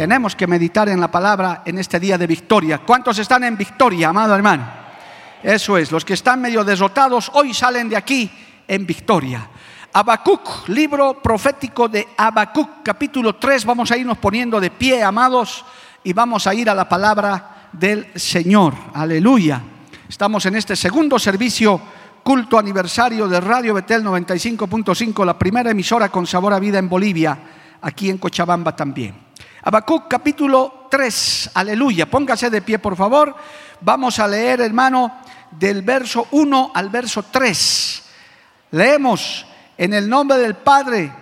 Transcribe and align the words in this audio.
Tenemos 0.00 0.34
que 0.34 0.46
meditar 0.46 0.88
en 0.88 0.98
la 0.98 1.10
palabra 1.10 1.60
en 1.62 1.76
este 1.76 2.00
día 2.00 2.16
de 2.16 2.26
victoria. 2.26 2.78
¿Cuántos 2.78 3.18
están 3.18 3.44
en 3.44 3.54
victoria, 3.54 4.08
amado 4.08 4.34
hermano? 4.34 4.66
Eso 5.42 5.76
es, 5.76 5.92
los 5.92 6.06
que 6.06 6.14
están 6.14 6.40
medio 6.40 6.64
derrotados 6.64 7.30
hoy 7.34 7.52
salen 7.52 7.90
de 7.90 7.98
aquí 7.98 8.30
en 8.66 8.86
victoria. 8.86 9.46
Habacuc, 9.92 10.68
libro 10.68 11.20
profético 11.20 11.86
de 11.86 12.08
Habacuc, 12.16 12.82
capítulo 12.82 13.34
3. 13.34 13.66
Vamos 13.66 13.90
a 13.90 13.98
irnos 13.98 14.16
poniendo 14.16 14.58
de 14.58 14.70
pie, 14.70 15.02
amados, 15.02 15.66
y 16.02 16.14
vamos 16.14 16.46
a 16.46 16.54
ir 16.54 16.70
a 16.70 16.74
la 16.74 16.88
palabra 16.88 17.68
del 17.70 18.06
Señor. 18.14 18.72
Aleluya. 18.94 19.60
Estamos 20.08 20.46
en 20.46 20.56
este 20.56 20.76
segundo 20.76 21.18
servicio, 21.18 21.78
culto 22.22 22.58
aniversario 22.58 23.28
de 23.28 23.38
Radio 23.38 23.74
Betel 23.74 24.02
95.5, 24.02 25.26
la 25.26 25.38
primera 25.38 25.70
emisora 25.70 26.08
con 26.08 26.26
sabor 26.26 26.54
a 26.54 26.58
vida 26.58 26.78
en 26.78 26.88
Bolivia, 26.88 27.38
aquí 27.82 28.08
en 28.08 28.16
Cochabamba 28.16 28.74
también. 28.74 29.29
Habacuc 29.62 30.08
capítulo 30.08 30.86
3, 30.90 31.50
aleluya. 31.54 32.08
Póngase 32.08 32.48
de 32.48 32.62
pie, 32.62 32.78
por 32.78 32.96
favor. 32.96 33.34
Vamos 33.82 34.18
a 34.18 34.26
leer, 34.26 34.62
hermano, 34.62 35.20
del 35.50 35.82
verso 35.82 36.28
1 36.30 36.72
al 36.74 36.88
verso 36.88 37.24
3. 37.30 38.02
Leemos 38.70 39.44
en 39.76 39.92
el 39.92 40.08
nombre 40.08 40.38
del 40.38 40.54
Padre, 40.54 41.12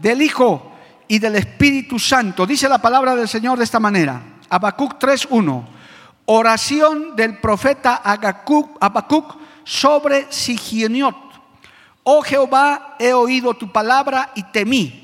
del 0.00 0.22
Hijo 0.22 0.72
y 1.06 1.20
del 1.20 1.36
Espíritu 1.36 2.00
Santo. 2.00 2.46
Dice 2.46 2.68
la 2.68 2.78
palabra 2.78 3.14
del 3.14 3.28
Señor 3.28 3.58
de 3.58 3.64
esta 3.64 3.78
manera. 3.78 4.20
Habacuc 4.50 4.96
1. 5.30 5.68
Oración 6.26 7.14
del 7.14 7.38
profeta 7.38 8.02
Habacuc 8.02 9.36
sobre 9.62 10.26
Sigioniot. 10.30 11.16
Oh 12.02 12.22
Jehová, 12.22 12.96
he 12.98 13.12
oído 13.12 13.54
tu 13.54 13.70
palabra 13.70 14.32
y 14.34 14.42
temí 14.42 15.03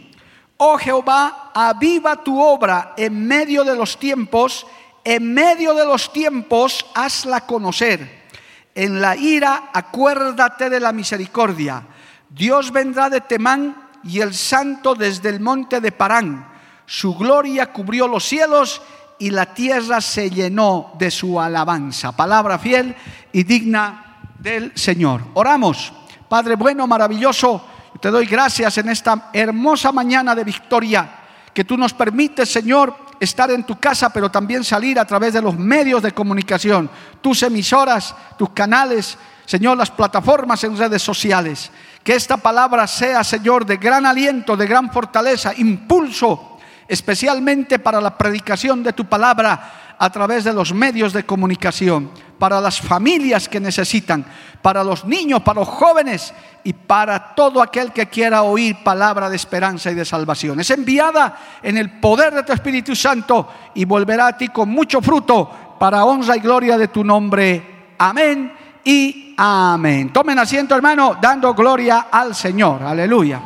oh 0.63 0.77
Jehová, 0.77 1.51
aviva 1.55 2.23
tu 2.23 2.39
obra 2.39 2.93
en 2.97 3.27
medio 3.27 3.65
de 3.65 3.75
los 3.75 3.99
tiempos, 3.99 4.67
en 5.03 5.33
medio 5.33 5.73
de 5.73 5.87
los 5.87 6.13
tiempos 6.13 6.85
hazla 6.95 7.47
conocer. 7.47 8.29
En 8.75 9.01
la 9.01 9.17
ira 9.17 9.71
acuérdate 9.73 10.69
de 10.69 10.79
la 10.79 10.93
misericordia. 10.93 11.83
Dios 12.29 12.73
vendrá 12.73 13.09
de 13.09 13.23
Temán 13.23 13.89
y 14.05 14.21
el 14.21 14.35
santo 14.35 14.95
desde 14.95 15.31
el 15.31 15.41
monte 15.41 15.81
de 15.81 15.93
Parán. 15.93 16.47
Su 16.85 17.15
gloria 17.15 17.73
cubrió 17.73 18.07
los 18.07 18.25
cielos 18.25 18.83
y 19.19 19.31
la 19.31 19.55
tierra 19.55 20.03
se 20.03 20.29
llenó 20.29 20.93
de 20.99 21.11
su 21.11 21.41
alabanza. 21.41 22.13
Palabra 22.13 22.59
fiel 22.59 22.95
y 23.33 23.45
digna 23.45 24.19
del 24.39 24.73
Señor. 24.77 25.23
Oramos. 25.33 25.91
Padre 26.29 26.57
bueno, 26.57 26.87
maravilloso 26.87 27.65
te 28.01 28.11
doy 28.11 28.27
gracias 28.27 28.79
en 28.79 28.89
esta 28.89 29.31
hermosa 29.33 29.93
mañana 29.93 30.35
de 30.35 30.45
victoria 30.45 31.09
que 31.53 31.65
tú 31.65 31.77
nos 31.77 31.93
permites, 31.93 32.51
Señor, 32.51 32.95
estar 33.19 33.51
en 33.51 33.65
tu 33.65 33.79
casa, 33.79 34.11
pero 34.11 34.31
también 34.31 34.65
salir 34.65 34.99
a 34.99 35.05
través 35.05 35.35
de 35.35 35.43
los 35.43 35.57
medios 35.59 36.03
de 36.03 36.13
comunicación, 36.13 36.89
tus 37.21 37.43
emisoras, 37.43 38.15
tus 38.39 38.51
canales, 38.51 39.19
Señor, 39.45 39.77
las 39.77 39.91
plataformas 39.91 40.65
en 40.65 40.79
redes 40.79 41.03
sociales. 41.03 41.71
Que 42.03 42.15
esta 42.15 42.39
palabra 42.39 42.87
sea, 42.87 43.23
Señor, 43.23 43.67
de 43.67 43.77
gran 43.77 44.07
aliento, 44.07 44.57
de 44.57 44.67
gran 44.67 44.91
fortaleza, 44.91 45.53
impulso, 45.57 46.59
especialmente 46.89 47.79
para 47.79 48.01
la 48.01 48.17
predicación 48.17 48.83
de 48.83 48.95
tu 48.95 49.05
palabra 49.05 49.90
a 50.03 50.09
través 50.09 50.45
de 50.45 50.55
los 50.55 50.73
medios 50.73 51.13
de 51.13 51.25
comunicación, 51.25 52.11
para 52.39 52.59
las 52.59 52.81
familias 52.81 53.51
que 53.51 53.61
necesitan, 53.61 54.25
para 54.63 54.83
los 54.83 55.05
niños, 55.05 55.43
para 55.43 55.61
los 55.61 55.69
jóvenes 55.69 56.33
y 56.65 56.73
para 56.73 57.35
todo 57.35 57.61
aquel 57.61 57.93
que 57.93 58.09
quiera 58.09 58.43
oír 58.43 58.83
palabra 58.83 59.29
de 59.29 59.37
esperanza 59.37 59.91
y 59.91 59.95
de 59.95 60.07
salvación. 60.07 60.59
Es 60.59 60.71
enviada 60.71 61.37
en 61.63 61.77
el 61.77 62.01
poder 62.01 62.33
de 62.33 62.45
tu 62.45 62.55
Espíritu 62.55 62.97
Santo 62.97 63.47
y 63.75 63.85
volverá 63.85 64.29
a 64.29 64.39
ti 64.39 64.49
con 64.49 64.71
mucho 64.71 65.03
fruto 65.03 65.77
para 65.79 66.07
honra 66.07 66.35
y 66.35 66.41
gloria 66.41 66.79
de 66.79 66.89
tu 66.89 67.05
nombre. 67.05 67.93
Amén 67.99 68.55
y 68.83 69.35
amén. 69.37 70.15
Tomen 70.15 70.39
asiento, 70.39 70.75
hermano, 70.75 71.19
dando 71.21 71.53
gloria 71.53 72.07
al 72.11 72.35
Señor. 72.35 72.83
Aleluya. 72.83 73.39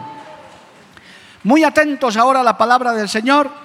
Muy 1.43 1.65
atentos 1.65 2.17
ahora 2.17 2.41
a 2.41 2.45
la 2.45 2.57
palabra 2.57 2.93
del 2.93 3.09
Señor 3.09 3.64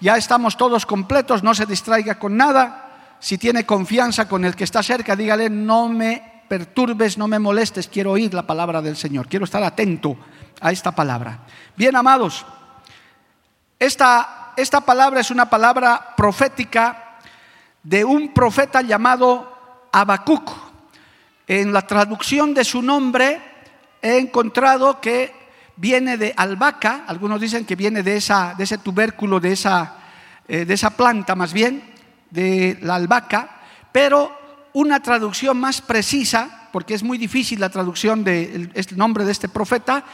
ya 0.00 0.16
estamos 0.16 0.56
todos 0.56 0.86
completos, 0.86 1.42
no 1.42 1.54
se 1.54 1.66
distraiga 1.66 2.18
con 2.18 2.36
nada. 2.36 3.16
Si 3.18 3.38
tiene 3.38 3.64
confianza 3.64 4.28
con 4.28 4.44
el 4.44 4.54
que 4.54 4.64
está 4.64 4.82
cerca, 4.82 5.16
dígale, 5.16 5.48
no 5.48 5.88
me 5.88 6.44
perturbes, 6.48 7.18
no 7.18 7.28
me 7.28 7.38
molestes, 7.38 7.88
quiero 7.88 8.12
oír 8.12 8.32
la 8.34 8.46
palabra 8.46 8.82
del 8.82 8.96
Señor, 8.96 9.28
quiero 9.28 9.44
estar 9.44 9.62
atento 9.62 10.16
a 10.60 10.70
esta 10.70 10.92
palabra. 10.92 11.40
Bien, 11.76 11.96
amados, 11.96 12.46
esta, 13.78 14.52
esta 14.56 14.80
palabra 14.82 15.20
es 15.20 15.30
una 15.30 15.50
palabra 15.50 16.14
profética 16.16 17.18
de 17.82 18.04
un 18.04 18.32
profeta 18.32 18.82
llamado 18.82 19.88
Habacuc. 19.92 20.50
En 21.46 21.72
la 21.72 21.86
traducción 21.86 22.54
de 22.54 22.64
su 22.64 22.82
nombre 22.82 23.40
he 24.02 24.18
encontrado 24.18 25.00
que 25.00 25.45
viene 25.76 26.16
de 26.16 26.32
albahaca, 26.36 27.04
algunos 27.06 27.40
dicen 27.40 27.64
que 27.64 27.76
viene 27.76 28.02
de, 28.02 28.16
ese 28.16 28.78
tubérculo, 28.78 29.40
de 29.40 29.52
esa, 29.52 29.96
eh, 30.48 30.64
de 30.64 30.74
esa 30.74 30.90
planta 30.90 31.34
más 31.34 31.52
bien, 31.52 31.82
de 32.30 32.78
la 32.82 32.96
albahaca, 32.96 33.60
pero 33.92 34.36
una 34.72 35.00
traducción 35.00 35.58
más 35.58 35.80
precisa, 35.80 36.68
porque 36.72 36.94
es 36.94 37.02
muy 37.02 37.18
difícil 37.18 37.60
la 37.60 37.70
traducción 37.70 38.24
del 38.24 38.70
nombre 38.96 39.24
de 39.24 39.32
este 39.32 39.48
profeta, 39.48 40.04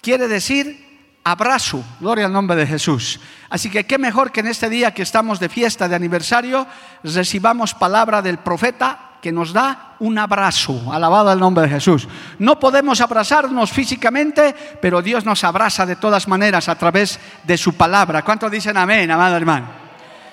quiere 0.00 0.26
decir 0.26 0.88
abrazo, 1.22 1.84
gloria 2.00 2.26
al 2.26 2.32
nombre 2.32 2.56
de 2.56 2.66
Jesús. 2.66 3.20
Así 3.50 3.70
que 3.70 3.84
qué 3.84 3.98
mejor 3.98 4.32
que 4.32 4.40
en 4.40 4.46
este 4.46 4.68
día 4.68 4.94
que 4.94 5.02
estamos 5.02 5.38
de 5.38 5.48
fiesta, 5.48 5.88
de 5.88 5.96
aniversario, 5.96 6.66
recibamos 7.04 7.74
palabra 7.74 8.22
del 8.22 8.38
profeta 8.38 9.09
que 9.20 9.32
nos 9.32 9.52
da 9.52 9.94
un 10.00 10.18
abrazo. 10.18 10.92
Alabado 10.92 11.32
el 11.32 11.38
nombre 11.38 11.64
de 11.64 11.70
Jesús. 11.70 12.08
No 12.38 12.58
podemos 12.58 13.00
abrazarnos 13.00 13.70
físicamente, 13.70 14.54
pero 14.80 15.02
Dios 15.02 15.24
nos 15.24 15.44
abraza 15.44 15.86
de 15.86 15.96
todas 15.96 16.26
maneras 16.26 16.68
a 16.68 16.76
través 16.76 17.20
de 17.44 17.56
su 17.56 17.74
palabra. 17.74 18.22
¿Cuántos 18.22 18.50
dicen 18.50 18.76
amén, 18.76 19.10
amado 19.10 19.36
hermano? 19.36 19.68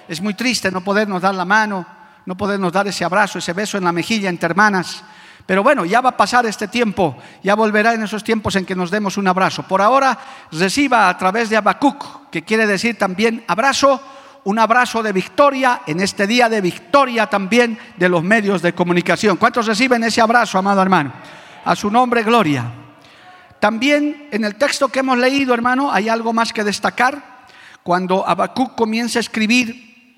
Es 0.08 0.22
muy 0.22 0.34
triste 0.34 0.72
no 0.72 0.82
podernos 0.82 1.22
dar 1.22 1.36
la 1.36 1.46
mano, 1.46 1.86
no 2.26 2.36
podernos 2.36 2.72
dar 2.72 2.88
ese 2.88 3.04
abrazo, 3.04 3.40
ese 3.40 3.54
beso 3.54 3.78
en 3.78 3.84
la 3.84 3.92
mejilla 3.92 4.30
entre 4.30 4.48
hermanas. 4.48 5.04
Pero 5.46 5.64
bueno, 5.64 5.86
ya 5.86 6.02
va 6.02 6.10
a 6.10 6.18
pasar 6.18 6.46
este 6.46 6.68
tiempo, 6.68 7.18
ya 7.42 7.56
volverá 7.56 7.94
en 7.94 8.04
esos 8.04 8.24
tiempos 8.24 8.56
en 8.58 8.66
que 8.66 8.76
nos 8.76 8.92
demos 8.92 9.18
un 9.18 9.28
abrazo. 9.28 9.64
Por 9.64 9.82
ahora, 9.82 10.18
reciba 10.52 11.08
a 11.08 11.18
través 11.18 11.50
de 11.50 11.56
Habacuc, 11.56 12.30
que 12.30 12.44
quiere 12.44 12.68
decir 12.68 12.98
también 12.98 13.46
abrazo, 13.48 14.02
un 14.44 14.60
abrazo 14.60 15.04
de 15.04 15.12
victoria 15.12 15.82
en 15.86 16.00
este 16.00 16.26
día 16.28 16.50
de 16.50 16.62
victoria 16.62 17.28
también 17.28 17.78
de 17.98 18.10
los 18.10 18.24
medios 18.24 18.62
de 18.62 18.74
comunicación. 18.74 19.38
¿Cuántos 19.38 19.66
reciben 19.66 20.04
ese 20.04 20.22
abrazo, 20.22 20.58
amado 20.58 20.82
hermano? 20.82 21.14
A 21.66 21.76
su 21.76 21.92
nombre, 21.92 22.24
gloria. 22.24 22.66
También 23.60 24.30
en 24.32 24.44
el 24.44 24.56
texto 24.56 24.88
que 24.88 25.00
hemos 25.00 25.18
leído, 25.18 25.54
hermano, 25.54 25.92
hay 25.92 26.10
algo 26.10 26.32
más 26.34 26.54
que 26.54 26.64
destacar. 26.64 27.48
Cuando 27.84 28.28
Habacuc 28.28 28.76
comienza 28.76 29.20
a 29.20 29.22
escribir 29.22 30.16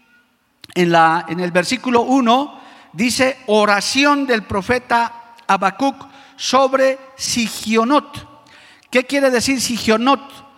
en, 0.76 0.92
la, 0.92 1.26
en 1.28 1.40
el 1.40 1.52
versículo 1.52 2.02
1, 2.02 2.62
dice 2.94 3.38
oración 3.48 4.28
del 4.28 4.44
profeta 4.44 5.34
Habacuc 5.48 5.96
sobre 6.36 7.00
Sigionot. 7.16 8.28
¿Qué 8.90 9.06
quiere 9.06 9.30
decir 9.30 9.62
Sigionot? 9.62 10.50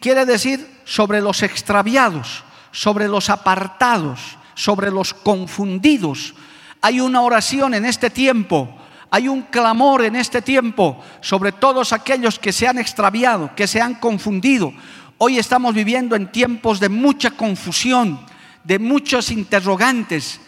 quiere 0.00 0.24
decir 0.24 0.80
sobre 0.84 1.20
los 1.20 1.42
extraviados 1.42 2.44
sobre 2.72 3.08
los 3.08 3.30
apartados, 3.30 4.38
sobre 4.54 4.90
los 4.90 5.14
confundidos. 5.14 6.34
Hay 6.80 7.00
una 7.00 7.22
oración 7.22 7.74
en 7.74 7.84
este 7.84 8.10
tiempo, 8.10 8.76
hay 9.10 9.28
un 9.28 9.42
clamor 9.42 10.04
en 10.04 10.16
este 10.16 10.42
tiempo 10.42 11.02
sobre 11.20 11.52
todos 11.52 11.92
aquellos 11.92 12.38
que 12.38 12.52
se 12.52 12.68
han 12.68 12.78
extraviado, 12.78 13.54
que 13.54 13.66
se 13.66 13.80
han 13.80 13.94
confundido. 13.94 14.72
Hoy 15.18 15.38
estamos 15.38 15.74
viviendo 15.74 16.16
en 16.16 16.32
tiempos 16.32 16.80
de 16.80 16.88
mucha 16.88 17.32
confusión, 17.32 18.20
de 18.64 18.78
muchos 18.78 19.30
interrogantes, 19.30 20.40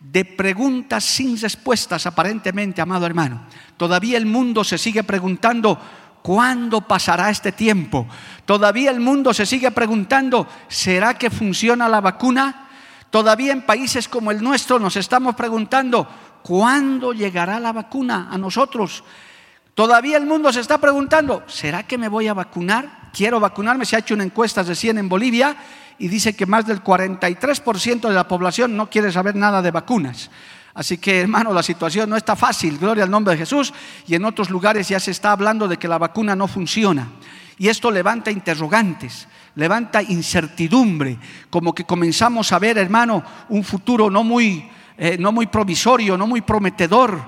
de 0.00 0.24
preguntas 0.24 1.04
sin 1.04 1.40
respuestas 1.40 2.06
aparentemente, 2.06 2.80
amado 2.80 3.06
hermano. 3.06 3.42
Todavía 3.76 4.18
el 4.18 4.26
mundo 4.26 4.64
se 4.64 4.78
sigue 4.78 5.02
preguntando, 5.04 5.78
¿cuándo 6.22 6.80
pasará 6.80 7.30
este 7.30 7.52
tiempo? 7.52 8.06
Todavía 8.44 8.90
el 8.90 9.00
mundo 9.00 9.34
se 9.34 9.46
sigue 9.46 9.70
preguntando, 9.70 10.46
¿será 10.68 11.14
que 11.14 11.30
funciona 11.30 11.88
la 11.88 12.00
vacuna? 12.00 12.68
Todavía 13.10 13.52
en 13.52 13.62
países 13.62 14.08
como 14.08 14.30
el 14.30 14.42
nuestro 14.42 14.78
nos 14.78 14.96
estamos 14.96 15.34
preguntando, 15.34 16.08
¿cuándo 16.42 17.12
llegará 17.12 17.58
la 17.58 17.72
vacuna 17.72 18.28
a 18.30 18.38
nosotros? 18.38 19.04
Todavía 19.74 20.16
el 20.16 20.26
mundo 20.26 20.52
se 20.52 20.60
está 20.60 20.78
preguntando, 20.78 21.44
¿será 21.46 21.84
que 21.84 21.98
me 21.98 22.08
voy 22.08 22.28
a 22.28 22.34
vacunar? 22.34 23.10
Quiero 23.12 23.40
vacunarme. 23.40 23.84
Se 23.84 23.96
ha 23.96 24.00
hecho 24.00 24.14
una 24.14 24.24
encuesta 24.24 24.62
recién 24.62 24.98
en 24.98 25.08
Bolivia 25.08 25.56
y 25.98 26.08
dice 26.08 26.34
que 26.34 26.46
más 26.46 26.66
del 26.66 26.82
43% 26.82 28.08
de 28.08 28.14
la 28.14 28.28
población 28.28 28.76
no 28.76 28.90
quiere 28.90 29.10
saber 29.12 29.36
nada 29.36 29.62
de 29.62 29.70
vacunas. 29.70 30.30
Así 30.78 30.98
que, 30.98 31.22
hermano, 31.22 31.52
la 31.52 31.64
situación 31.64 32.08
no 32.08 32.16
está 32.16 32.36
fácil, 32.36 32.78
gloria 32.78 33.02
al 33.02 33.10
nombre 33.10 33.32
de 33.32 33.38
Jesús, 33.38 33.74
y 34.06 34.14
en 34.14 34.24
otros 34.24 34.48
lugares 34.48 34.88
ya 34.88 35.00
se 35.00 35.10
está 35.10 35.32
hablando 35.32 35.66
de 35.66 35.76
que 35.76 35.88
la 35.88 35.98
vacuna 35.98 36.36
no 36.36 36.46
funciona. 36.46 37.08
Y 37.58 37.66
esto 37.66 37.90
levanta 37.90 38.30
interrogantes, 38.30 39.26
levanta 39.56 40.00
incertidumbre, 40.00 41.18
como 41.50 41.74
que 41.74 41.82
comenzamos 41.82 42.52
a 42.52 42.60
ver, 42.60 42.78
hermano, 42.78 43.24
un 43.48 43.64
futuro 43.64 44.08
no 44.08 44.22
muy, 44.22 44.70
eh, 44.96 45.16
no 45.18 45.32
muy 45.32 45.48
provisorio, 45.48 46.16
no 46.16 46.28
muy 46.28 46.42
prometedor. 46.42 47.22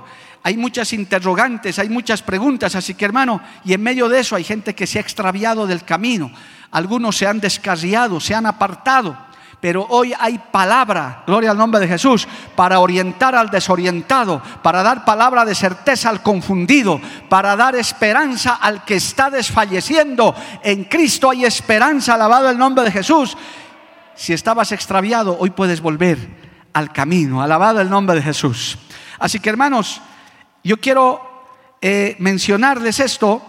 Hay 0.45 0.57
muchas 0.57 0.93
interrogantes, 0.93 1.81
hay 1.81 1.89
muchas 1.89 2.23
preguntas, 2.23 2.77
así 2.77 2.95
que 2.95 3.05
hermano, 3.05 3.41
y 3.65 3.73
en 3.73 3.83
medio 3.83 4.09
de 4.09 4.21
eso 4.21 4.37
hay 4.37 4.45
gente 4.45 4.77
que 4.77 4.87
se 4.87 4.99
ha 4.99 5.03
extraviado 5.03 5.67
del 5.67 5.85
camino, 5.85 6.31
algunos 6.71 7.17
se 7.17 7.27
han 7.27 7.41
descarriado, 7.41 8.21
se 8.21 8.33
han 8.33 8.47
apartado. 8.47 9.30
Pero 9.61 9.87
hoy 9.91 10.15
hay 10.19 10.39
palabra, 10.39 11.23
gloria 11.27 11.51
al 11.51 11.59
nombre 11.59 11.81
de 11.81 11.89
Jesús, 11.89 12.27
para 12.57 12.81
orientar 12.81 13.35
al 13.35 13.51
desorientado, 13.51 14.43
para 14.63 14.83
dar 14.83 15.05
palabra 15.05 15.45
de 15.45 15.55
certeza 15.55 16.09
al 16.09 16.23
confundido, 16.23 16.99
para 17.29 17.57
dar 17.57 17.75
esperanza 17.77 18.55
al 18.55 18.85
que 18.85 18.97
está 18.97 19.29
desfalleciendo. 19.29 20.35
En 20.63 20.85
Cristo 20.85 21.29
hay 21.29 21.45
esperanza, 21.45 22.15
alabado 22.15 22.49
el 22.49 22.57
nombre 22.57 22.85
de 22.85 22.91
Jesús. 22.91 23.37
Si 24.15 24.33
estabas 24.33 24.73
extraviado, 24.73 25.37
hoy 25.39 25.51
puedes 25.51 25.83
volver 25.83 26.19
al 26.73 26.93
camino, 26.93 27.43
alabado 27.43 27.81
el 27.81 27.91
nombre 27.91 28.17
de 28.17 28.23
Jesús. 28.23 28.79
Así 29.19 29.41
que 29.41 29.51
hermanos, 29.51 30.01
yo 30.65 30.79
quiero 30.81 31.21
eh, 31.83 32.17
mencionarles 32.19 33.01
esto 33.01 33.43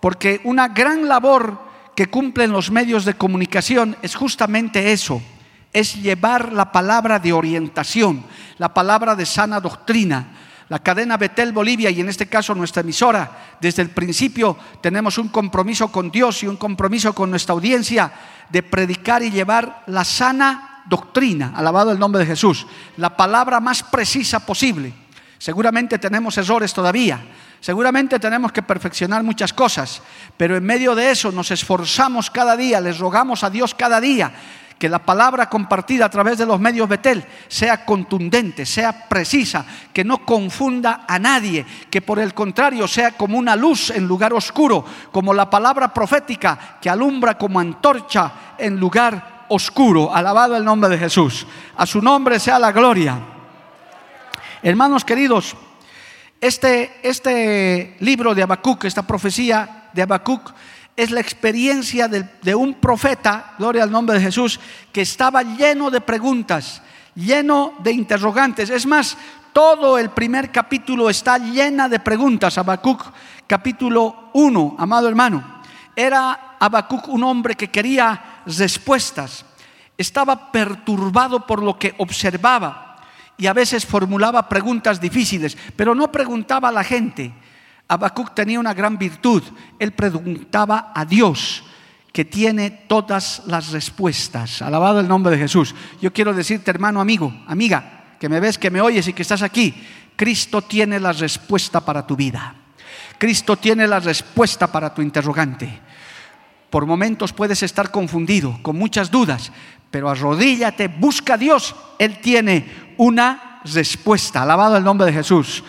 porque 0.00 0.40
una 0.44 0.68
gran 0.68 1.08
labor 1.08 1.58
que 1.94 2.06
cumplen 2.06 2.52
los 2.52 2.70
medios 2.70 3.04
de 3.04 3.14
comunicación 3.14 3.96
es 4.02 4.14
justamente 4.14 4.92
eso, 4.92 5.20
es 5.78 6.02
llevar 6.02 6.52
la 6.52 6.72
palabra 6.72 7.18
de 7.18 7.32
orientación, 7.32 8.24
la 8.58 8.72
palabra 8.74 9.14
de 9.14 9.26
sana 9.26 9.60
doctrina. 9.60 10.34
La 10.68 10.80
cadena 10.80 11.16
Betel 11.16 11.52
Bolivia 11.52 11.88
y 11.88 12.00
en 12.00 12.10
este 12.10 12.26
caso 12.26 12.54
nuestra 12.54 12.82
emisora, 12.82 13.56
desde 13.58 13.80
el 13.80 13.88
principio 13.88 14.54
tenemos 14.82 15.16
un 15.16 15.28
compromiso 15.28 15.90
con 15.90 16.10
Dios 16.10 16.42
y 16.42 16.46
un 16.46 16.58
compromiso 16.58 17.14
con 17.14 17.30
nuestra 17.30 17.54
audiencia 17.54 18.12
de 18.50 18.62
predicar 18.62 19.22
y 19.22 19.30
llevar 19.30 19.84
la 19.86 20.04
sana 20.04 20.82
doctrina, 20.84 21.54
alabado 21.56 21.90
el 21.90 21.98
nombre 21.98 22.20
de 22.20 22.26
Jesús, 22.26 22.66
la 22.98 23.16
palabra 23.16 23.60
más 23.60 23.82
precisa 23.82 24.44
posible. 24.44 24.92
Seguramente 25.38 25.98
tenemos 25.98 26.36
errores 26.36 26.74
todavía, 26.74 27.20
Seguramente 27.60 28.20
tenemos 28.20 28.52
que 28.52 28.62
perfeccionar 28.62 29.24
muchas 29.24 29.52
cosas, 29.52 30.00
pero 30.36 30.56
en 30.56 30.64
medio 30.64 30.94
de 30.94 31.10
eso 31.10 31.32
nos 31.32 31.50
esforzamos 31.50 32.30
cada 32.30 32.56
día, 32.56 32.80
les 32.80 32.98
rogamos 32.98 33.42
a 33.42 33.50
Dios 33.50 33.74
cada 33.74 34.00
día 34.00 34.32
que 34.78 34.88
la 34.88 35.00
palabra 35.00 35.48
compartida 35.48 36.06
a 36.06 36.10
través 36.10 36.38
de 36.38 36.46
los 36.46 36.60
medios 36.60 36.88
Betel 36.88 37.24
sea 37.48 37.84
contundente, 37.84 38.64
sea 38.64 39.08
precisa, 39.08 39.66
que 39.92 40.04
no 40.04 40.24
confunda 40.24 41.04
a 41.08 41.18
nadie, 41.18 41.66
que 41.90 42.00
por 42.00 42.18
el 42.18 42.32
contrario 42.32 42.86
sea 42.86 43.12
como 43.12 43.38
una 43.38 43.56
luz 43.56 43.90
en 43.90 44.06
lugar 44.06 44.32
oscuro, 44.32 44.84
como 45.10 45.34
la 45.34 45.50
palabra 45.50 45.92
profética 45.92 46.78
que 46.80 46.88
alumbra 46.88 47.36
como 47.36 47.58
antorcha 47.58 48.32
en 48.56 48.78
lugar 48.78 49.46
oscuro. 49.48 50.14
Alabado 50.14 50.56
el 50.56 50.64
nombre 50.64 50.88
de 50.88 50.98
Jesús. 50.98 51.46
A 51.76 51.84
su 51.84 52.00
nombre 52.00 52.38
sea 52.38 52.58
la 52.58 52.72
gloria. 52.72 53.18
Hermanos 54.62 55.04
queridos, 55.04 55.56
este, 56.40 56.98
este 57.02 57.96
libro 58.00 58.34
de 58.34 58.42
Habacuc, 58.42 58.84
esta 58.84 59.02
profecía 59.02 59.88
de 59.92 60.02
Habacuc, 60.02 60.52
es 60.98 61.12
la 61.12 61.20
experiencia 61.20 62.08
de, 62.08 62.54
un 62.56 62.74
profeta, 62.74 63.54
gloria 63.56 63.84
al 63.84 63.90
nombre 63.92 64.16
de 64.16 64.24
Jesús, 64.24 64.58
que 64.90 65.02
estaba 65.02 65.44
lleno 65.44 65.92
de 65.92 66.00
preguntas, 66.00 66.82
lleno 67.14 67.74
de 67.78 67.92
interrogantes. 67.92 68.68
Es 68.68 68.84
más, 68.84 69.16
todo 69.52 69.96
el 69.96 70.10
primer 70.10 70.50
capítulo 70.50 71.08
está 71.08 71.38
llena 71.38 71.88
de 71.88 72.00
preguntas. 72.00 72.58
Habacuc, 72.58 73.12
capítulo 73.46 74.30
1, 74.32 74.74
amado 74.76 75.06
hermano. 75.06 75.62
Era 75.94 76.56
Habacuc 76.58 77.06
un 77.06 77.22
hombre 77.22 77.54
que 77.54 77.70
quería 77.70 78.42
respuestas. 78.44 79.44
Estaba 79.96 80.50
perturbado 80.50 81.46
por 81.46 81.62
lo 81.62 81.78
que 81.78 81.94
observaba 81.98 82.96
y 83.36 83.46
a 83.46 83.52
veces 83.52 83.86
formulaba 83.86 84.48
preguntas 84.48 85.00
difíciles, 85.00 85.56
pero 85.76 85.94
no 85.94 86.10
preguntaba 86.10 86.70
a 86.70 86.72
la 86.72 86.82
gente. 86.82 87.32
Habacuc 87.88 88.34
tenía 88.34 88.60
una 88.60 88.74
gran 88.74 88.98
virtud, 88.98 89.42
él 89.78 89.92
preguntaba 89.92 90.92
a 90.94 91.06
Dios 91.06 91.64
que 92.12 92.26
tiene 92.26 92.70
todas 92.70 93.42
las 93.46 93.70
respuestas. 93.70 94.60
Alabado 94.60 95.00
el 95.00 95.08
nombre 95.08 95.32
de 95.32 95.38
Jesús. 95.38 95.74
Yo 96.00 96.12
quiero 96.12 96.34
decirte, 96.34 96.70
hermano, 96.70 97.00
amigo, 97.00 97.32
amiga, 97.46 98.16
que 98.20 98.28
me 98.28 98.40
ves, 98.40 98.58
que 98.58 98.70
me 98.70 98.80
oyes 98.80 99.08
y 99.08 99.12
que 99.12 99.22
estás 99.22 99.42
aquí, 99.42 99.74
Cristo 100.16 100.62
tiene 100.62 101.00
la 101.00 101.12
respuesta 101.12 101.80
para 101.80 102.06
tu 102.06 102.16
vida. 102.16 102.54
Cristo 103.16 103.56
tiene 103.56 103.86
la 103.86 104.00
respuesta 104.00 104.66
para 104.66 104.92
tu 104.92 105.00
interrogante. 105.00 105.80
Por 106.70 106.86
momentos 106.86 107.32
puedes 107.32 107.62
estar 107.62 107.90
confundido, 107.90 108.58
con 108.62 108.76
muchas 108.76 109.10
dudas, 109.10 109.50
pero 109.90 110.10
arrodíllate, 110.10 110.88
busca 110.88 111.34
a 111.34 111.38
Dios. 111.38 111.74
Él 111.98 112.18
tiene 112.18 112.94
una 112.98 113.60
respuesta. 113.64 114.42
Alabado 114.42 114.76
el 114.76 114.84
nombre 114.84 115.06
de 115.06 115.14
Jesús. 115.14 115.64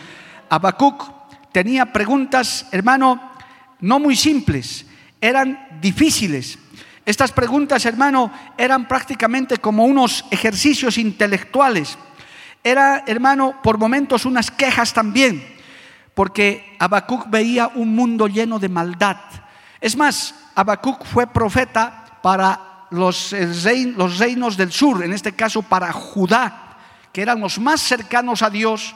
Habacuc 0.49 1.18
tenía 1.51 1.91
preguntas, 1.91 2.67
hermano, 2.71 3.21
no 3.79 3.99
muy 3.99 4.15
simples, 4.15 4.85
eran 5.21 5.67
difíciles. 5.81 6.57
Estas 7.05 7.31
preguntas, 7.31 7.85
hermano, 7.85 8.31
eran 8.57 8.87
prácticamente 8.87 9.57
como 9.57 9.85
unos 9.85 10.25
ejercicios 10.31 10.97
intelectuales. 10.97 11.97
Era, 12.63 13.03
hermano, 13.07 13.61
por 13.63 13.77
momentos 13.77 14.25
unas 14.25 14.51
quejas 14.51 14.93
también, 14.93 15.43
porque 16.13 16.75
Habacuc 16.77 17.29
veía 17.29 17.67
un 17.67 17.95
mundo 17.95 18.27
lleno 18.27 18.59
de 18.59 18.69
maldad. 18.69 19.17
Es 19.81 19.95
más, 19.95 20.35
Habacuc 20.55 21.05
fue 21.05 21.25
profeta 21.25 22.19
para 22.21 22.85
los, 22.91 23.33
los 23.33 24.17
reinos 24.19 24.57
del 24.57 24.71
sur, 24.71 25.03
en 25.03 25.13
este 25.13 25.33
caso 25.33 25.61
para 25.61 25.91
Judá, 25.91 26.77
que 27.13 27.21
eran 27.21 27.39
los 27.39 27.59
más 27.59 27.81
cercanos 27.81 28.41
a 28.41 28.49
Dios, 28.49 28.95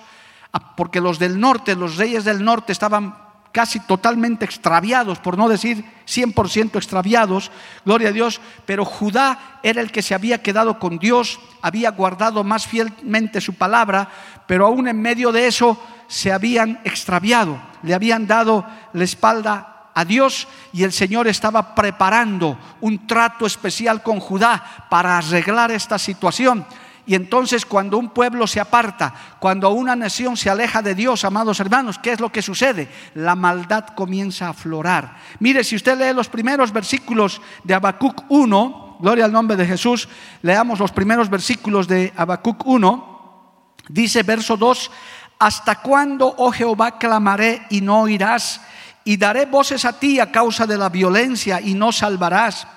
porque 0.75 1.01
los 1.01 1.19
del 1.19 1.39
norte, 1.39 1.75
los 1.75 1.97
reyes 1.97 2.23
del 2.23 2.43
norte 2.43 2.71
estaban 2.71 3.15
casi 3.51 3.79
totalmente 3.79 4.45
extraviados, 4.45 5.19
por 5.19 5.37
no 5.37 5.47
decir 5.47 5.85
100% 6.07 6.75
extraviados, 6.75 7.51
gloria 7.85 8.09
a 8.09 8.11
Dios, 8.11 8.41
pero 8.65 8.83
Judá 8.83 9.59
era 9.61 9.79
el 9.79 9.91
que 9.91 10.01
se 10.01 10.15
había 10.15 10.41
quedado 10.41 10.79
con 10.79 10.97
Dios, 10.97 11.39
había 11.61 11.91
guardado 11.91 12.43
más 12.43 12.65
fielmente 12.65 13.41
su 13.41 13.53
palabra, 13.53 14.09
pero 14.47 14.65
aún 14.65 14.87
en 14.87 14.99
medio 14.99 15.31
de 15.31 15.45
eso 15.47 15.79
se 16.07 16.31
habían 16.31 16.81
extraviado, 16.83 17.61
le 17.83 17.93
habían 17.93 18.25
dado 18.25 18.65
la 18.91 19.03
espalda 19.03 19.89
a 19.93 20.03
Dios 20.03 20.47
y 20.71 20.83
el 20.83 20.91
Señor 20.91 21.27
estaba 21.27 21.75
preparando 21.75 22.57
un 22.81 23.05
trato 23.05 23.45
especial 23.45 24.01
con 24.01 24.19
Judá 24.19 24.87
para 24.89 25.19
arreglar 25.19 25.71
esta 25.71 25.99
situación. 25.99 26.65
Y 27.05 27.15
entonces 27.15 27.65
cuando 27.65 27.97
un 27.97 28.09
pueblo 28.09 28.47
se 28.47 28.59
aparta, 28.59 29.13
cuando 29.39 29.69
una 29.71 29.95
nación 29.95 30.37
se 30.37 30.49
aleja 30.49 30.81
de 30.81 30.95
Dios, 30.95 31.25
amados 31.25 31.59
hermanos, 31.59 31.99
¿qué 31.99 32.13
es 32.13 32.19
lo 32.19 32.31
que 32.31 32.41
sucede? 32.41 32.89
La 33.15 33.35
maldad 33.35 33.87
comienza 33.95 34.47
a 34.47 34.51
aflorar. 34.51 35.17
Mire, 35.39 35.63
si 35.63 35.75
usted 35.75 35.97
lee 35.97 36.13
los 36.13 36.29
primeros 36.29 36.71
versículos 36.71 37.41
de 37.63 37.73
Habacuc 37.73 38.23
1, 38.29 38.97
gloria 38.99 39.25
al 39.25 39.33
nombre 39.33 39.57
de 39.57 39.65
Jesús, 39.65 40.07
leamos 40.41 40.79
los 40.79 40.91
primeros 40.91 41.29
versículos 41.29 41.87
de 41.87 42.13
Habacuc 42.15 42.65
1, 42.65 43.73
dice 43.89 44.23
verso 44.23 44.55
2, 44.55 44.91
¿hasta 45.39 45.81
cuándo, 45.81 46.33
oh 46.37 46.51
Jehová, 46.51 46.97
clamaré 46.97 47.65
y 47.69 47.81
no 47.81 48.01
oirás? 48.01 48.61
y 49.05 49.17
daré 49.17 49.45
voces 49.45 49.85
a 49.85 49.99
ti 49.99 50.19
a 50.19 50.31
causa 50.31 50.65
de 50.65 50.77
la 50.77 50.89
violencia 50.89 51.59
y 51.61 51.73
no 51.73 51.91
salvarás. 51.91 52.67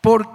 ¿Por, 0.00 0.28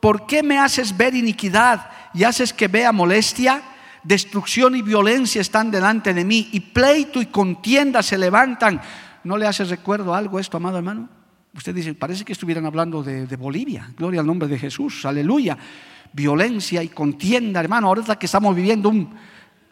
¿Por 0.00 0.26
qué 0.26 0.42
me 0.42 0.58
haces 0.58 0.96
ver 0.96 1.14
iniquidad 1.14 1.90
y 2.14 2.24
haces 2.24 2.52
que 2.52 2.68
vea 2.68 2.92
molestia? 2.92 3.62
Destrucción 4.02 4.76
y 4.76 4.82
violencia 4.82 5.40
están 5.40 5.70
delante 5.70 6.14
de 6.14 6.24
mí 6.24 6.48
y 6.52 6.60
pleito 6.60 7.20
y 7.20 7.26
contienda 7.26 8.02
se 8.02 8.16
levantan. 8.16 8.80
¿No 9.24 9.36
le 9.36 9.46
hace 9.46 9.64
recuerdo 9.64 10.14
algo 10.14 10.38
esto, 10.38 10.56
amado 10.56 10.78
hermano? 10.78 11.08
Usted 11.54 11.74
dice, 11.74 11.94
parece 11.94 12.24
que 12.24 12.32
estuvieran 12.32 12.66
hablando 12.66 13.02
de, 13.02 13.36
Bolivia. 13.36 13.90
Gloria 13.96 14.20
al 14.20 14.26
nombre 14.26 14.48
de 14.48 14.58
Jesús, 14.58 15.04
aleluya. 15.04 15.56
Violencia 16.12 16.82
y 16.82 16.88
contienda, 16.88 17.60
hermano. 17.60 17.88
Ahorita 17.88 18.18
que 18.18 18.26
estamos 18.26 18.54
viviendo 18.54 18.88
un, 18.88 19.14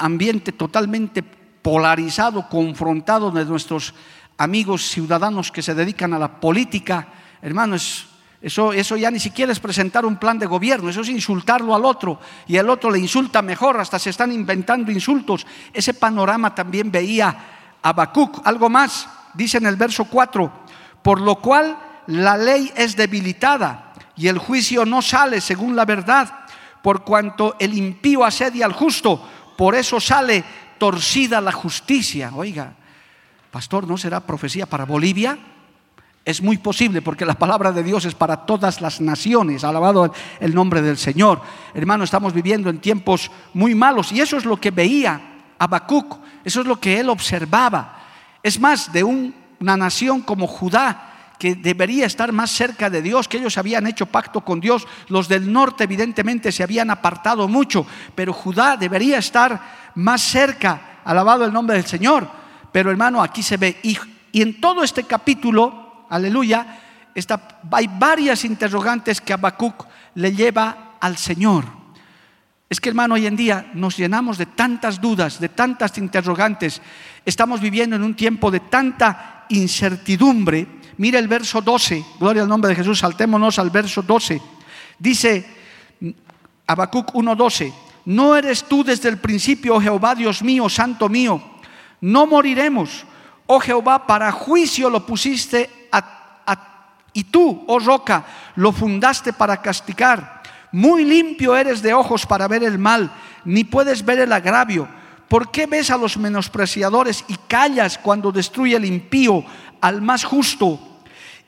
ambiente 0.02 0.52
totalmente 0.52 1.22
polarizado, 1.22 2.48
confrontado 2.48 3.30
de 3.30 3.44
nuestros 3.44 3.94
amigos 4.36 4.82
ciudadanos 4.82 5.52
que 5.52 5.62
se 5.62 5.74
dedican 5.74 6.12
a 6.12 6.18
la 6.18 6.40
política, 6.40 7.08
hermanos, 7.40 8.08
eso, 8.42 8.72
eso 8.72 8.96
ya 8.96 9.08
ni 9.10 9.20
siquiera 9.20 9.52
es 9.52 9.60
presentar 9.60 10.04
un 10.04 10.16
plan 10.16 10.36
de 10.36 10.46
gobierno, 10.46 10.90
eso 10.90 11.02
es 11.02 11.08
insultarlo 11.08 11.76
al 11.76 11.84
otro 11.84 12.18
y 12.48 12.56
el 12.56 12.68
otro 12.68 12.90
le 12.90 12.98
insulta 12.98 13.40
mejor, 13.40 13.78
hasta 13.78 14.00
se 14.00 14.10
están 14.10 14.32
inventando 14.32 14.90
insultos. 14.90 15.46
Ese 15.72 15.94
panorama 15.94 16.52
también 16.52 16.90
veía 16.90 17.36
Habacuc. 17.80 18.44
Algo 18.44 18.68
más, 18.68 19.08
dice 19.32 19.58
en 19.58 19.66
el 19.66 19.76
verso 19.76 20.06
4, 20.06 20.52
por 21.02 21.20
lo 21.20 21.36
cual 21.36 21.78
la 22.08 22.36
ley 22.36 22.72
es 22.74 22.96
debilitada 22.96 23.92
y 24.16 24.26
el 24.26 24.38
juicio 24.38 24.84
no 24.84 25.02
sale 25.02 25.40
según 25.40 25.76
la 25.76 25.84
verdad, 25.84 26.40
por 26.82 27.04
cuanto 27.04 27.54
el 27.60 27.74
impío 27.74 28.24
asedia 28.24 28.66
al 28.66 28.72
justo, 28.72 29.24
por 29.56 29.76
eso 29.76 30.00
sale 30.00 30.42
torcida 30.78 31.40
la 31.40 31.52
justicia. 31.52 32.32
Oiga, 32.34 32.72
pastor, 33.52 33.86
¿no 33.86 33.96
será 33.96 34.18
profecía 34.18 34.66
para 34.66 34.84
Bolivia? 34.84 35.38
Es 36.24 36.40
muy 36.40 36.56
posible 36.58 37.02
porque 37.02 37.26
la 37.26 37.34
palabra 37.34 37.72
de 37.72 37.82
Dios 37.82 38.04
es 38.04 38.14
para 38.14 38.46
todas 38.46 38.80
las 38.80 39.00
naciones. 39.00 39.64
Alabado 39.64 40.12
el 40.38 40.54
nombre 40.54 40.80
del 40.80 40.96
Señor. 40.96 41.40
Hermano, 41.74 42.04
estamos 42.04 42.32
viviendo 42.32 42.70
en 42.70 42.78
tiempos 42.78 43.30
muy 43.54 43.74
malos 43.74 44.12
y 44.12 44.20
eso 44.20 44.36
es 44.36 44.44
lo 44.44 44.56
que 44.56 44.70
veía 44.70 45.20
Habacuc, 45.58 46.18
eso 46.44 46.60
es 46.60 46.66
lo 46.66 46.78
que 46.78 47.00
él 47.00 47.08
observaba. 47.08 47.98
Es 48.40 48.60
más, 48.60 48.92
de 48.92 49.02
una 49.02 49.76
nación 49.76 50.22
como 50.22 50.46
Judá, 50.46 51.08
que 51.40 51.56
debería 51.56 52.06
estar 52.06 52.30
más 52.30 52.52
cerca 52.52 52.88
de 52.88 53.02
Dios, 53.02 53.26
que 53.26 53.38
ellos 53.38 53.58
habían 53.58 53.88
hecho 53.88 54.06
pacto 54.06 54.42
con 54.42 54.60
Dios. 54.60 54.86
Los 55.08 55.26
del 55.26 55.52
norte 55.52 55.84
evidentemente 55.84 56.52
se 56.52 56.62
habían 56.62 56.90
apartado 56.90 57.48
mucho, 57.48 57.84
pero 58.14 58.32
Judá 58.32 58.76
debería 58.76 59.18
estar 59.18 59.90
más 59.96 60.22
cerca, 60.22 61.00
alabado 61.04 61.44
el 61.44 61.52
nombre 61.52 61.76
del 61.76 61.86
Señor. 61.86 62.28
Pero 62.70 62.92
hermano, 62.92 63.20
aquí 63.20 63.42
se 63.42 63.56
ve, 63.56 63.76
y, 63.82 63.98
y 64.30 64.42
en 64.42 64.60
todo 64.60 64.84
este 64.84 65.02
capítulo, 65.02 65.81
aleluya, 66.12 66.78
hay 67.70 67.90
varias 67.98 68.44
interrogantes 68.44 69.20
que 69.20 69.32
Habacuc 69.32 69.86
le 70.14 70.32
lleva 70.34 70.96
al 71.00 71.16
Señor. 71.16 71.64
Es 72.68 72.80
que 72.80 72.90
hermano, 72.90 73.14
hoy 73.14 73.26
en 73.26 73.36
día 73.36 73.70
nos 73.74 73.96
llenamos 73.96 74.36
de 74.36 74.46
tantas 74.46 75.00
dudas, 75.00 75.40
de 75.40 75.48
tantas 75.48 75.96
interrogantes. 75.98 76.80
Estamos 77.24 77.60
viviendo 77.60 77.96
en 77.96 78.02
un 78.02 78.14
tiempo 78.14 78.50
de 78.50 78.60
tanta 78.60 79.46
incertidumbre. 79.48 80.66
Mira 80.98 81.18
el 81.18 81.28
verso 81.28 81.62
12, 81.62 82.04
gloria 82.20 82.42
al 82.42 82.48
nombre 82.48 82.70
de 82.70 82.76
Jesús, 82.76 82.98
saltémonos 82.98 83.58
al 83.58 83.70
verso 83.70 84.02
12. 84.02 84.40
Dice 84.98 85.46
Habacuc 86.66 87.14
1:12, 87.14 87.72
no 88.04 88.36
eres 88.36 88.64
tú 88.64 88.84
desde 88.84 89.08
el 89.08 89.18
principio, 89.18 89.76
oh 89.76 89.80
Jehová, 89.80 90.14
Dios 90.14 90.42
mío, 90.42 90.68
santo 90.68 91.08
mío, 91.08 91.42
no 92.02 92.26
moriremos, 92.26 93.04
oh 93.46 93.60
Jehová, 93.60 94.06
para 94.06 94.30
juicio 94.30 94.90
lo 94.90 95.06
pusiste 95.06 95.81
y 97.12 97.24
tú, 97.24 97.64
oh 97.66 97.78
roca, 97.78 98.24
lo 98.56 98.72
fundaste 98.72 99.32
para 99.32 99.60
castigar. 99.60 100.42
Muy 100.72 101.04
limpio 101.04 101.56
eres 101.56 101.82
de 101.82 101.92
ojos 101.92 102.26
para 102.26 102.48
ver 102.48 102.64
el 102.64 102.78
mal, 102.78 103.12
ni 103.44 103.64
puedes 103.64 104.04
ver 104.04 104.20
el 104.20 104.32
agravio. 104.32 104.88
¿Por 105.28 105.50
qué 105.50 105.66
ves 105.66 105.90
a 105.90 105.96
los 105.96 106.16
menospreciadores 106.16 107.24
y 107.28 107.36
callas 107.48 107.98
cuando 107.98 108.32
destruye 108.32 108.76
el 108.76 108.84
impío 108.84 109.44
al 109.80 110.02
más 110.02 110.24
justo? 110.24 110.92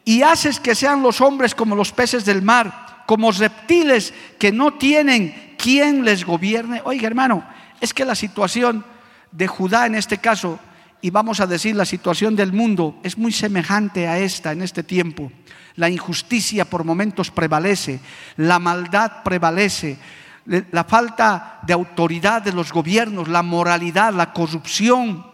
y 0.04 0.23
haces 0.23 0.61
que 0.61 0.75
sean 0.75 1.02
los 1.02 1.21
hombres 1.21 1.54
como 1.54 1.75
los 1.75 1.92
peces 1.92 2.25
del 2.25 2.42
mar, 2.42 3.02
como 3.06 3.33
reptiles 3.33 4.12
que 4.38 4.52
no 4.52 4.75
tienen 4.75 5.54
quien 5.56 6.04
les 6.04 6.25
gobierne. 6.25 6.83
Oiga, 6.85 7.06
hermano, 7.06 7.44
es 7.80 7.94
que 7.94 8.04
la 8.04 8.14
situación 8.14 8.85
de 9.33 9.47
Judá 9.47 9.87
en 9.87 9.94
este 9.94 10.18
caso, 10.18 10.59
y 11.04 11.11
vamos 11.11 11.38
a 11.40 11.46
decir 11.46 11.76
la 11.76 11.84
situación 11.84 12.34
del 12.34 12.54
mundo, 12.54 12.96
es 13.02 13.18
muy 13.18 13.30
semejante 13.30 14.08
a 14.08 14.18
esta 14.18 14.52
en 14.52 14.62
este 14.62 14.82
tiempo. 14.82 15.30
La 15.76 15.90
injusticia 15.90 16.64
por 16.64 16.82
momentos 16.82 17.30
prevalece, 17.30 18.00
la 18.38 18.58
maldad 18.58 19.23
prevalece, 19.23 19.99
la 20.46 20.84
falta 20.84 21.58
de 21.61 21.75
autoridad 21.75 22.40
de 22.40 22.54
los 22.54 22.73
gobiernos, 22.73 23.28
la 23.28 23.42
moralidad, 23.42 24.14
la 24.14 24.32
corrupción, 24.32 25.26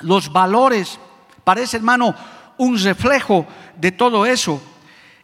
los 0.00 0.32
valores. 0.32 0.98
Parece, 1.44 1.76
hermano, 1.76 2.12
un 2.58 2.76
reflejo 2.76 3.46
de 3.76 3.92
todo 3.92 4.26
eso. 4.26 4.60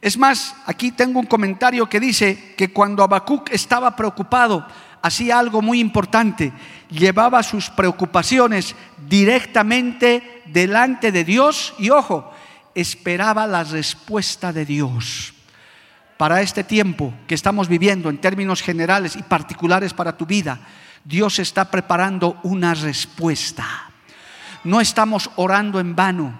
Es 0.00 0.16
más, 0.16 0.54
aquí 0.64 0.92
tengo 0.92 1.18
un 1.18 1.26
comentario 1.26 1.88
que 1.88 1.98
dice 1.98 2.54
que 2.56 2.72
cuando 2.72 3.02
Habacuc 3.02 3.50
estaba 3.50 3.96
preocupado, 3.96 4.64
hacía 5.02 5.40
algo 5.40 5.60
muy 5.60 5.80
importante, 5.80 6.52
llevaba 6.88 7.42
sus 7.42 7.68
preocupaciones 7.68 8.76
directamente 9.12 10.42
delante 10.46 11.12
de 11.12 11.22
Dios 11.22 11.74
y 11.78 11.90
ojo, 11.90 12.32
esperaba 12.74 13.46
la 13.46 13.62
respuesta 13.62 14.54
de 14.54 14.64
Dios. 14.64 15.34
Para 16.16 16.40
este 16.40 16.64
tiempo 16.64 17.12
que 17.26 17.34
estamos 17.34 17.68
viviendo 17.68 18.08
en 18.08 18.16
términos 18.16 18.62
generales 18.62 19.14
y 19.14 19.22
particulares 19.22 19.92
para 19.92 20.16
tu 20.16 20.24
vida, 20.24 20.60
Dios 21.04 21.38
está 21.40 21.70
preparando 21.70 22.40
una 22.42 22.72
respuesta. 22.72 23.90
No 24.64 24.80
estamos 24.80 25.28
orando 25.36 25.78
en 25.78 25.94
vano. 25.94 26.32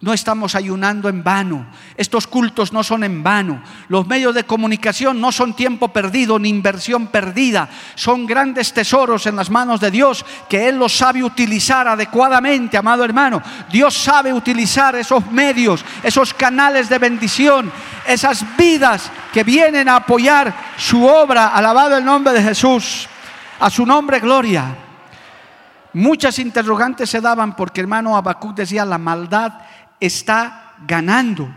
No 0.00 0.12
estamos 0.12 0.54
ayunando 0.54 1.08
en 1.08 1.24
vano. 1.24 1.66
Estos 1.96 2.28
cultos 2.28 2.72
no 2.72 2.84
son 2.84 3.02
en 3.02 3.24
vano. 3.24 3.60
Los 3.88 4.06
medios 4.06 4.32
de 4.32 4.44
comunicación 4.44 5.20
no 5.20 5.32
son 5.32 5.54
tiempo 5.54 5.88
perdido 5.88 6.38
ni 6.38 6.48
inversión 6.48 7.08
perdida. 7.08 7.68
Son 7.96 8.24
grandes 8.24 8.72
tesoros 8.72 9.26
en 9.26 9.34
las 9.34 9.50
manos 9.50 9.80
de 9.80 9.90
Dios 9.90 10.24
que 10.48 10.68
Él 10.68 10.78
los 10.78 10.96
sabe 10.96 11.24
utilizar 11.24 11.88
adecuadamente, 11.88 12.76
amado 12.76 13.04
hermano. 13.04 13.42
Dios 13.72 13.92
sabe 13.94 14.32
utilizar 14.32 14.94
esos 14.94 15.26
medios, 15.32 15.84
esos 16.04 16.32
canales 16.32 16.88
de 16.88 16.98
bendición, 16.98 17.72
esas 18.06 18.44
vidas 18.56 19.10
que 19.32 19.42
vienen 19.42 19.88
a 19.88 19.96
apoyar 19.96 20.54
su 20.76 21.04
obra. 21.04 21.48
Alabado 21.48 21.96
el 21.96 22.04
nombre 22.04 22.32
de 22.34 22.42
Jesús. 22.44 23.08
A 23.58 23.68
su 23.68 23.84
nombre, 23.84 24.20
gloria. 24.20 24.76
Muchas 25.94 26.38
interrogantes 26.38 27.10
se 27.10 27.20
daban 27.20 27.56
porque 27.56 27.80
hermano 27.80 28.16
Habacuc 28.16 28.54
decía 28.54 28.84
la 28.84 28.98
maldad 28.98 29.54
está 30.00 30.74
ganando. 30.86 31.48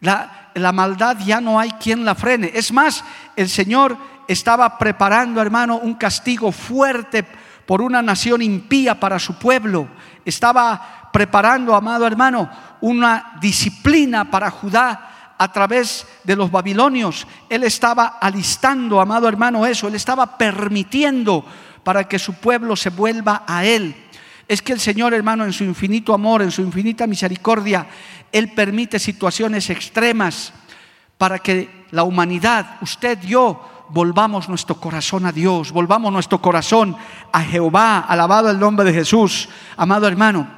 La, 0.00 0.50
la, 0.54 0.72
maldad 0.72 1.18
ya 1.24 1.40
no 1.40 1.58
hay 1.58 1.70
quien 1.72 2.04
la 2.04 2.14
frene. 2.14 2.50
Es 2.54 2.72
más, 2.72 3.04
el 3.34 3.48
Señor 3.48 3.96
estaba 4.28 4.78
preparando, 4.78 5.40
hermano, 5.40 5.78
un 5.78 5.94
castigo 5.94 6.52
fuerte 6.52 7.24
por 7.66 7.82
una 7.82 8.02
nación 8.02 8.42
impía 8.42 8.98
para 8.98 9.18
su 9.18 9.38
pueblo. 9.38 9.88
Estaba 10.24 11.10
preparando, 11.12 11.74
amado 11.74 12.06
hermano, 12.06 12.48
una 12.80 13.32
disciplina 13.40 14.30
para 14.30 14.50
Judá 14.50 15.34
a 15.38 15.52
través 15.52 16.06
de 16.24 16.36
los 16.36 16.50
babilonios. 16.50 17.26
Él 17.48 17.64
estaba 17.64 18.18
alistando, 18.20 19.00
amado 19.00 19.28
hermano, 19.28 19.66
eso. 19.66 19.88
Él 19.88 19.94
estaba 19.94 20.38
permitiendo 20.38 21.44
para 21.82 22.04
que 22.04 22.18
su 22.18 22.34
pueblo 22.34 22.76
se 22.76 22.90
vuelva 22.90 23.44
a 23.46 23.64
Él. 23.64 23.94
Es 24.48 24.62
que 24.62 24.72
el 24.72 24.80
Señor, 24.80 25.12
hermano, 25.12 25.44
en 25.44 25.52
su 25.52 25.64
infinito 25.64 26.14
amor, 26.14 26.42
en 26.42 26.52
su 26.52 26.62
infinita 26.62 27.06
misericordia, 27.06 27.86
Él 28.30 28.52
permite 28.52 28.98
situaciones 28.98 29.70
extremas 29.70 30.52
para 31.18 31.38
que 31.38 31.86
la 31.90 32.04
humanidad, 32.04 32.76
usted, 32.80 33.20
yo, 33.22 33.86
volvamos 33.88 34.48
nuestro 34.48 34.76
corazón 34.76 35.26
a 35.26 35.32
Dios, 35.32 35.72
volvamos 35.72 36.12
nuestro 36.12 36.40
corazón 36.40 36.96
a 37.32 37.42
Jehová, 37.42 38.00
alabado 38.00 38.50
el 38.50 38.58
nombre 38.58 38.84
de 38.84 38.92
Jesús. 38.92 39.48
Amado 39.76 40.06
hermano, 40.06 40.48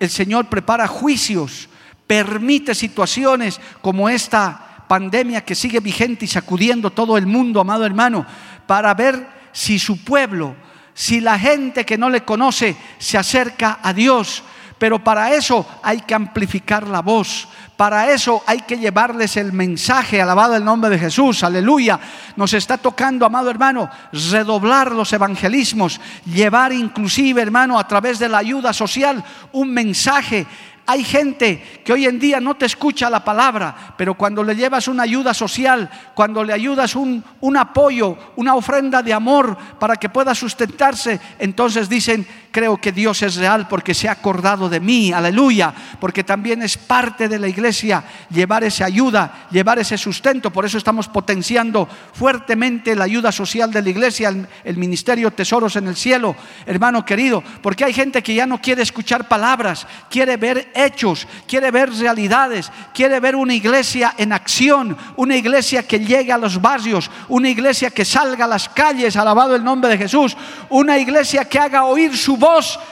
el 0.00 0.10
Señor 0.10 0.46
prepara 0.46 0.88
juicios, 0.88 1.68
permite 2.06 2.74
situaciones 2.74 3.60
como 3.80 4.08
esta 4.08 4.84
pandemia 4.88 5.44
que 5.44 5.54
sigue 5.54 5.80
vigente 5.80 6.24
y 6.24 6.28
sacudiendo 6.28 6.90
todo 6.90 7.16
el 7.16 7.26
mundo, 7.26 7.60
amado 7.60 7.84
hermano, 7.84 8.26
para 8.66 8.94
ver 8.94 9.28
si 9.52 9.78
su 9.78 10.04
pueblo 10.04 10.54
si 10.96 11.20
la 11.20 11.38
gente 11.38 11.84
que 11.84 11.98
no 11.98 12.08
le 12.08 12.24
conoce 12.24 12.74
se 12.98 13.18
acerca 13.18 13.80
a 13.82 13.92
Dios. 13.92 14.42
Pero 14.78 15.04
para 15.04 15.34
eso 15.34 15.66
hay 15.82 16.00
que 16.00 16.14
amplificar 16.14 16.88
la 16.88 17.02
voz. 17.02 17.48
Para 17.76 18.10
eso 18.10 18.42
hay 18.46 18.62
que 18.62 18.78
llevarles 18.78 19.36
el 19.36 19.52
mensaje, 19.52 20.22
alabado 20.22 20.56
el 20.56 20.64
nombre 20.64 20.88
de 20.88 20.98
Jesús, 20.98 21.44
aleluya. 21.44 22.00
Nos 22.36 22.54
está 22.54 22.78
tocando, 22.78 23.26
amado 23.26 23.50
hermano, 23.50 23.90
redoblar 24.30 24.92
los 24.92 25.12
evangelismos, 25.12 26.00
llevar 26.24 26.72
inclusive, 26.72 27.42
hermano, 27.42 27.78
a 27.78 27.86
través 27.86 28.18
de 28.18 28.30
la 28.30 28.38
ayuda 28.38 28.72
social 28.72 29.22
un 29.52 29.74
mensaje 29.74 30.46
hay 30.86 31.04
gente 31.04 31.80
que 31.84 31.92
hoy 31.92 32.06
en 32.06 32.18
día 32.18 32.40
no 32.40 32.54
te 32.54 32.66
escucha 32.66 33.10
la 33.10 33.24
palabra, 33.24 33.94
pero 33.96 34.14
cuando 34.14 34.42
le 34.42 34.54
llevas 34.54 34.88
una 34.88 35.02
ayuda 35.02 35.34
social, 35.34 35.90
cuando 36.14 36.44
le 36.44 36.52
ayudas 36.52 36.94
un, 36.94 37.22
un, 37.40 37.56
apoyo, 37.56 38.16
una 38.36 38.54
ofrenda 38.54 39.02
de 39.02 39.12
amor 39.12 39.56
para 39.78 39.96
que 39.96 40.08
pueda 40.08 40.34
sustentarse, 40.34 41.20
entonces 41.38 41.88
dicen, 41.88 42.26
creo 42.56 42.78
que 42.78 42.90
Dios 42.90 43.20
es 43.20 43.36
real 43.36 43.68
porque 43.68 43.92
se 43.92 44.08
ha 44.08 44.12
acordado 44.12 44.70
de 44.70 44.80
mí, 44.80 45.12
aleluya, 45.12 45.74
porque 46.00 46.24
también 46.24 46.62
es 46.62 46.78
parte 46.78 47.28
de 47.28 47.38
la 47.38 47.48
iglesia 47.48 48.02
llevar 48.30 48.64
esa 48.64 48.86
ayuda, 48.86 49.46
llevar 49.50 49.78
ese 49.78 49.98
sustento, 49.98 50.50
por 50.50 50.64
eso 50.64 50.78
estamos 50.78 51.06
potenciando 51.06 51.86
fuertemente 52.14 52.96
la 52.96 53.04
ayuda 53.04 53.30
social 53.30 53.70
de 53.70 53.82
la 53.82 53.90
iglesia, 53.90 54.34
el, 54.64 54.76
ministerio 54.78 55.30
Tesoros 55.32 55.76
en 55.76 55.86
el 55.86 55.96
Cielo, 55.96 56.34
hermano 56.64 57.04
querido, 57.04 57.44
porque 57.60 57.84
hay 57.84 57.92
gente 57.92 58.22
que 58.22 58.34
ya 58.34 58.46
no 58.46 58.58
quiere 58.58 58.80
escuchar 58.80 59.28
palabras, 59.28 59.86
quiere 60.08 60.38
ver 60.38 60.72
hechos, 60.74 61.28
quiere 61.46 61.70
ver 61.70 61.92
realidades, 61.92 62.72
quiere 62.94 63.20
ver 63.20 63.36
una 63.36 63.52
iglesia 63.52 64.14
en 64.16 64.32
acción, 64.32 64.96
una 65.16 65.36
iglesia 65.36 65.86
que 65.86 65.98
llegue 65.98 66.32
a 66.32 66.38
los 66.38 66.58
barrios, 66.62 67.10
una 67.28 67.50
iglesia 67.50 67.90
que 67.90 68.06
salga 68.06 68.46
a 68.46 68.48
las 68.48 68.70
calles, 68.70 69.14
alabado 69.14 69.54
el 69.54 69.62
nombre 69.62 69.90
de 69.90 69.98
Jesús, 69.98 70.34
una 70.70 70.96
iglesia 70.96 71.44
que 71.44 71.58
haga 71.58 71.84
oír 71.84 72.16
su 72.16 72.38
voz 72.38 72.45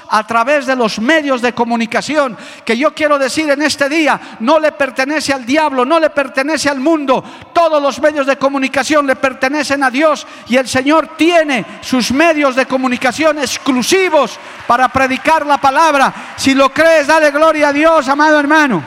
a 0.09 0.27
través 0.27 0.67
de 0.67 0.77
los 0.77 0.99
medios 0.99 1.43
de 1.43 1.53
comunicación, 1.53 2.37
que 2.65 2.77
yo 2.77 2.95
quiero 2.95 3.19
decir 3.19 3.51
en 3.51 3.63
este 3.63 3.89
día, 3.89 4.21
no 4.41 4.59
le 4.59 4.73
pertenece 4.73 5.33
al 5.33 5.47
diablo, 5.47 5.85
no 5.85 5.99
le 5.99 6.11
pertenece 6.11 6.69
al 6.69 6.81
mundo, 6.81 7.23
todos 7.53 7.83
los 7.83 8.01
medios 8.01 8.27
de 8.27 8.37
comunicación 8.37 9.07
le 9.07 9.17
pertenecen 9.17 9.83
a 9.83 9.91
Dios 9.91 10.27
y 10.49 10.57
el 10.57 10.69
Señor 10.69 11.17
tiene 11.17 11.65
sus 11.81 12.13
medios 12.13 12.57
de 12.57 12.67
comunicación 12.67 13.39
exclusivos 13.39 14.39
para 14.67 14.89
predicar 14.89 15.47
la 15.47 15.59
palabra. 15.59 16.35
Si 16.37 16.55
lo 16.55 16.71
crees, 16.71 17.07
dale 17.07 17.31
gloria 17.31 17.69
a 17.69 17.73
Dios, 17.73 18.09
amado 18.09 18.39
hermano. 18.39 18.83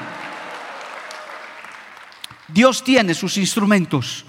Dios 2.47 2.83
tiene 2.83 3.13
sus 3.13 3.37
instrumentos. 3.37 4.25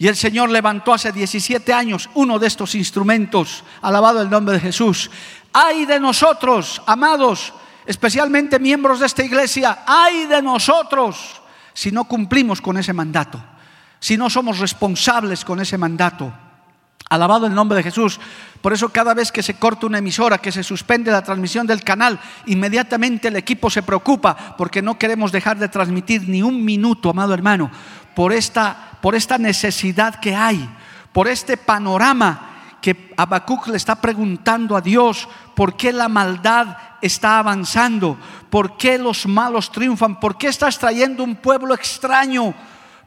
Y 0.00 0.08
el 0.08 0.16
Señor 0.16 0.48
levantó 0.48 0.94
hace 0.94 1.12
17 1.12 1.74
años 1.74 2.08
uno 2.14 2.38
de 2.38 2.46
estos 2.46 2.74
instrumentos, 2.74 3.62
alabado 3.82 4.22
el 4.22 4.30
nombre 4.30 4.54
de 4.54 4.60
Jesús. 4.60 5.10
Ay 5.52 5.84
de 5.86 5.98
nosotros, 5.98 6.80
amados, 6.86 7.52
especialmente 7.86 8.58
miembros 8.58 9.00
de 9.00 9.06
esta 9.06 9.24
iglesia, 9.24 9.80
ay 9.86 10.26
de 10.26 10.42
nosotros 10.42 11.40
si 11.72 11.90
no 11.90 12.04
cumplimos 12.04 12.60
con 12.60 12.76
ese 12.76 12.92
mandato, 12.92 13.42
si 13.98 14.16
no 14.16 14.30
somos 14.30 14.58
responsables 14.58 15.44
con 15.44 15.60
ese 15.60 15.78
mandato. 15.78 16.32
Alabado 17.08 17.46
el 17.46 17.54
nombre 17.54 17.76
de 17.76 17.82
Jesús. 17.82 18.20
Por 18.62 18.72
eso 18.72 18.90
cada 18.90 19.14
vez 19.14 19.32
que 19.32 19.42
se 19.42 19.54
corta 19.54 19.86
una 19.86 19.98
emisora, 19.98 20.38
que 20.38 20.52
se 20.52 20.62
suspende 20.62 21.10
la 21.10 21.24
transmisión 21.24 21.66
del 21.66 21.82
canal, 21.82 22.20
inmediatamente 22.46 23.28
el 23.28 23.36
equipo 23.36 23.68
se 23.68 23.82
preocupa 23.82 24.54
porque 24.56 24.80
no 24.80 24.96
queremos 24.96 25.32
dejar 25.32 25.58
de 25.58 25.68
transmitir 25.68 26.28
ni 26.28 26.42
un 26.42 26.64
minuto, 26.64 27.10
amado 27.10 27.34
hermano, 27.34 27.70
por 28.14 28.32
esta 28.32 28.90
por 29.00 29.14
esta 29.14 29.38
necesidad 29.38 30.16
que 30.16 30.34
hay, 30.34 30.68
por 31.12 31.28
este 31.28 31.56
panorama 31.56 32.49
que 32.80 33.12
Habacuc 33.16 33.68
le 33.68 33.76
está 33.76 33.96
preguntando 33.96 34.76
a 34.76 34.80
Dios, 34.80 35.28
¿por 35.54 35.76
qué 35.76 35.92
la 35.92 36.08
maldad 36.08 36.76
está 37.02 37.38
avanzando? 37.38 38.16
¿Por 38.48 38.76
qué 38.76 38.98
los 38.98 39.26
malos 39.26 39.70
triunfan? 39.70 40.18
¿Por 40.18 40.36
qué 40.36 40.48
estás 40.48 40.78
trayendo 40.78 41.22
un 41.22 41.36
pueblo 41.36 41.74
extraño 41.74 42.54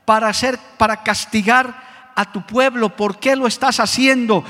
para 0.06 0.32
para 0.78 1.04
castigar 1.04 2.12
a 2.16 2.32
tu 2.32 2.46
pueblo? 2.46 2.90
¿Por 2.96 3.18
qué 3.20 3.36
lo 3.36 3.48
estás 3.48 3.80
haciendo? 3.80 4.44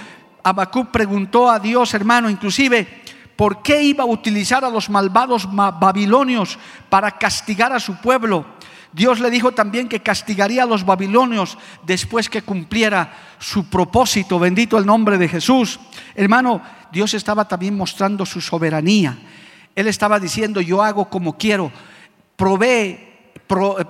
Habacuc 0.44 0.92
preguntó 0.92 1.50
a 1.50 1.60
Dios, 1.60 1.94
hermano, 1.94 2.30
inclusive 2.30 3.04
¿por 3.36 3.62
qué 3.62 3.82
iba 3.82 4.04
a 4.04 4.08
utilizar 4.08 4.64
a 4.66 4.70
los 4.70 4.90
malvados 4.90 5.48
babilonios 5.52 6.58
para 6.90 7.12
castigar 7.12 7.74
a 7.74 7.80
su 7.80 7.96
pueblo? 7.96 8.46
Dios 8.94 9.20
le 9.20 9.32
dijo 9.32 9.52
también 9.54 9.90
que 9.90 10.02
castigaría 10.02 10.64
a 10.64 10.68
los 10.68 10.86
babilonios 10.86 11.58
después 11.84 12.30
que 12.30 12.44
cumpliera 12.44 13.14
su 13.40 13.66
propósito. 13.66 14.38
Bendito 14.40 14.78
el 14.78 14.86
nombre 14.86 15.18
de 15.18 15.28
Jesús. 15.28 15.80
Hermano, 16.16 16.62
Dios 16.92 17.14
estaba 17.16 17.48
también 17.48 17.76
mostrando 17.76 18.26
su 18.26 18.40
soberanía. 18.40 19.18
Él 19.76 19.88
estaba 19.88 20.20
diciendo, 20.20 20.62
yo 20.62 20.84
hago 20.84 21.10
como 21.10 21.38
quiero. 21.38 21.72
Provee, 22.36 23.00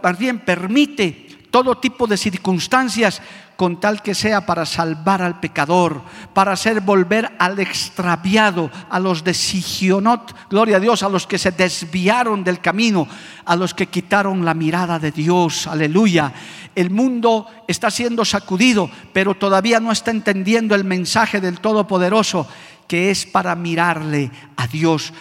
más 0.02 0.18
bien 0.18 0.40
permite 0.40 1.28
todo 1.54 1.78
tipo 1.78 2.08
de 2.08 2.18
circunstancias 2.18 3.22
con 3.56 3.80
tal 3.80 4.02
que 4.02 4.16
sea 4.16 4.44
para 4.44 4.66
salvar 4.66 5.22
al 5.22 5.40
pecador, 5.40 6.02
para 6.34 6.54
hacer 6.54 6.82
volver 6.82 7.32
al 7.38 7.60
extraviado, 7.60 8.72
a 8.90 9.00
los 9.00 9.24
de 9.24 9.36
Sigionot, 9.36 10.36
gloria 10.50 10.78
a 10.78 10.80
Dios, 10.80 11.04
a 11.04 11.10
los 11.10 11.28
que 11.28 11.38
se 11.38 11.52
desviaron 11.52 12.44
del 12.44 12.60
camino, 12.60 13.08
a 13.46 13.56
los 13.56 13.76
que 13.76 13.86
quitaron 13.86 14.44
la 14.44 14.56
mirada 14.56 14.98
de 14.98 15.12
Dios, 15.12 15.68
aleluya. 15.68 16.34
El 16.74 16.90
mundo 16.90 17.46
está 17.68 17.92
siendo 17.92 18.26
sacudido, 18.26 18.90
pero 19.14 19.36
todavía 19.36 19.80
no 19.80 19.92
está 19.92 20.10
entendiendo 20.10 20.74
el 20.74 20.86
mensaje 20.86 21.40
del 21.40 21.60
Todopoderoso, 21.60 22.48
que 22.88 23.12
es 23.12 23.28
para 23.28 23.56
mirarle 23.56 24.32
a 24.58 24.66
Dios. 24.66 25.14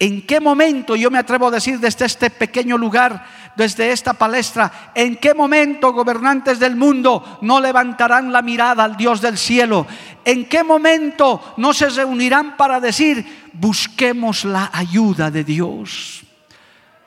¿En 0.00 0.22
qué 0.22 0.40
momento, 0.40 0.94
yo 0.94 1.10
me 1.10 1.18
atrevo 1.18 1.48
a 1.48 1.50
decir 1.50 1.80
desde 1.80 2.06
este 2.06 2.30
pequeño 2.30 2.78
lugar, 2.78 3.26
desde 3.56 3.90
esta 3.90 4.12
palestra, 4.12 4.92
en 4.94 5.16
qué 5.16 5.34
momento 5.34 5.92
gobernantes 5.92 6.60
del 6.60 6.76
mundo 6.76 7.38
no 7.42 7.60
levantarán 7.60 8.32
la 8.32 8.40
mirada 8.40 8.84
al 8.84 8.96
Dios 8.96 9.20
del 9.20 9.36
cielo? 9.36 9.88
¿En 10.24 10.46
qué 10.46 10.62
momento 10.62 11.54
no 11.56 11.72
se 11.72 11.88
reunirán 11.90 12.56
para 12.56 12.78
decir, 12.78 13.50
busquemos 13.54 14.44
la 14.44 14.70
ayuda 14.72 15.32
de 15.32 15.42
Dios? 15.42 16.22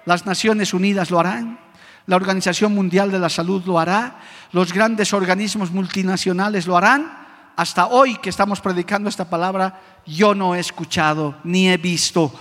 Las 0.03 0.25
Naciones 0.25 0.73
Unidas 0.73 1.11
lo 1.11 1.19
harán, 1.21 1.59
la 2.07 2.17
Organización 2.17 2.75
Mundial 2.75 3.09
de 3.09 3.19
la 3.19 3.29
Salud 3.29 3.63
lo 3.65 3.79
hará, 3.79 4.17
los 4.51 4.73
grandes 4.73 5.13
organismos 5.13 5.71
multinacionales 5.71 6.67
lo 6.67 6.75
harán. 6.75 7.21
Hasta 7.55 7.87
hoy 7.87 8.17
que 8.17 8.29
estamos 8.29 8.59
predicando 8.59 9.07
esta 9.07 9.29
palabra, 9.29 9.79
yo 10.05 10.35
no 10.35 10.55
he 10.55 10.59
escuchado 10.59 11.35
ni 11.45 11.69
he 11.69 11.77
visto 11.77 12.33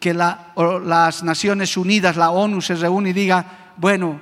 que 0.00 0.14
las 0.14 1.22
Naciones 1.22 1.76
Unidas, 1.76 2.16
la 2.16 2.30
ONU 2.30 2.60
se 2.60 2.74
reúne 2.74 3.10
y 3.10 3.12
diga, 3.12 3.44
bueno, 3.76 4.20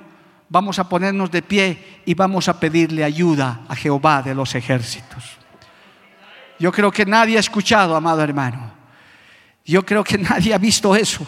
vamos 0.49 0.79
a 0.79 0.89
ponernos 0.89 1.31
de 1.31 1.43
pie 1.43 2.03
y 2.05 2.15
vamos 2.15 2.49
a 2.49 2.59
pedirle 2.59 3.05
ayuda 3.05 3.63
a 3.69 3.77
Jehová 3.77 4.23
de 4.23 4.35
los 4.35 4.55
ejércitos. 4.55 5.25
Yo 6.59 6.73
creo 6.73 6.91
que 6.91 7.05
nadie 7.05 7.37
ha 7.37 7.41
escuchado, 7.41 7.97
amado 7.97 8.23
hermano. 8.23 8.73
Yo 9.65 9.85
creo 9.85 10.05
que 10.05 10.19
nadie 10.19 10.55
ha 10.55 10.59
visto 10.59 10.95
eso 10.95 11.27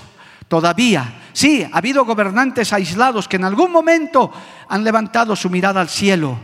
todavía. 0.49 1.21
Sí, 1.33 1.67
ha 1.71 1.79
habido 1.79 2.05
gobernantes 2.05 2.73
aislados 2.73 3.29
que 3.29 3.37
en 3.37 3.45
algún 3.45 3.71
momento 3.71 4.33
han 4.69 4.83
levantado 4.83 5.37
su 5.37 5.51
mirada 5.51 5.81
al 5.81 5.89
cielo 5.89 6.39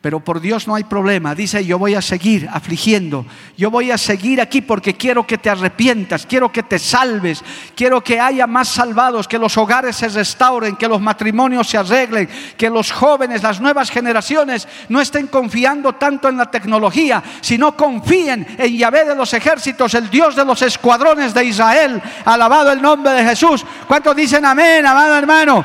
pero 0.00 0.20
por 0.20 0.40
Dios 0.40 0.66
no 0.66 0.74
hay 0.74 0.84
problema. 0.84 1.34
Dice, 1.34 1.62
yo 1.62 1.78
voy 1.78 1.94
a 1.94 2.00
seguir 2.00 2.48
afligiendo. 2.50 3.26
Yo 3.58 3.70
voy 3.70 3.90
a 3.90 3.98
seguir 3.98 4.40
aquí 4.40 4.62
porque 4.62 4.94
quiero 4.94 5.26
que 5.26 5.36
te 5.36 5.50
arrepientas, 5.50 6.24
quiero 6.24 6.50
que 6.50 6.62
te 6.62 6.78
salves, 6.78 7.44
quiero 7.76 8.02
que 8.02 8.18
haya 8.18 8.46
más 8.46 8.68
salvados, 8.68 9.28
que 9.28 9.38
los 9.38 9.58
hogares 9.58 9.96
se 9.96 10.08
restauren, 10.08 10.76
que 10.76 10.88
los 10.88 11.02
matrimonios 11.02 11.68
se 11.68 11.76
arreglen, 11.76 12.30
que 12.56 12.70
los 12.70 12.90
jóvenes, 12.90 13.42
las 13.42 13.60
nuevas 13.60 13.90
generaciones 13.90 14.66
no 14.88 15.02
estén 15.02 15.26
confiando 15.26 15.92
tanto 15.92 16.30
en 16.30 16.38
la 16.38 16.50
tecnología, 16.50 17.22
sino 17.42 17.76
confíen 17.76 18.46
en 18.56 18.78
Yahvé 18.78 19.04
de 19.04 19.14
los 19.14 19.34
ejércitos, 19.34 19.92
el 19.92 20.08
Dios 20.08 20.34
de 20.34 20.46
los 20.46 20.62
escuadrones 20.62 21.34
de 21.34 21.44
Israel. 21.44 22.00
Alabado 22.24 22.72
el 22.72 22.80
nombre 22.80 23.12
de 23.12 23.24
Jesús. 23.24 23.66
¿Cuántos 23.86 24.16
dicen 24.16 24.46
amén, 24.46 24.86
amado 24.86 25.14
hermano? 25.14 25.62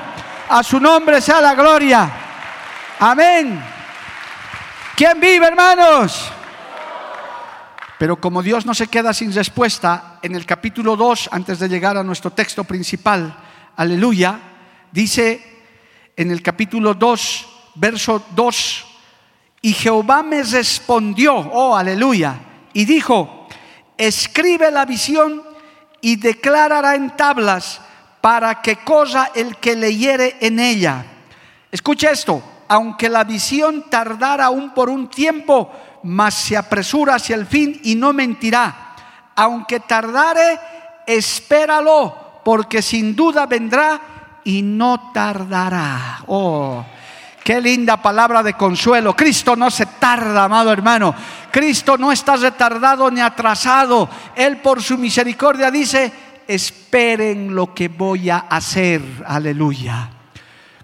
A 0.49 0.61
su 0.61 0.77
nombre 0.77 1.21
sea 1.21 1.39
la 1.39 1.55
gloria. 1.55 2.11
Amén. 2.99 3.74
¿Quién 4.95 5.19
vive, 5.19 5.45
hermanos? 5.45 6.31
Pero 7.99 8.15
como 8.15 8.41
Dios 8.41 8.65
no 8.65 8.73
se 8.73 8.87
queda 8.87 9.13
sin 9.13 9.33
respuesta, 9.33 10.19
en 10.21 10.35
el 10.35 10.45
capítulo 10.45 10.95
2, 10.95 11.29
antes 11.33 11.59
de 11.59 11.67
llegar 11.67 11.97
a 11.97 12.03
nuestro 12.03 12.31
texto 12.31 12.63
principal, 12.63 13.37
aleluya, 13.75 14.39
dice 14.93 15.63
en 16.15 16.31
el 16.31 16.41
capítulo 16.41 16.93
2, 16.93 17.47
verso 17.75 18.23
2, 18.33 18.85
y 19.63 19.73
Jehová 19.73 20.23
me 20.23 20.41
respondió, 20.43 21.35
oh, 21.35 21.75
aleluya, 21.75 22.39
y 22.71 22.85
dijo, 22.85 23.49
escribe 23.97 24.71
la 24.71 24.85
visión 24.85 25.43
y 25.99 26.15
declarará 26.15 26.95
en 26.95 27.17
tablas 27.17 27.81
para 28.21 28.61
que 28.61 28.77
cosa 28.77 29.31
el 29.35 29.57
que 29.57 29.75
leyere 29.75 30.37
en 30.39 30.57
ella. 30.57 31.05
Escucha 31.69 32.11
esto, 32.11 32.41
aunque 32.67 33.09
la 33.09 33.23
visión 33.23 33.85
tardara 33.89 34.45
aún 34.45 34.71
por 34.71 34.89
un 34.89 35.07
tiempo, 35.09 35.71
mas 36.03 36.33
se 36.33 36.57
apresura 36.57 37.15
hacia 37.15 37.35
el 37.35 37.45
fin 37.45 37.79
y 37.83 37.95
no 37.95 38.13
mentirá. 38.13 38.93
Aunque 39.35 39.81
tardare, 39.81 40.59
espéralo, 41.05 42.41
porque 42.43 42.81
sin 42.81 43.15
duda 43.15 43.45
vendrá 43.45 43.99
y 44.43 44.61
no 44.61 45.11
tardará. 45.13 46.23
Oh, 46.27 46.85
qué 47.43 47.59
linda 47.59 47.97
palabra 47.97 48.43
de 48.43 48.53
consuelo. 48.53 49.15
Cristo 49.15 49.55
no 49.55 49.69
se 49.69 49.85
tarda, 49.85 50.45
amado 50.45 50.71
hermano. 50.71 51.13
Cristo 51.51 51.97
no 51.97 52.11
está 52.11 52.35
retardado 52.35 53.09
ni 53.11 53.21
atrasado. 53.21 54.09
Él 54.35 54.57
por 54.57 54.81
su 54.81 54.97
misericordia 54.97 55.71
dice, 55.71 56.11
esperen 56.47 57.53
lo 57.53 57.73
que 57.73 57.87
voy 57.87 58.29
a 58.29 58.37
hacer. 58.37 59.01
Aleluya. 59.25 60.14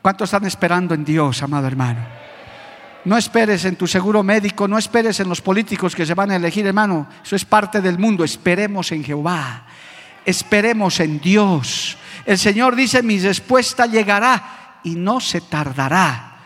¿Cuántos 0.01 0.29
están 0.29 0.45
esperando 0.45 0.93
en 0.95 1.05
Dios, 1.05 1.43
amado 1.43 1.67
hermano? 1.67 1.99
No 3.05 3.17
esperes 3.17 3.65
en 3.65 3.75
tu 3.75 3.87
seguro 3.87 4.23
médico, 4.23 4.67
no 4.67 4.77
esperes 4.77 5.19
en 5.19 5.29
los 5.29 5.41
políticos 5.41 5.95
que 5.95 6.05
se 6.05 6.13
van 6.13 6.31
a 6.31 6.35
elegir, 6.35 6.65
hermano. 6.65 7.07
Eso 7.23 7.35
es 7.35 7.45
parte 7.45 7.81
del 7.81 7.97
mundo. 7.97 8.23
Esperemos 8.23 8.91
en 8.91 9.03
Jehová. 9.03 9.65
Esperemos 10.23 10.99
en 10.99 11.19
Dios. 11.19 11.97
El 12.25 12.37
Señor 12.37 12.75
dice, 12.75 13.01
mi 13.01 13.19
respuesta 13.19 13.87
llegará 13.87 14.79
y 14.83 14.95
no 14.95 15.19
se 15.19 15.41
tardará. 15.41 16.37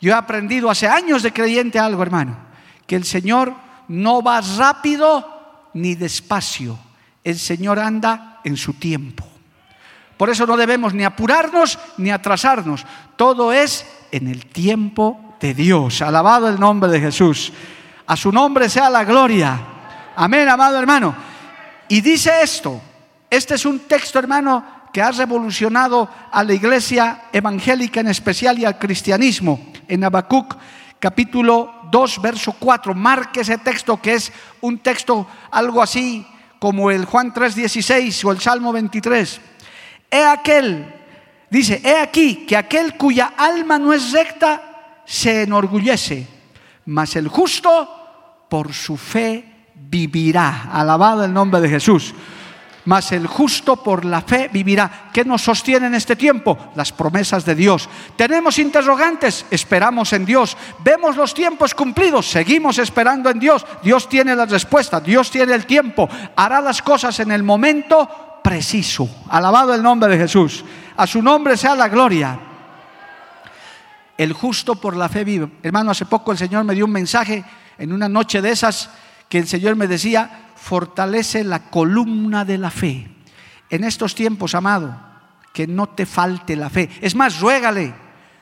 Yo 0.00 0.10
he 0.10 0.14
aprendido 0.14 0.68
hace 0.70 0.88
años 0.88 1.22
de 1.22 1.32
creyente 1.32 1.78
algo, 1.78 2.02
hermano, 2.02 2.36
que 2.86 2.96
el 2.96 3.04
Señor 3.04 3.54
no 3.86 4.22
va 4.22 4.40
rápido 4.40 5.70
ni 5.74 5.94
despacio. 5.94 6.78
El 7.22 7.38
Señor 7.38 7.78
anda 7.78 8.40
en 8.42 8.56
su 8.56 8.74
tiempo. 8.74 9.31
Por 10.22 10.30
eso 10.30 10.46
no 10.46 10.56
debemos 10.56 10.94
ni 10.94 11.02
apurarnos 11.02 11.80
ni 11.96 12.12
atrasarnos. 12.12 12.86
Todo 13.16 13.52
es 13.52 13.84
en 14.12 14.28
el 14.28 14.46
tiempo 14.46 15.34
de 15.40 15.52
Dios. 15.52 16.00
Alabado 16.00 16.48
el 16.48 16.60
nombre 16.60 16.88
de 16.92 17.00
Jesús. 17.00 17.52
A 18.06 18.14
su 18.14 18.30
nombre 18.30 18.68
sea 18.68 18.88
la 18.88 19.02
gloria. 19.02 19.60
Amén, 20.14 20.48
amado 20.48 20.78
hermano. 20.78 21.12
Y 21.88 22.00
dice 22.00 22.40
esto. 22.40 22.80
Este 23.28 23.56
es 23.56 23.66
un 23.66 23.80
texto, 23.80 24.20
hermano, 24.20 24.64
que 24.92 25.02
ha 25.02 25.10
revolucionado 25.10 26.08
a 26.30 26.44
la 26.44 26.52
iglesia 26.52 27.24
evangélica 27.32 27.98
en 27.98 28.06
especial 28.06 28.56
y 28.60 28.64
al 28.64 28.78
cristianismo. 28.78 29.72
En 29.88 30.04
Habacuc 30.04 30.54
capítulo 31.00 31.88
2, 31.90 32.22
verso 32.22 32.54
4. 32.60 32.94
Marque 32.94 33.40
ese 33.40 33.58
texto 33.58 34.00
que 34.00 34.14
es 34.14 34.32
un 34.60 34.78
texto 34.78 35.26
algo 35.50 35.82
así 35.82 36.24
como 36.60 36.92
el 36.92 37.06
Juan 37.06 37.34
3:16 37.34 38.24
o 38.24 38.30
el 38.30 38.38
Salmo 38.38 38.72
23. 38.72 39.40
He 40.12 40.24
aquel, 40.24 40.94
dice, 41.48 41.80
he 41.82 41.98
aquí 41.98 42.44
que 42.46 42.56
aquel 42.56 42.98
cuya 42.98 43.32
alma 43.36 43.78
no 43.78 43.94
es 43.94 44.12
recta 44.12 45.00
se 45.06 45.42
enorgullece, 45.42 46.26
mas 46.86 47.16
el 47.16 47.28
justo 47.28 48.46
por 48.50 48.74
su 48.74 48.98
fe 48.98 49.70
vivirá. 49.74 50.68
Alabado 50.70 51.24
el 51.24 51.32
nombre 51.32 51.60
de 51.62 51.70
Jesús 51.70 52.14
mas 52.84 53.12
el 53.12 53.26
justo 53.26 53.76
por 53.76 54.04
la 54.04 54.22
fe 54.22 54.50
vivirá. 54.52 55.10
¿Qué 55.12 55.24
nos 55.24 55.42
sostiene 55.42 55.86
en 55.86 55.94
este 55.94 56.16
tiempo? 56.16 56.58
Las 56.74 56.92
promesas 56.92 57.44
de 57.44 57.54
Dios. 57.54 57.88
¿Tenemos 58.16 58.58
interrogantes? 58.58 59.46
Esperamos 59.50 60.12
en 60.12 60.24
Dios. 60.24 60.56
¿Vemos 60.82 61.16
los 61.16 61.34
tiempos 61.34 61.74
cumplidos? 61.74 62.28
Seguimos 62.28 62.78
esperando 62.78 63.30
en 63.30 63.38
Dios. 63.38 63.64
Dios 63.82 64.08
tiene 64.08 64.34
la 64.34 64.46
respuesta, 64.46 65.00
Dios 65.00 65.30
tiene 65.30 65.54
el 65.54 65.66
tiempo, 65.66 66.08
hará 66.36 66.60
las 66.60 66.82
cosas 66.82 67.18
en 67.20 67.30
el 67.30 67.42
momento 67.42 68.31
preciso. 68.42 69.08
Alabado 69.28 69.74
el 69.74 69.82
nombre 69.82 70.10
de 70.10 70.18
Jesús. 70.18 70.64
A 70.96 71.06
su 71.06 71.22
nombre 71.22 71.56
sea 71.56 71.74
la 71.74 71.88
gloria. 71.88 72.38
El 74.16 74.32
justo 74.32 74.74
por 74.74 74.96
la 74.96 75.08
fe 75.08 75.24
vive. 75.24 75.48
Hermano, 75.62 75.90
hace 75.90 76.06
poco 76.06 76.32
el 76.32 76.38
Señor 76.38 76.64
me 76.64 76.74
dio 76.74 76.84
un 76.84 76.92
mensaje 76.92 77.44
en 77.78 77.92
una 77.92 78.08
noche 78.08 78.42
de 78.42 78.50
esas 78.50 78.90
que 79.28 79.38
el 79.38 79.48
Señor 79.48 79.76
me 79.76 79.86
decía, 79.86 80.50
fortalece 80.56 81.42
la 81.42 81.70
columna 81.70 82.44
de 82.44 82.58
la 82.58 82.70
fe. 82.70 83.08
En 83.70 83.84
estos 83.84 84.14
tiempos, 84.14 84.54
amado, 84.54 84.94
que 85.52 85.66
no 85.66 85.88
te 85.88 86.06
falte 86.06 86.54
la 86.56 86.70
fe. 86.70 86.90
Es 87.00 87.14
más, 87.14 87.40
ruégale, 87.40 87.94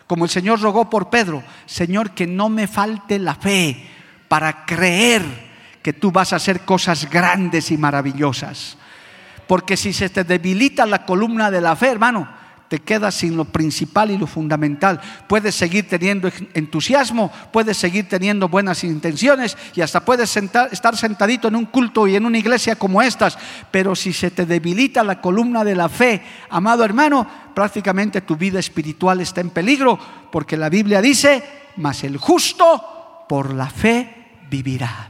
como 0.07 0.25
el 0.25 0.31
Señor 0.31 0.61
rogó 0.61 0.91
por 0.91 1.09
Pedro, 1.09 1.43
Señor, 1.67 2.11
que 2.11 2.27
no 2.27 2.49
me 2.49 2.67
falte 2.67 3.19
la 3.19 3.37
fe 3.37 3.89
para 4.29 4.65
creer 4.65 5.23
que 5.83 5.93
tú 5.93 6.11
vas 6.11 6.33
a 6.33 6.37
hacer 6.37 6.63
cosas 6.63 7.09
grandes 7.09 7.71
y 7.71 7.79
maravillosas. 7.79 8.77
Porque 9.51 9.77
si 9.77 9.93
se 9.93 10.09
te 10.09 10.23
debilita 10.23 10.87
la 10.87 11.05
columna 11.05 11.51
de 11.51 11.61
la 11.61 11.75
fe, 11.75 11.89
hermano, 11.89 12.29
te 12.69 12.79
quedas 12.79 13.17
sin 13.17 13.37
lo 13.37 13.47
principal 13.47 14.13
y 14.13 14.17
lo 14.17 14.29
fundamental. 14.29 15.01
Puedes 15.27 15.57
seguir 15.57 15.89
teniendo 15.89 16.31
entusiasmo, 16.55 17.33
puedes 17.53 17.77
seguir 17.77 18.09
teniendo 18.09 18.49
buenas 18.49 18.85
intenciones 18.85 19.57
y 19.75 19.81
hasta 19.81 20.05
puedes 20.05 20.37
estar 20.37 20.97
sentadito 20.97 21.49
en 21.49 21.57
un 21.57 21.67
culto 21.67 22.07
y 22.07 22.15
en 22.15 22.27
una 22.27 22.39
iglesia 22.39 22.77
como 22.77 23.03
estas, 23.03 23.37
pero 23.73 23.97
si 23.97 24.13
se 24.13 24.31
te 24.31 24.47
debilita 24.47 25.03
la 25.03 25.21
columna 25.21 25.65
de 25.65 25.75
la 25.75 25.89
fe, 25.89 26.23
amado 26.49 26.85
hermano, 26.85 27.27
prácticamente 27.53 28.21
tu 28.21 28.37
vida 28.37 28.61
espiritual 28.61 29.21
está 29.21 29.41
en 29.41 29.51
peligro, 29.51 29.99
porque 30.31 30.57
la 30.57 30.69
Biblia 30.69 31.03
dice, 31.03 31.43
mas 31.79 32.05
el 32.05 32.19
justo 32.19 33.25
por 33.29 33.53
la 33.53 33.69
fe 33.69 34.29
vivirá. 34.49 35.09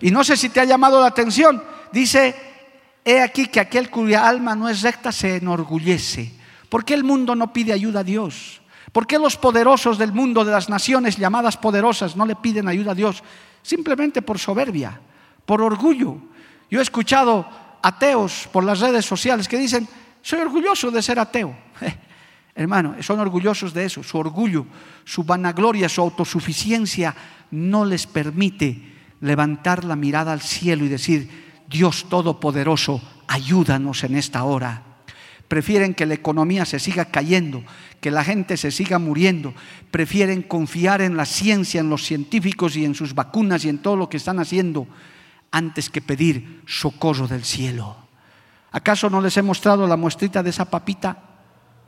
Y 0.00 0.12
no 0.12 0.22
sé 0.22 0.36
si 0.36 0.48
te 0.48 0.60
ha 0.60 0.64
llamado 0.64 1.00
la 1.00 1.08
atención, 1.08 1.60
dice, 1.90 2.47
he 3.08 3.20
aquí 3.22 3.46
que 3.46 3.60
aquel 3.60 3.90
cuya 3.90 4.28
alma 4.28 4.54
no 4.54 4.68
es 4.68 4.82
recta 4.82 5.12
se 5.12 5.36
enorgullece. 5.36 6.32
¿Por 6.68 6.84
qué 6.84 6.94
el 6.94 7.04
mundo 7.04 7.34
no 7.34 7.52
pide 7.52 7.72
ayuda 7.72 8.00
a 8.00 8.04
Dios? 8.04 8.60
¿Por 8.92 9.06
qué 9.06 9.18
los 9.18 9.36
poderosos 9.36 9.96
del 9.96 10.12
mundo, 10.12 10.44
de 10.44 10.52
las 10.52 10.68
naciones 10.68 11.16
llamadas 11.16 11.56
poderosas, 11.56 12.16
no 12.16 12.26
le 12.26 12.36
piden 12.36 12.68
ayuda 12.68 12.92
a 12.92 12.94
Dios? 12.94 13.22
Simplemente 13.62 14.22
por 14.22 14.38
soberbia, 14.38 15.00
por 15.46 15.62
orgullo. 15.62 16.18
Yo 16.70 16.80
he 16.80 16.82
escuchado 16.82 17.48
ateos 17.82 18.48
por 18.52 18.64
las 18.64 18.80
redes 18.80 19.06
sociales 19.06 19.48
que 19.48 19.58
dicen, 19.58 19.88
soy 20.20 20.40
orgulloso 20.40 20.90
de 20.90 21.02
ser 21.02 21.18
ateo. 21.18 21.56
hermano, 22.54 22.96
son 23.02 23.20
orgullosos 23.20 23.72
de 23.72 23.84
eso. 23.84 24.02
Su 24.02 24.18
orgullo, 24.18 24.66
su 25.04 25.24
vanagloria, 25.24 25.88
su 25.88 26.00
autosuficiencia 26.02 27.14
no 27.52 27.84
les 27.84 28.06
permite 28.06 28.96
levantar 29.20 29.84
la 29.84 29.96
mirada 29.96 30.32
al 30.32 30.42
cielo 30.42 30.84
y 30.84 30.88
decir, 30.88 31.47
Dios 31.68 32.06
Todopoderoso, 32.08 33.00
ayúdanos 33.26 34.04
en 34.04 34.16
esta 34.16 34.44
hora 34.44 34.88
prefieren 35.48 35.94
que 35.94 36.06
la 36.06 36.14
economía 36.14 36.64
se 36.66 36.78
siga 36.78 37.06
cayendo, 37.06 37.64
que 38.00 38.10
la 38.10 38.22
gente 38.22 38.56
se 38.56 38.70
siga 38.70 38.98
muriendo, 38.98 39.54
prefieren 39.90 40.42
confiar 40.42 41.00
en 41.00 41.16
la 41.16 41.24
ciencia, 41.24 41.80
en 41.80 41.88
los 41.90 42.04
científicos 42.04 42.76
y 42.76 42.84
en 42.84 42.94
sus 42.94 43.14
vacunas 43.14 43.64
y 43.64 43.70
en 43.70 43.78
todo 43.78 43.96
lo 43.96 44.08
que 44.08 44.18
están 44.18 44.38
haciendo, 44.38 44.86
antes 45.50 45.88
que 45.88 46.02
pedir 46.02 46.62
socorro 46.66 47.26
del 47.26 47.44
cielo. 47.44 47.96
¿Acaso 48.70 49.08
no 49.08 49.22
les 49.22 49.36
he 49.38 49.42
mostrado 49.42 49.86
la 49.86 49.96
muestrita 49.96 50.42
de 50.42 50.50
esa 50.50 50.66
papita? 50.66 51.16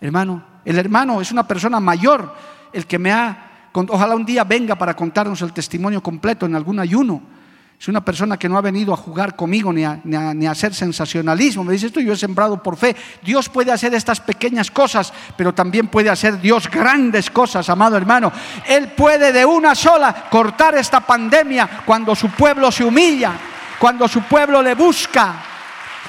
Hermano, 0.01 0.43
el 0.64 0.79
hermano 0.79 1.21
es 1.21 1.31
una 1.31 1.47
persona 1.47 1.79
mayor, 1.79 2.35
el 2.73 2.87
que 2.87 2.99
me 2.99 3.12
ha, 3.12 3.69
ojalá 3.75 4.16
un 4.16 4.25
día 4.25 4.45
venga 4.45 4.77
para 4.77 4.97
contarnos 4.97 5.43
el 5.43 5.53
testimonio 5.53 6.03
completo 6.03 6.47
en 6.47 6.55
algún 6.55 6.81
ayuno 6.81 7.39
es 7.81 7.88
una 7.88 8.05
persona 8.05 8.37
que 8.37 8.47
no 8.47 8.59
ha 8.59 8.61
venido 8.61 8.93
a 8.93 8.97
jugar 8.99 9.35
conmigo 9.35 9.73
ni 9.73 9.87
a, 9.87 9.99
ni, 10.05 10.47
hacer 10.47 10.75
sensacionalismo. 10.75 11.64
Me 11.64 11.73
dice 11.73 11.87
esto, 11.87 11.99
yo 11.99 12.12
he 12.12 12.16
sembrado 12.16 12.62
por 12.62 12.77
fe. 12.77 12.95
Dios 13.23 13.49
puede 13.49 13.73
hacer 13.73 13.95
estas 13.95 14.21
pequeñas 14.21 14.71
cosas, 14.71 15.11
pero 15.35 15.55
también 15.55 15.88
puede 15.88 16.11
hacer 16.11 16.38
Dios 16.43 16.71
grandes 16.71 17.31
cosas, 17.31 17.71
amado 17.71 17.97
hermano. 17.97 18.31
Él 18.66 18.88
puede 18.88 19.33
de 19.33 19.47
una 19.47 19.75
sola 19.75 20.27
cortar 20.29 20.75
esta 20.75 21.01
pandemia 21.01 21.83
cuando 21.87 22.14
su 22.14 22.29
pueblo 22.29 22.71
se 22.71 22.85
humilla, 22.85 23.33
cuando 23.79 24.07
su 24.09 24.21
pueblo 24.25 24.61
le 24.61 24.75
busca. 24.75 25.37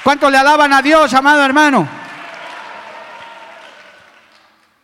¿Cuánto 0.04 0.28
le 0.28 0.36
alaban 0.36 0.74
a 0.74 0.82
Dios, 0.82 1.14
amado 1.14 1.42
hermano? 1.42 1.88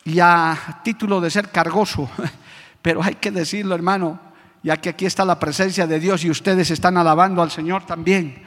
Y 0.04 0.18
a 0.20 0.80
título 0.82 1.20
de 1.20 1.30
ser 1.30 1.50
cargoso, 1.50 2.08
pero 2.80 3.02
hay 3.02 3.16
que 3.16 3.30
decirlo, 3.30 3.74
hermano, 3.74 4.27
ya 4.62 4.76
que 4.76 4.90
aquí 4.90 5.06
está 5.06 5.24
la 5.24 5.38
presencia 5.38 5.86
de 5.86 6.00
Dios 6.00 6.24
y 6.24 6.30
ustedes 6.30 6.70
están 6.70 6.96
alabando 6.96 7.42
al 7.42 7.50
Señor 7.50 7.86
también. 7.86 8.42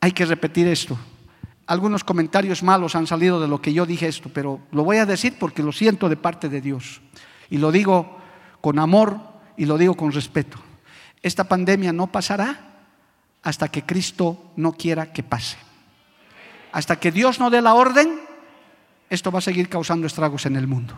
Hay 0.00 0.12
que 0.12 0.26
repetir 0.26 0.66
esto. 0.66 0.98
Algunos 1.66 2.04
comentarios 2.04 2.62
malos 2.62 2.94
han 2.96 3.06
salido 3.06 3.40
de 3.40 3.48
lo 3.48 3.62
que 3.62 3.72
yo 3.72 3.86
dije 3.86 4.08
esto, 4.08 4.30
pero 4.32 4.60
lo 4.72 4.84
voy 4.84 4.98
a 4.98 5.06
decir 5.06 5.36
porque 5.38 5.62
lo 5.62 5.72
siento 5.72 6.08
de 6.08 6.16
parte 6.16 6.48
de 6.48 6.60
Dios. 6.60 7.00
Y 7.48 7.58
lo 7.58 7.70
digo 7.70 8.18
con 8.60 8.78
amor 8.78 9.20
y 9.56 9.64
lo 9.64 9.78
digo 9.78 9.94
con 9.94 10.12
respeto. 10.12 10.58
Esta 11.22 11.44
pandemia 11.44 11.92
no 11.92 12.08
pasará 12.08 12.72
hasta 13.42 13.68
que 13.68 13.84
Cristo 13.84 14.52
no 14.56 14.72
quiera 14.72 15.12
que 15.12 15.22
pase. 15.22 15.56
Hasta 16.72 16.96
que 16.96 17.12
Dios 17.12 17.38
no 17.38 17.50
dé 17.50 17.60
la 17.60 17.74
orden, 17.74 18.20
esto 19.10 19.30
va 19.30 19.38
a 19.38 19.42
seguir 19.42 19.68
causando 19.68 20.06
estragos 20.06 20.46
en 20.46 20.56
el 20.56 20.66
mundo. 20.66 20.94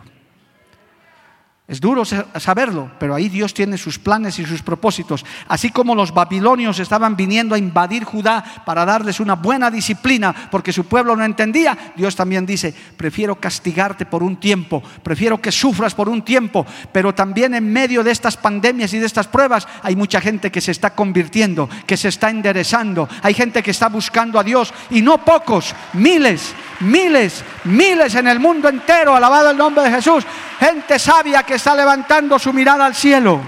Es 1.67 1.81
duro 1.81 2.05
saberlo, 2.05 2.91
pero 2.99 3.15
ahí 3.15 3.27
Dios 3.27 3.51
tiene 3.51 3.79
sus 3.79 3.97
planes 3.97 4.37
y 4.37 4.45
sus 4.45 4.61
propósitos. 4.61 5.25
Así 5.47 5.71
como 5.71 5.95
los 5.95 6.13
babilonios 6.13 6.77
estaban 6.77 7.15
viniendo 7.15 7.55
a 7.55 7.57
invadir 7.57 8.03
Judá 8.03 8.61
para 8.67 8.85
darles 8.85 9.19
una 9.19 9.33
buena 9.33 9.71
disciplina 9.71 10.31
porque 10.51 10.71
su 10.71 10.83
pueblo 10.83 11.15
no 11.15 11.25
entendía, 11.25 11.75
Dios 11.95 12.15
también 12.15 12.45
dice, 12.45 12.71
prefiero 12.95 13.37
castigarte 13.39 14.05
por 14.05 14.21
un 14.21 14.35
tiempo, 14.35 14.83
prefiero 15.01 15.41
que 15.41 15.51
sufras 15.51 15.95
por 15.95 16.07
un 16.07 16.21
tiempo, 16.21 16.67
pero 16.91 17.15
también 17.15 17.55
en 17.55 17.73
medio 17.73 18.03
de 18.03 18.11
estas 18.11 18.37
pandemias 18.37 18.93
y 18.93 18.99
de 18.99 19.07
estas 19.07 19.27
pruebas 19.27 19.67
hay 19.81 19.95
mucha 19.95 20.21
gente 20.21 20.51
que 20.51 20.61
se 20.61 20.71
está 20.71 20.91
convirtiendo, 20.91 21.67
que 21.87 21.97
se 21.97 22.09
está 22.09 22.29
enderezando, 22.29 23.09
hay 23.23 23.33
gente 23.33 23.63
que 23.63 23.71
está 23.71 23.89
buscando 23.89 24.39
a 24.39 24.43
Dios 24.43 24.71
y 24.91 25.01
no 25.01 25.25
pocos, 25.25 25.73
miles, 25.93 26.53
miles, 26.81 27.43
miles 27.63 28.15
en 28.15 28.27
el 28.27 28.39
mundo 28.39 28.69
entero, 28.69 29.15
alabado 29.15 29.51
el 29.51 29.57
nombre 29.57 29.83
de 29.83 29.91
Jesús, 29.91 30.25
gente 30.59 30.99
sabia 30.99 31.43
que 31.43 31.55
está 31.55 31.75
levantando 31.75 32.37
su 32.39 32.53
mirada 32.53 32.85
al 32.85 32.95
cielo. 32.95 33.41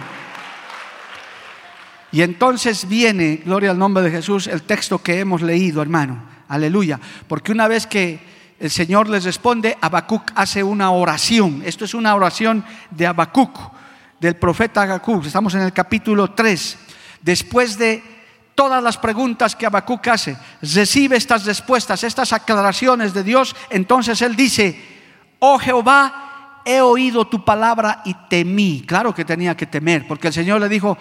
Y 2.12 2.22
entonces 2.22 2.88
viene, 2.88 3.42
gloria 3.46 3.72
al 3.72 3.78
nombre 3.78 4.04
de 4.04 4.12
Jesús, 4.12 4.48
el 4.48 4.64
texto 4.64 5.00
que 5.00 5.20
hemos 5.20 5.42
leído, 5.42 5.82
hermano. 5.82 6.24
Aleluya. 6.48 7.00
Porque 7.28 7.52
una 7.52 7.68
vez 7.68 7.86
que 7.86 8.20
el 8.60 8.72
Señor 8.72 9.10
les 9.10 9.24
responde, 9.24 9.78
Habacuc 9.82 10.32
hace 10.34 10.64
una 10.64 10.90
oración. 10.92 11.62
Esto 11.66 11.86
es 11.86 11.94
una 11.94 12.16
oración 12.16 12.64
de 12.92 13.08
Habacuc. 13.08 13.56
del 14.20 14.36
profeta 14.36 14.82
Habacuc. 14.82 15.26
Estamos 15.26 15.54
en 15.54 15.62
el 15.62 15.74
capítulo 15.74 16.32
3. 16.32 16.78
Después 17.22 17.78
de 17.78 18.17
todas 18.58 18.84
las 18.84 18.98
preguntas 18.98 19.56
que 19.56 19.68
Habacuc 19.68 20.08
hace, 20.08 20.36
recibe 20.64 21.16
estas 21.16 21.46
respuestas, 21.46 22.04
estas 22.04 22.34
aclaraciones 22.34 23.14
de 23.14 23.24
Dios, 23.24 23.56
entonces 23.70 24.20
él 24.24 24.36
dice, 24.36 24.82
oh 25.38 25.60
Jehová, 25.60 26.64
he 26.66 26.82
oído 26.82 27.28
tu 27.28 27.46
palabra 27.46 28.02
y 28.04 28.16
temí. 28.28 28.84
Claro 28.88 29.14
que 29.14 29.24
tenía 29.24 29.56
que 29.56 29.68
temer, 29.68 30.08
porque 30.08 30.30
el 30.30 30.34
Señor 30.34 30.60
le 30.60 30.70
dijo, 30.70 30.98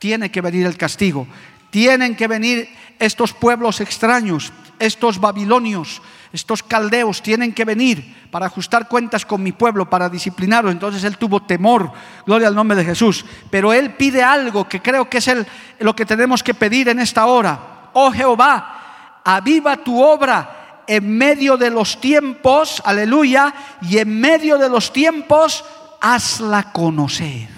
tiene 0.00 0.32
que 0.32 0.40
venir 0.40 0.66
el 0.66 0.76
castigo, 0.76 1.28
tienen 1.70 2.16
que 2.16 2.26
venir 2.26 2.68
estos 2.98 3.32
pueblos 3.32 3.80
extraños, 3.80 4.52
estos 4.80 5.20
babilonios, 5.20 6.02
estos 6.32 6.62
caldeos 6.62 7.22
tienen 7.22 7.52
que 7.52 7.64
venir 7.64 8.28
para 8.30 8.46
ajustar 8.46 8.88
cuentas 8.88 9.24
con 9.24 9.42
mi 9.42 9.52
pueblo, 9.52 9.88
para 9.88 10.08
disciplinarlo. 10.08 10.70
Entonces 10.70 11.04
él 11.04 11.16
tuvo 11.16 11.40
temor, 11.42 11.90
gloria 12.26 12.48
al 12.48 12.54
nombre 12.54 12.76
de 12.76 12.84
Jesús. 12.84 13.24
Pero 13.50 13.72
él 13.72 13.94
pide 13.94 14.22
algo 14.22 14.68
que 14.68 14.82
creo 14.82 15.08
que 15.08 15.18
es 15.18 15.28
el, 15.28 15.46
lo 15.80 15.96
que 15.96 16.04
tenemos 16.04 16.42
que 16.42 16.54
pedir 16.54 16.88
en 16.88 16.98
esta 16.98 17.26
hora. 17.26 17.90
Oh 17.94 18.12
Jehová, 18.12 19.20
aviva 19.24 19.76
tu 19.78 20.02
obra 20.02 20.82
en 20.86 21.16
medio 21.16 21.56
de 21.56 21.70
los 21.70 22.00
tiempos, 22.00 22.82
aleluya, 22.84 23.54
y 23.82 23.98
en 23.98 24.20
medio 24.20 24.56
de 24.56 24.70
los 24.70 24.92
tiempos, 24.92 25.64
hazla 26.00 26.72
conocer. 26.72 27.48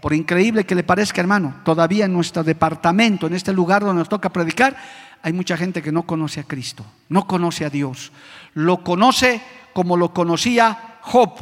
Por 0.00 0.14
increíble 0.14 0.64
que 0.64 0.76
le 0.76 0.84
parezca, 0.84 1.20
hermano, 1.20 1.56
todavía 1.64 2.04
en 2.04 2.12
nuestro 2.12 2.44
departamento, 2.44 3.26
en 3.26 3.34
este 3.34 3.52
lugar 3.52 3.82
donde 3.82 3.98
nos 3.98 4.08
toca 4.08 4.30
predicar, 4.30 4.76
hay 5.22 5.32
mucha 5.32 5.56
gente 5.56 5.82
que 5.82 5.92
no 5.92 6.04
conoce 6.04 6.40
a 6.40 6.44
Cristo, 6.44 6.84
no 7.08 7.26
conoce 7.26 7.64
a 7.64 7.70
Dios. 7.70 8.12
Lo 8.54 8.82
conoce 8.84 9.40
como 9.72 9.96
lo 9.96 10.12
conocía 10.12 10.98
Job 11.02 11.38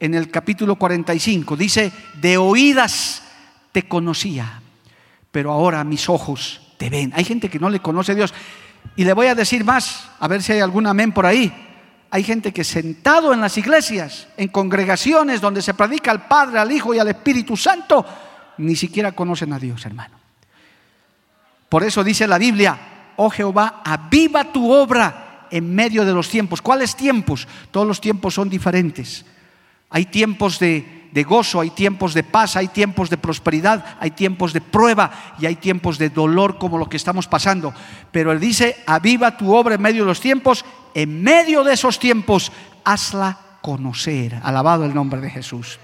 en 0.00 0.14
el 0.14 0.30
capítulo 0.30 0.76
45. 0.76 1.56
Dice, 1.56 1.92
de 2.20 2.36
oídas 2.36 3.22
te 3.72 3.88
conocía, 3.88 4.60
pero 5.30 5.52
ahora 5.52 5.82
mis 5.84 6.08
ojos 6.08 6.60
te 6.76 6.90
ven. 6.90 7.12
Hay 7.14 7.24
gente 7.24 7.48
que 7.48 7.58
no 7.58 7.70
le 7.70 7.80
conoce 7.80 8.12
a 8.12 8.14
Dios. 8.16 8.34
Y 8.96 9.04
le 9.04 9.12
voy 9.12 9.26
a 9.26 9.34
decir 9.34 9.64
más, 9.64 10.08
a 10.18 10.28
ver 10.28 10.42
si 10.42 10.52
hay 10.52 10.60
algún 10.60 10.86
amén 10.86 11.12
por 11.12 11.26
ahí. 11.26 11.52
Hay 12.10 12.22
gente 12.22 12.52
que 12.52 12.64
sentado 12.64 13.32
en 13.32 13.40
las 13.40 13.58
iglesias, 13.58 14.28
en 14.36 14.48
congregaciones 14.48 15.40
donde 15.40 15.60
se 15.60 15.74
predica 15.74 16.10
al 16.10 16.26
Padre, 16.26 16.58
al 16.58 16.70
Hijo 16.70 16.94
y 16.94 16.98
al 16.98 17.08
Espíritu 17.08 17.56
Santo, 17.56 18.06
ni 18.58 18.76
siquiera 18.76 19.12
conocen 19.12 19.52
a 19.52 19.58
Dios, 19.58 19.84
hermano. 19.84 20.16
Por 21.68 21.82
eso 21.82 22.04
dice 22.04 22.26
la 22.26 22.38
Biblia, 22.38 22.95
oh 23.16 23.30
Jehová, 23.30 23.82
aviva 23.84 24.44
tu 24.44 24.72
obra 24.72 25.46
en 25.50 25.74
medio 25.74 26.04
de 26.04 26.12
los 26.12 26.28
tiempos. 26.28 26.62
¿Cuáles 26.62 26.96
tiempos? 26.96 27.46
Todos 27.70 27.86
los 27.86 28.00
tiempos 28.00 28.34
son 28.34 28.48
diferentes. 28.48 29.24
Hay 29.90 30.06
tiempos 30.06 30.58
de, 30.58 31.08
gozo, 31.26 31.60
hay 31.60 31.70
tiempos 31.70 32.12
de 32.12 32.22
paz, 32.22 32.56
hay 32.56 32.68
tiempos 32.68 33.08
de 33.08 33.16
prosperidad, 33.16 33.96
hay 34.00 34.10
tiempos 34.10 34.52
de 34.52 34.60
prueba 34.60 35.10
y 35.38 35.46
hay 35.46 35.56
tiempos 35.56 35.98
de 35.98 36.10
dolor 36.10 36.58
como 36.58 36.78
lo 36.78 36.88
que 36.88 36.96
estamos 36.96 37.26
pasando. 37.26 37.72
Pero 38.12 38.32
él 38.32 38.40
dice, 38.40 38.76
aviva 38.86 39.36
tu 39.36 39.54
obra 39.54 39.76
en 39.76 39.82
medio 39.82 40.02
de 40.02 40.08
los 40.08 40.20
tiempos, 40.20 40.64
en 40.94 41.22
medio 41.22 41.64
de 41.64 41.74
esos 41.74 41.98
tiempos, 41.98 42.52
hazla 42.84 43.38
conocer. 43.62 44.38
Alabado 44.42 44.84
el 44.84 44.94
nombre 44.94 45.20
de 45.20 45.30
Jesús. 45.30 45.78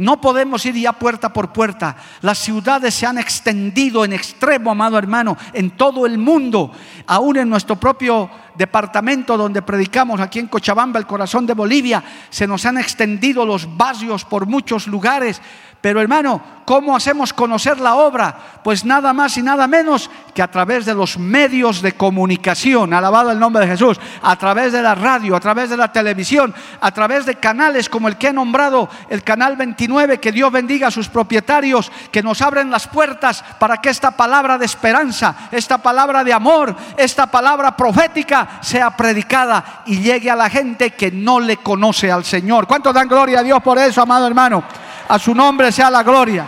No 0.00 0.18
podemos 0.18 0.64
ir 0.64 0.76
ya 0.76 0.94
puerta 0.94 1.30
por 1.30 1.52
puerta. 1.52 1.94
Las 2.22 2.38
ciudades 2.38 2.94
se 2.94 3.04
han 3.04 3.18
extendido 3.18 4.02
en 4.02 4.14
extremo, 4.14 4.70
amado 4.70 4.96
hermano, 4.96 5.36
en 5.52 5.72
todo 5.72 6.06
el 6.06 6.16
mundo. 6.16 6.72
Aún 7.06 7.36
en 7.36 7.50
nuestro 7.50 7.76
propio 7.76 8.30
departamento 8.54 9.36
donde 9.36 9.60
predicamos, 9.60 10.18
aquí 10.18 10.38
en 10.38 10.46
Cochabamba, 10.46 10.98
el 10.98 11.06
corazón 11.06 11.44
de 11.44 11.52
Bolivia, 11.52 12.02
se 12.30 12.46
nos 12.46 12.64
han 12.64 12.78
extendido 12.78 13.44
los 13.44 13.76
barrios 13.76 14.24
por 14.24 14.46
muchos 14.46 14.86
lugares. 14.86 15.42
Pero 15.80 16.02
hermano, 16.02 16.42
¿cómo 16.66 16.94
hacemos 16.94 17.32
conocer 17.32 17.80
la 17.80 17.94
obra? 17.94 18.36
Pues 18.62 18.84
nada 18.84 19.14
más 19.14 19.38
y 19.38 19.42
nada 19.42 19.66
menos 19.66 20.10
que 20.34 20.42
a 20.42 20.50
través 20.50 20.84
de 20.84 20.92
los 20.92 21.18
medios 21.18 21.80
de 21.80 21.92
comunicación, 21.92 22.92
alabado 22.92 23.30
el 23.32 23.38
nombre 23.38 23.64
de 23.64 23.72
Jesús, 23.72 23.98
a 24.22 24.36
través 24.36 24.72
de 24.72 24.82
la 24.82 24.94
radio, 24.94 25.34
a 25.34 25.40
través 25.40 25.70
de 25.70 25.78
la 25.78 25.90
televisión, 25.90 26.54
a 26.82 26.90
través 26.90 27.24
de 27.24 27.36
canales 27.36 27.88
como 27.88 28.08
el 28.08 28.18
que 28.18 28.28
he 28.28 28.32
nombrado, 28.32 28.90
el 29.08 29.22
canal 29.22 29.56
29, 29.56 30.20
que 30.20 30.32
Dios 30.32 30.52
bendiga 30.52 30.88
a 30.88 30.90
sus 30.90 31.08
propietarios, 31.08 31.90
que 32.12 32.22
nos 32.22 32.42
abren 32.42 32.70
las 32.70 32.86
puertas 32.86 33.42
para 33.58 33.78
que 33.78 33.88
esta 33.88 34.10
palabra 34.10 34.58
de 34.58 34.66
esperanza, 34.66 35.48
esta 35.50 35.78
palabra 35.78 36.22
de 36.24 36.34
amor, 36.34 36.76
esta 36.98 37.26
palabra 37.26 37.74
profética 37.74 38.58
sea 38.60 38.94
predicada 38.94 39.82
y 39.86 40.00
llegue 40.00 40.30
a 40.30 40.36
la 40.36 40.50
gente 40.50 40.90
que 40.90 41.10
no 41.10 41.40
le 41.40 41.56
conoce 41.56 42.12
al 42.12 42.26
Señor. 42.26 42.66
¿Cuánto 42.66 42.92
dan 42.92 43.08
gloria 43.08 43.40
a 43.40 43.42
Dios 43.42 43.62
por 43.62 43.78
eso, 43.78 44.02
amado 44.02 44.26
hermano? 44.26 44.62
A 45.10 45.18
su 45.18 45.34
nombre 45.34 45.72
sea 45.72 45.90
la 45.90 46.04
gloria. 46.04 46.46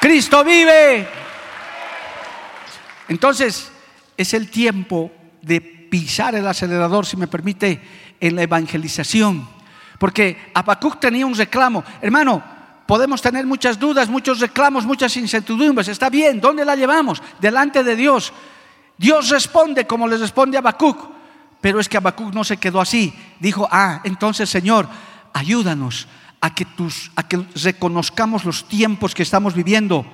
Cristo 0.00 0.42
vive. 0.42 1.06
Entonces, 3.08 3.70
es 4.16 4.32
el 4.32 4.48
tiempo 4.48 5.12
de 5.42 5.60
pisar 5.60 6.34
el 6.34 6.48
acelerador, 6.48 7.04
si 7.04 7.18
me 7.18 7.26
permite, 7.26 7.78
en 8.18 8.36
la 8.36 8.42
evangelización. 8.42 9.46
Porque 9.98 10.50
Habacuc 10.54 10.98
tenía 10.98 11.26
un 11.26 11.34
reclamo. 11.34 11.84
Hermano, 12.00 12.42
podemos 12.86 13.20
tener 13.20 13.44
muchas 13.44 13.78
dudas, 13.78 14.08
muchos 14.08 14.40
reclamos, 14.40 14.86
muchas 14.86 15.14
incertidumbres. 15.18 15.88
Está 15.88 16.08
bien, 16.08 16.40
¿dónde 16.40 16.64
la 16.64 16.74
llevamos? 16.74 17.22
Delante 17.38 17.84
de 17.84 17.96
Dios. 17.96 18.32
Dios 18.96 19.28
responde 19.28 19.86
como 19.86 20.08
le 20.08 20.16
responde 20.16 20.56
a. 20.56 20.76
Pero 21.60 21.80
es 21.80 21.88
que 21.90 21.98
Habacuc 21.98 22.32
no 22.32 22.44
se 22.44 22.56
quedó 22.56 22.80
así. 22.80 23.14
Dijo, 23.40 23.68
ah, 23.70 24.00
entonces 24.04 24.48
Señor, 24.48 24.88
ayúdanos 25.34 26.08
a 26.40 26.54
que, 26.54 26.64
tus, 26.64 27.10
a 27.16 27.28
que 27.28 27.44
reconozcamos 27.54 28.44
los 28.44 28.66
tiempos 28.66 29.14
que 29.14 29.22
estamos 29.22 29.54
viviendo. 29.54 30.06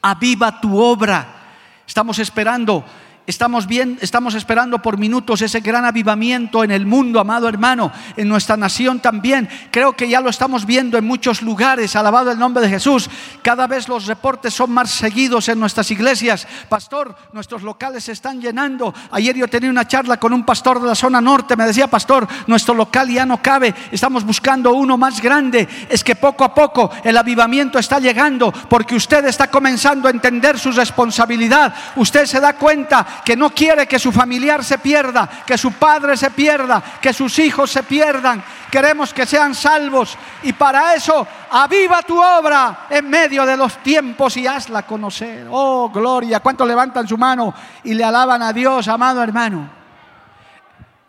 Aviva 0.00 0.60
tu 0.60 0.80
obra. 0.80 1.54
Estamos 1.86 2.18
esperando 2.18 2.84
Estamos 3.24 3.68
bien, 3.68 3.98
estamos 4.00 4.34
esperando 4.34 4.82
por 4.82 4.98
minutos 4.98 5.42
ese 5.42 5.60
gran 5.60 5.84
avivamiento 5.84 6.64
en 6.64 6.72
el 6.72 6.86
mundo, 6.86 7.20
amado 7.20 7.48
hermano, 7.48 7.92
en 8.16 8.26
nuestra 8.26 8.56
nación 8.56 8.98
también. 8.98 9.48
Creo 9.70 9.92
que 9.92 10.08
ya 10.08 10.20
lo 10.20 10.28
estamos 10.28 10.66
viendo 10.66 10.98
en 10.98 11.06
muchos 11.06 11.40
lugares, 11.40 11.94
alabado 11.94 12.32
el 12.32 12.38
nombre 12.40 12.64
de 12.64 12.68
Jesús. 12.68 13.08
Cada 13.42 13.68
vez 13.68 13.88
los 13.88 14.06
reportes 14.06 14.54
son 14.54 14.72
más 14.72 14.90
seguidos 14.90 15.48
en 15.48 15.60
nuestras 15.60 15.88
iglesias. 15.92 16.48
Pastor, 16.68 17.14
nuestros 17.32 17.62
locales 17.62 18.02
se 18.02 18.10
están 18.10 18.40
llenando. 18.40 18.92
Ayer 19.12 19.36
yo 19.36 19.46
tenía 19.46 19.70
una 19.70 19.86
charla 19.86 20.16
con 20.16 20.32
un 20.32 20.44
pastor 20.44 20.80
de 20.80 20.88
la 20.88 20.96
zona 20.96 21.20
norte, 21.20 21.54
me 21.54 21.64
decía, 21.64 21.86
"Pastor, 21.86 22.26
nuestro 22.48 22.74
local 22.74 23.08
ya 23.08 23.24
no 23.24 23.40
cabe, 23.40 23.72
estamos 23.92 24.24
buscando 24.24 24.72
uno 24.72 24.98
más 24.98 25.22
grande." 25.22 25.68
Es 25.88 26.02
que 26.02 26.16
poco 26.16 26.42
a 26.42 26.52
poco 26.52 26.90
el 27.04 27.16
avivamiento 27.16 27.78
está 27.78 28.00
llegando 28.00 28.52
porque 28.68 28.96
usted 28.96 29.24
está 29.26 29.46
comenzando 29.48 30.08
a 30.08 30.10
entender 30.10 30.58
su 30.58 30.72
responsabilidad. 30.72 31.72
Usted 31.94 32.26
se 32.26 32.40
da 32.40 32.54
cuenta 32.54 33.06
que 33.24 33.36
no 33.36 33.50
quiere 33.50 33.86
que 33.86 33.98
su 33.98 34.12
familiar 34.12 34.64
se 34.64 34.78
pierda, 34.78 35.28
que 35.46 35.58
su 35.58 35.72
padre 35.72 36.16
se 36.16 36.30
pierda, 36.30 36.82
que 37.00 37.12
sus 37.12 37.38
hijos 37.38 37.70
se 37.70 37.82
pierdan. 37.82 38.42
Queremos 38.70 39.12
que 39.12 39.26
sean 39.26 39.54
salvos 39.54 40.16
y 40.42 40.52
para 40.52 40.94
eso 40.94 41.26
aviva 41.50 42.02
tu 42.02 42.20
obra 42.22 42.86
en 42.88 43.08
medio 43.08 43.44
de 43.44 43.56
los 43.56 43.78
tiempos 43.78 44.36
y 44.36 44.46
hazla 44.46 44.82
conocer. 44.82 45.46
Oh, 45.50 45.90
gloria. 45.90 46.40
¿Cuántos 46.40 46.66
levantan 46.66 47.06
su 47.06 47.18
mano 47.18 47.54
y 47.84 47.94
le 47.94 48.04
alaban 48.04 48.42
a 48.42 48.52
Dios, 48.52 48.88
amado 48.88 49.22
hermano? 49.22 49.81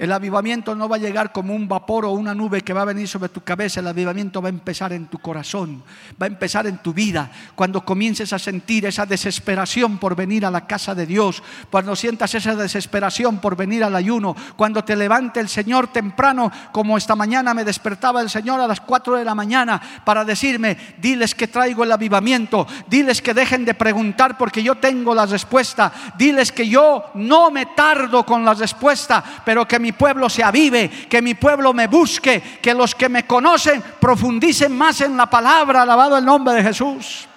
El 0.04 0.12
avivamiento 0.12 0.76
no 0.76 0.90
va 0.90 0.98
a 0.98 1.00
llegar 1.00 1.32
como 1.32 1.56
un 1.56 1.66
vapor 1.66 2.04
o 2.04 2.12
una 2.12 2.36
nube 2.36 2.60
que 2.60 2.74
va 2.74 2.82
a 2.82 2.92
venir 2.92 3.08
sobre 3.08 3.30
tu 3.30 3.40
cabeza. 3.40 3.80
El 3.80 3.88
avivamiento 3.88 4.42
va 4.42 4.50
a 4.50 4.50
empezar 4.50 4.92
en 4.92 5.06
tu 5.06 5.18
corazón, 5.18 5.82
va 6.22 6.26
a 6.26 6.28
empezar 6.28 6.68
en 6.68 6.80
tu 6.80 6.94
vida. 6.94 7.32
Cuando 7.56 7.86
comiences 7.86 8.34
a 8.34 8.38
sentir 8.38 8.86
esa 8.86 9.06
desesperación 9.06 10.00
por 10.00 10.14
venir 10.14 10.46
a 10.46 10.52
la 10.52 10.68
casa 10.68 10.94
de 10.94 11.06
Dios, 11.06 11.42
cuando 11.72 11.96
sientas 11.96 12.36
esa 12.36 12.54
desesperación 12.54 13.38
por 13.38 13.56
venir 13.56 13.82
al 13.82 13.96
ayuno, 13.96 14.36
cuando 14.58 14.84
te 14.84 14.98
levante 14.98 15.40
el 15.40 15.48
Señor 15.48 15.88
temprano, 15.88 16.52
como 16.74 16.98
esta 16.98 17.16
mañana 17.16 17.54
me 17.54 17.64
despertaba 17.64 18.20
el 18.20 18.30
Señor 18.30 18.60
a 18.60 18.68
las 18.68 18.82
4 18.82 19.16
de 19.16 19.24
la 19.24 19.36
mañana 19.36 19.82
para 20.04 20.26
decirme, 20.26 20.76
diles 20.98 21.34
que 21.34 21.48
traigo 21.48 21.86
el 21.86 21.92
avivamiento, 21.94 22.68
diles 22.90 23.22
que 23.22 23.34
dejen 23.34 23.64
de 23.64 23.74
preguntar 23.74 24.38
porque 24.38 24.62
yo 24.62 24.76
tengo 24.76 25.16
la 25.16 25.28
respuesta, 25.28 25.94
diles 26.18 26.52
que 26.52 26.68
yo 26.68 27.06
no 27.14 27.52
me 27.52 27.68
tardo 27.68 28.26
con 28.26 28.44
la 28.44 28.54
respuesta, 28.54 29.24
pero 29.46 29.66
que 29.66 29.80
mi 29.80 29.93
pueblo 29.94 30.30
se 30.30 30.44
avive, 30.44 30.90
que 30.90 31.22
mi 31.22 31.34
pueblo 31.34 31.74
me 31.74 31.88
busque, 31.88 32.42
que 32.62 32.74
los 32.74 32.96
que 32.96 33.10
me 33.10 33.26
conocen 33.26 33.82
profundicen 34.00 34.76
más 34.76 35.02
en 35.02 35.18
la 35.18 35.30
palabra, 35.30 35.82
alabado 35.82 36.18
el 36.18 36.26
nombre 36.26 36.56
de 36.56 36.64
Jesús. 36.64 37.28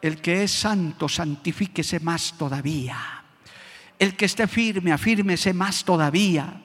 El 0.00 0.20
que 0.20 0.44
es 0.44 0.50
santo, 0.52 1.08
santifíquese 1.08 2.00
más 2.00 2.34
todavía. 2.36 3.22
El 3.98 4.16
que 4.16 4.26
esté 4.26 4.46
firme, 4.46 4.92
afírmese 4.92 5.54
más 5.54 5.84
todavía. 5.84 6.63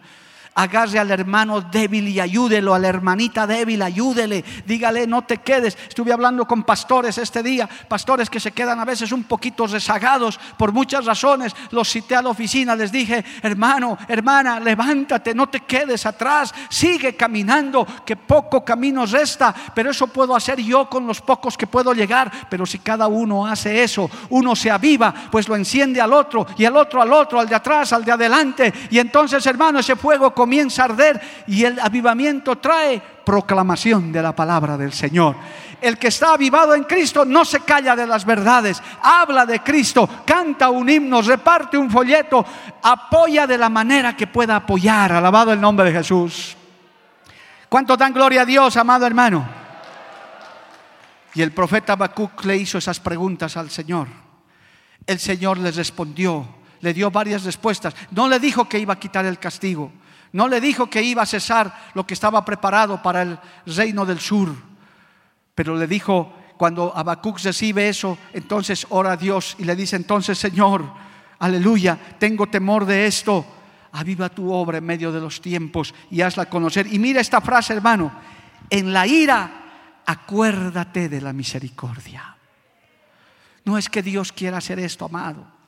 Agarre 0.61 0.99
al 0.99 1.09
hermano 1.09 1.61
débil 1.61 2.09
y 2.09 2.19
ayúdelo, 2.19 2.73
a 2.73 2.79
la 2.79 2.89
hermanita 2.89 3.47
débil, 3.47 3.81
ayúdele, 3.81 4.43
dígale, 4.65 5.07
no 5.07 5.21
te 5.21 5.37
quedes. 5.37 5.77
Estuve 5.87 6.11
hablando 6.11 6.45
con 6.45 6.63
pastores 6.63 7.17
este 7.17 7.41
día, 7.41 7.69
pastores 7.87 8.29
que 8.29 8.41
se 8.41 8.51
quedan 8.51 8.77
a 8.77 8.85
veces 8.85 9.13
un 9.13 9.23
poquito 9.23 9.67
rezagados 9.67 10.37
por 10.57 10.73
muchas 10.73 11.05
razones. 11.05 11.55
Los 11.71 11.89
cité 11.89 12.17
a 12.17 12.21
la 12.21 12.29
oficina, 12.29 12.75
les 12.75 12.91
dije, 12.91 13.23
hermano, 13.41 13.97
hermana, 14.09 14.59
levántate, 14.59 15.33
no 15.33 15.47
te 15.47 15.61
quedes 15.61 16.05
atrás, 16.05 16.53
sigue 16.69 17.15
caminando, 17.15 17.87
que 18.05 18.17
poco 18.17 18.65
camino 18.65 19.05
resta, 19.05 19.55
pero 19.73 19.91
eso 19.91 20.07
puedo 20.07 20.35
hacer 20.35 20.59
yo 20.59 20.89
con 20.89 21.07
los 21.07 21.21
pocos 21.21 21.57
que 21.57 21.67
puedo 21.67 21.93
llegar. 21.93 22.29
Pero 22.49 22.65
si 22.65 22.79
cada 22.79 23.07
uno 23.07 23.47
hace 23.47 23.81
eso, 23.81 24.09
uno 24.29 24.57
se 24.57 24.69
aviva, 24.69 25.13
pues 25.31 25.47
lo 25.47 25.55
enciende 25.55 26.01
al 26.01 26.11
otro 26.11 26.45
y 26.57 26.65
el 26.65 26.75
otro 26.75 27.01
al 27.01 27.13
otro, 27.13 27.39
al 27.39 27.47
de 27.47 27.55
atrás, 27.55 27.93
al 27.93 28.03
de 28.03 28.11
adelante. 28.11 28.73
Y 28.89 28.99
entonces, 28.99 29.45
hermano, 29.45 29.79
ese 29.79 29.95
fuego 29.95 30.31
comienza 30.33 30.48
a 30.79 30.83
arder 30.83 31.21
y 31.47 31.63
el 31.63 31.79
avivamiento 31.79 32.57
trae 32.57 33.01
proclamación 33.25 34.11
de 34.11 34.21
la 34.21 34.35
palabra 34.35 34.77
del 34.77 34.93
Señor. 34.93 35.35
El 35.81 35.97
que 35.97 36.07
está 36.07 36.33
avivado 36.33 36.73
en 36.75 36.83
Cristo 36.83 37.23
no 37.23 37.45
se 37.45 37.61
calla 37.61 37.95
de 37.95 38.07
las 38.07 38.25
verdades, 38.25 38.81
habla 39.01 39.45
de 39.45 39.61
Cristo, 39.61 40.09
canta 40.25 40.69
un 40.69 40.89
himno, 40.89 41.21
reparte 41.21 41.77
un 41.77 41.89
folleto, 41.89 42.45
apoya 42.81 43.47
de 43.47 43.57
la 43.57 43.69
manera 43.69 44.15
que 44.15 44.27
pueda 44.27 44.57
apoyar. 44.57 45.13
Alabado 45.13 45.53
el 45.53 45.61
nombre 45.61 45.85
de 45.85 45.97
Jesús. 45.97 46.57
¿Cuánto 47.69 47.95
dan 47.95 48.13
gloria 48.13 48.41
a 48.41 48.45
Dios, 48.45 48.75
amado 48.77 49.05
hermano? 49.05 49.47
Y 51.35 51.41
el 51.41 51.51
profeta 51.51 51.93
Habacuc 51.93 52.43
le 52.45 52.57
hizo 52.57 52.79
esas 52.79 52.99
preguntas 52.99 53.55
al 53.55 53.69
Señor. 53.69 54.07
El 55.05 55.19
Señor 55.19 55.59
les 55.59 55.75
respondió, 55.75 56.45
le 56.81 56.93
dio 56.93 57.11
varias 57.11 57.43
respuestas. 57.43 57.95
No 58.11 58.27
le 58.27 58.39
dijo 58.39 58.67
que 58.67 58.79
iba 58.79 58.95
a 58.95 58.99
quitar 58.99 59.25
el 59.25 59.39
castigo. 59.39 59.91
No 60.31 60.47
le 60.47 60.61
dijo 60.61 60.89
que 60.89 61.01
iba 61.01 61.23
a 61.23 61.25
cesar 61.25 61.91
lo 61.93 62.05
que 62.05 62.13
estaba 62.13 62.45
preparado 62.45 63.01
para 63.01 63.21
el 63.23 63.39
reino 63.65 64.05
del 64.05 64.19
sur. 64.19 64.49
Pero 65.55 65.75
le 65.75 65.87
dijo, 65.87 66.33
cuando 66.57 66.95
Habacuc 66.95 67.39
recibe 67.39 67.89
eso, 67.89 68.17
entonces 68.33 68.85
ora 68.89 69.13
a 69.13 69.17
Dios 69.17 69.55
y 69.59 69.63
le 69.63 69.75
dice, 69.75 69.95
entonces 69.95 70.37
Señor, 70.37 70.85
aleluya, 71.39 71.97
tengo 72.19 72.47
temor 72.47 72.85
de 72.85 73.07
esto. 73.07 73.45
Aviva 73.91 74.29
tu 74.29 74.51
obra 74.51 74.77
en 74.77 74.85
medio 74.85 75.11
de 75.11 75.19
los 75.19 75.41
tiempos 75.41 75.95
y 76.11 76.21
hazla 76.21 76.47
conocer. 76.47 76.85
Y 76.93 76.99
mira 76.99 77.21
esta 77.21 77.41
frase, 77.41 77.73
hermano, 77.73 78.11
en 78.69 78.93
la 78.93 79.07
ira, 79.07 80.01
acuérdate 80.05 81.09
de 81.09 81.21
la 81.21 81.33
misericordia. 81.33 82.35
No 83.65 83.77
es 83.77 83.89
que 83.89 84.03
Dios 84.03 84.31
quiera 84.31 84.57
hacer 84.57 84.79
esto, 84.79 85.05
amado. 85.05 85.58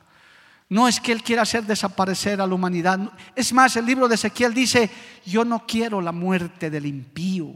No 0.72 0.88
es 0.88 1.02
que 1.02 1.12
Él 1.12 1.22
quiera 1.22 1.42
hacer 1.42 1.66
desaparecer 1.66 2.40
a 2.40 2.48
la 2.48 2.56
humanidad. 2.56 2.98
Es 3.36 3.52
más, 3.52 3.76
el 3.76 3.86
libro 3.86 4.08
de 4.08 4.16
Ezequiel 4.16 4.54
dice, 4.54 4.90
yo 5.26 5.44
no 5.44 5.68
quiero 5.68 6.00
la 6.00 6.14
muerte 6.14 6.70
del 6.70 6.86
impío, 6.86 7.54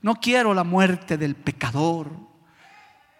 no 0.00 0.14
quiero 0.14 0.54
la 0.54 0.64
muerte 0.64 1.18
del 1.18 1.34
pecador. 1.34 2.10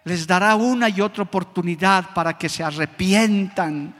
Les 0.03 0.25
dará 0.25 0.55
una 0.55 0.89
y 0.89 0.99
otra 0.99 1.21
oportunidad 1.21 2.11
para 2.15 2.35
que 2.39 2.49
se 2.49 2.63
arrepientan. 2.63 3.93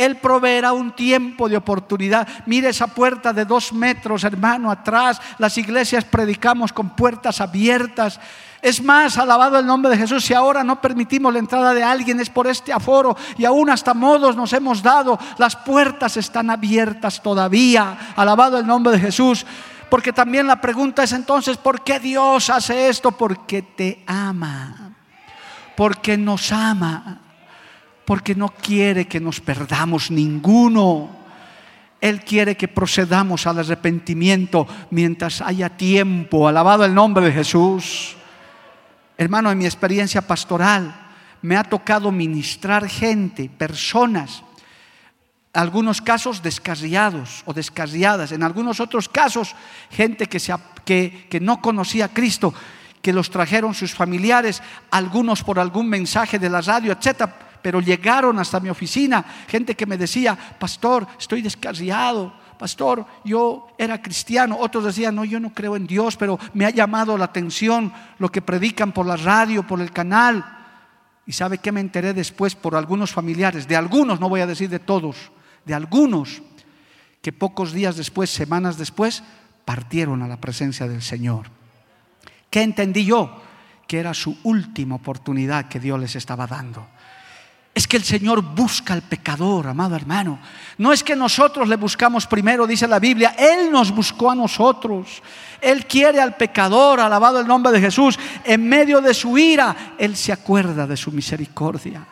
Él 0.00 0.16
proveerá 0.16 0.72
un 0.72 0.92
tiempo 0.92 1.46
de 1.46 1.58
oportunidad. 1.58 2.26
Mire 2.46 2.70
esa 2.70 2.86
puerta 2.86 3.34
de 3.34 3.44
dos 3.44 3.70
metros, 3.74 4.24
hermano, 4.24 4.70
atrás. 4.70 5.20
Las 5.36 5.58
iglesias 5.58 6.06
predicamos 6.06 6.72
con 6.72 6.96
puertas 6.96 7.42
abiertas. 7.42 8.18
Es 8.62 8.82
más, 8.82 9.18
alabado 9.18 9.58
el 9.58 9.66
nombre 9.66 9.90
de 9.90 9.98
Jesús, 9.98 10.24
si 10.24 10.32
ahora 10.32 10.64
no 10.64 10.80
permitimos 10.80 11.30
la 11.30 11.38
entrada 11.38 11.74
de 11.74 11.82
alguien 11.82 12.18
es 12.18 12.30
por 12.30 12.46
este 12.46 12.72
aforo 12.72 13.14
y 13.36 13.44
aún 13.44 13.68
hasta 13.68 13.92
modos 13.92 14.36
nos 14.36 14.54
hemos 14.54 14.82
dado, 14.82 15.18
las 15.36 15.54
puertas 15.54 16.16
están 16.16 16.48
abiertas 16.48 17.22
todavía, 17.22 18.12
alabado 18.16 18.58
el 18.58 18.66
nombre 18.66 18.94
de 18.94 19.00
Jesús. 19.00 19.44
Porque 19.90 20.14
también 20.14 20.46
la 20.46 20.62
pregunta 20.62 21.02
es 21.02 21.12
entonces, 21.12 21.58
¿por 21.58 21.84
qué 21.84 22.00
Dios 22.00 22.48
hace 22.48 22.88
esto? 22.88 23.12
Porque 23.12 23.60
te 23.60 24.02
ama, 24.06 24.94
porque 25.76 26.16
nos 26.16 26.52
ama, 26.52 27.20
porque 28.04 28.34
no 28.34 28.48
quiere 28.48 29.06
que 29.06 29.20
nos 29.20 29.40
perdamos 29.40 30.10
ninguno. 30.10 31.10
Él 32.00 32.24
quiere 32.24 32.56
que 32.56 32.68
procedamos 32.68 33.46
al 33.46 33.58
arrepentimiento 33.58 34.66
mientras 34.90 35.42
haya 35.42 35.68
tiempo. 35.68 36.48
Alabado 36.48 36.84
el 36.84 36.94
nombre 36.94 37.24
de 37.24 37.32
Jesús. 37.32 38.16
Hermano, 39.18 39.50
en 39.50 39.58
mi 39.58 39.66
experiencia 39.66 40.22
pastoral 40.22 41.08
me 41.42 41.56
ha 41.56 41.64
tocado 41.64 42.10
ministrar 42.10 42.88
gente, 42.88 43.48
personas, 43.48 44.42
algunos 45.52 46.00
casos 46.00 46.42
descarriados 46.42 47.42
o 47.44 47.52
descarriadas, 47.52 48.32
en 48.32 48.42
algunos 48.42 48.80
otros 48.80 49.08
casos 49.08 49.54
gente 49.90 50.26
que, 50.26 50.38
se, 50.38 50.54
que, 50.84 51.26
que 51.28 51.40
no 51.40 51.60
conocía 51.60 52.06
a 52.06 52.14
Cristo, 52.14 52.54
que 53.02 53.12
los 53.12 53.30
trajeron 53.30 53.74
sus 53.74 53.92
familiares, 53.92 54.62
algunos 54.90 55.42
por 55.42 55.58
algún 55.58 55.88
mensaje 55.88 56.38
de 56.38 56.50
la 56.50 56.60
radio, 56.60 56.92
etcétera, 56.92 57.49
pero 57.62 57.80
llegaron 57.80 58.38
hasta 58.38 58.60
mi 58.60 58.68
oficina, 58.68 59.24
gente 59.48 59.74
que 59.74 59.86
me 59.86 59.98
decía, 59.98 60.36
pastor, 60.58 61.06
estoy 61.18 61.42
descarriado, 61.42 62.32
pastor, 62.60 63.06
yo 63.24 63.68
era 63.78 64.02
cristiano. 64.02 64.58
Otros 64.60 64.84
decían, 64.84 65.14
no, 65.14 65.24
yo 65.24 65.40
no 65.40 65.54
creo 65.54 65.76
en 65.76 65.86
Dios, 65.86 66.16
pero 66.18 66.38
me 66.52 66.66
ha 66.66 66.70
llamado 66.70 67.16
la 67.16 67.24
atención 67.24 67.90
lo 68.18 68.30
que 68.30 68.42
predican 68.42 68.92
por 68.92 69.06
la 69.06 69.16
radio, 69.16 69.66
por 69.66 69.80
el 69.80 69.92
canal. 69.92 70.44
Y 71.24 71.32
sabe 71.32 71.56
que 71.56 71.72
me 71.72 71.80
enteré 71.80 72.12
después 72.12 72.54
por 72.54 72.74
algunos 72.74 73.12
familiares, 73.12 73.66
de 73.66 73.76
algunos, 73.76 74.20
no 74.20 74.28
voy 74.28 74.42
a 74.42 74.46
decir 74.46 74.68
de 74.68 74.78
todos, 74.78 75.16
de 75.64 75.72
algunos, 75.72 76.42
que 77.22 77.32
pocos 77.32 77.72
días 77.72 77.96
después, 77.96 78.28
semanas 78.28 78.76
después, 78.76 79.22
partieron 79.64 80.22
a 80.22 80.28
la 80.28 80.38
presencia 80.38 80.86
del 80.86 81.00
Señor. 81.02 81.46
¿Qué 82.50 82.62
entendí 82.62 83.06
yo? 83.06 83.42
Que 83.86 84.00
era 84.00 84.12
su 84.12 84.36
última 84.42 84.96
oportunidad 84.96 85.68
que 85.68 85.80
Dios 85.80 85.98
les 85.98 86.16
estaba 86.16 86.46
dando. 86.46 86.86
Es 87.72 87.86
que 87.86 87.96
el 87.96 88.04
Señor 88.04 88.42
busca 88.42 88.94
al 88.94 89.02
pecador, 89.02 89.68
amado 89.68 89.94
hermano. 89.94 90.40
No 90.78 90.92
es 90.92 91.04
que 91.04 91.14
nosotros 91.14 91.68
le 91.68 91.76
buscamos 91.76 92.26
primero, 92.26 92.66
dice 92.66 92.88
la 92.88 92.98
Biblia, 92.98 93.36
Él 93.38 93.70
nos 93.70 93.92
buscó 93.92 94.30
a 94.30 94.34
nosotros. 94.34 95.22
Él 95.60 95.86
quiere 95.86 96.20
al 96.20 96.36
pecador, 96.36 96.98
alabado 96.98 97.38
el 97.38 97.46
nombre 97.46 97.72
de 97.72 97.80
Jesús. 97.80 98.18
En 98.44 98.68
medio 98.68 99.00
de 99.00 99.14
su 99.14 99.38
ira, 99.38 99.94
Él 99.98 100.16
se 100.16 100.32
acuerda 100.32 100.86
de 100.86 100.96
su 100.96 101.12
misericordia. 101.12 102.04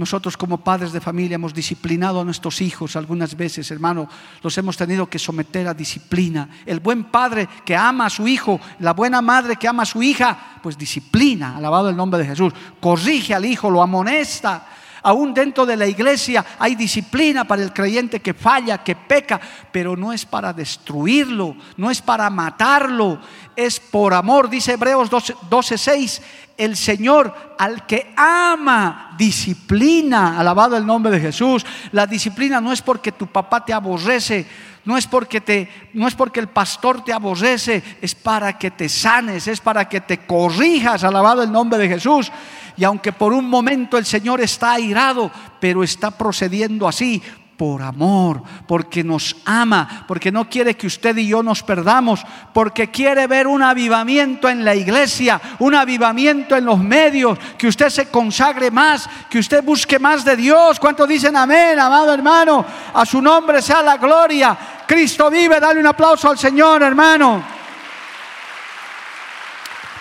Nosotros 0.00 0.34
como 0.34 0.64
padres 0.64 0.92
de 0.92 1.00
familia 1.02 1.34
hemos 1.34 1.52
disciplinado 1.52 2.22
a 2.22 2.24
nuestros 2.24 2.62
hijos 2.62 2.96
algunas 2.96 3.36
veces, 3.36 3.70
hermano, 3.70 4.08
los 4.42 4.56
hemos 4.56 4.74
tenido 4.74 5.10
que 5.10 5.18
someter 5.18 5.68
a 5.68 5.74
disciplina. 5.74 6.48
El 6.64 6.80
buen 6.80 7.04
padre 7.04 7.46
que 7.66 7.76
ama 7.76 8.06
a 8.06 8.10
su 8.10 8.26
hijo, 8.26 8.58
la 8.78 8.94
buena 8.94 9.20
madre 9.20 9.56
que 9.56 9.68
ama 9.68 9.82
a 9.82 9.86
su 9.86 10.02
hija, 10.02 10.58
pues 10.62 10.78
disciplina, 10.78 11.54
alabado 11.54 11.90
el 11.90 11.96
nombre 11.96 12.18
de 12.18 12.24
Jesús, 12.24 12.54
corrige 12.80 13.34
al 13.34 13.44
hijo, 13.44 13.68
lo 13.68 13.82
amonesta. 13.82 14.66
Aún 15.02 15.32
dentro 15.32 15.66
de 15.66 15.76
la 15.76 15.86
iglesia 15.86 16.44
hay 16.58 16.74
disciplina 16.74 17.44
para 17.44 17.62
el 17.62 17.72
creyente 17.72 18.20
que 18.20 18.34
falla, 18.34 18.82
que 18.84 18.94
peca, 18.94 19.40
pero 19.72 19.96
no 19.96 20.12
es 20.12 20.24
para 20.24 20.52
destruirlo, 20.52 21.56
no 21.76 21.90
es 21.90 22.02
para 22.02 22.28
matarlo, 22.30 23.20
es 23.56 23.80
por 23.80 24.14
amor, 24.14 24.48
dice 24.48 24.72
Hebreos 24.72 25.10
12:6 25.10 26.20
el 26.60 26.76
Señor 26.76 27.54
al 27.58 27.86
que 27.86 28.12
ama, 28.14 29.14
disciplina. 29.16 30.38
Alabado 30.38 30.76
el 30.76 30.84
nombre 30.84 31.10
de 31.10 31.18
Jesús. 31.18 31.64
La 31.90 32.06
disciplina 32.06 32.60
no 32.60 32.70
es 32.70 32.82
porque 32.82 33.12
tu 33.12 33.26
papá 33.26 33.64
te 33.64 33.72
aborrece, 33.72 34.46
no 34.84 34.96
es 34.96 35.06
porque 35.06 35.40
te 35.40 35.68
no 35.92 36.08
es 36.08 36.14
porque 36.14 36.40
el 36.40 36.48
pastor 36.48 37.04
te 37.04 37.12
aborrece, 37.12 37.82
es 38.00 38.14
para 38.14 38.58
que 38.58 38.70
te 38.70 38.88
sanes, 38.88 39.46
es 39.46 39.60
para 39.60 39.88
que 39.88 40.00
te 40.00 40.18
corrijas. 40.18 41.04
Alabado 41.04 41.42
el 41.42 41.52
nombre 41.52 41.78
de 41.78 41.88
Jesús. 41.88 42.30
Y 42.76 42.84
aunque 42.84 43.12
por 43.12 43.32
un 43.32 43.48
momento 43.48 43.98
el 43.98 44.06
Señor 44.06 44.40
está 44.40 44.72
airado, 44.72 45.30
pero 45.60 45.82
está 45.82 46.10
procediendo 46.10 46.88
así 46.88 47.22
por 47.60 47.82
amor, 47.82 48.42
porque 48.66 49.04
nos 49.04 49.36
ama, 49.44 50.06
porque 50.08 50.32
no 50.32 50.48
quiere 50.48 50.78
que 50.78 50.86
usted 50.86 51.14
y 51.18 51.28
yo 51.28 51.42
nos 51.42 51.62
perdamos, 51.62 52.24
porque 52.54 52.90
quiere 52.90 53.26
ver 53.26 53.46
un 53.46 53.62
avivamiento 53.62 54.48
en 54.48 54.64
la 54.64 54.74
iglesia, 54.74 55.38
un 55.58 55.74
avivamiento 55.74 56.56
en 56.56 56.64
los 56.64 56.78
medios, 56.78 57.38
que 57.58 57.68
usted 57.68 57.90
se 57.90 58.08
consagre 58.08 58.70
más, 58.70 59.06
que 59.28 59.38
usted 59.38 59.62
busque 59.62 59.98
más 59.98 60.24
de 60.24 60.36
Dios. 60.36 60.80
¿Cuántos 60.80 61.06
dicen 61.06 61.36
amén, 61.36 61.78
amado 61.78 62.14
hermano? 62.14 62.64
A 62.94 63.04
su 63.04 63.20
nombre 63.20 63.60
sea 63.60 63.82
la 63.82 63.98
gloria. 63.98 64.56
Cristo 64.86 65.28
vive, 65.28 65.60
dale 65.60 65.80
un 65.80 65.86
aplauso 65.86 66.30
al 66.30 66.38
Señor, 66.38 66.82
hermano. 66.82 67.44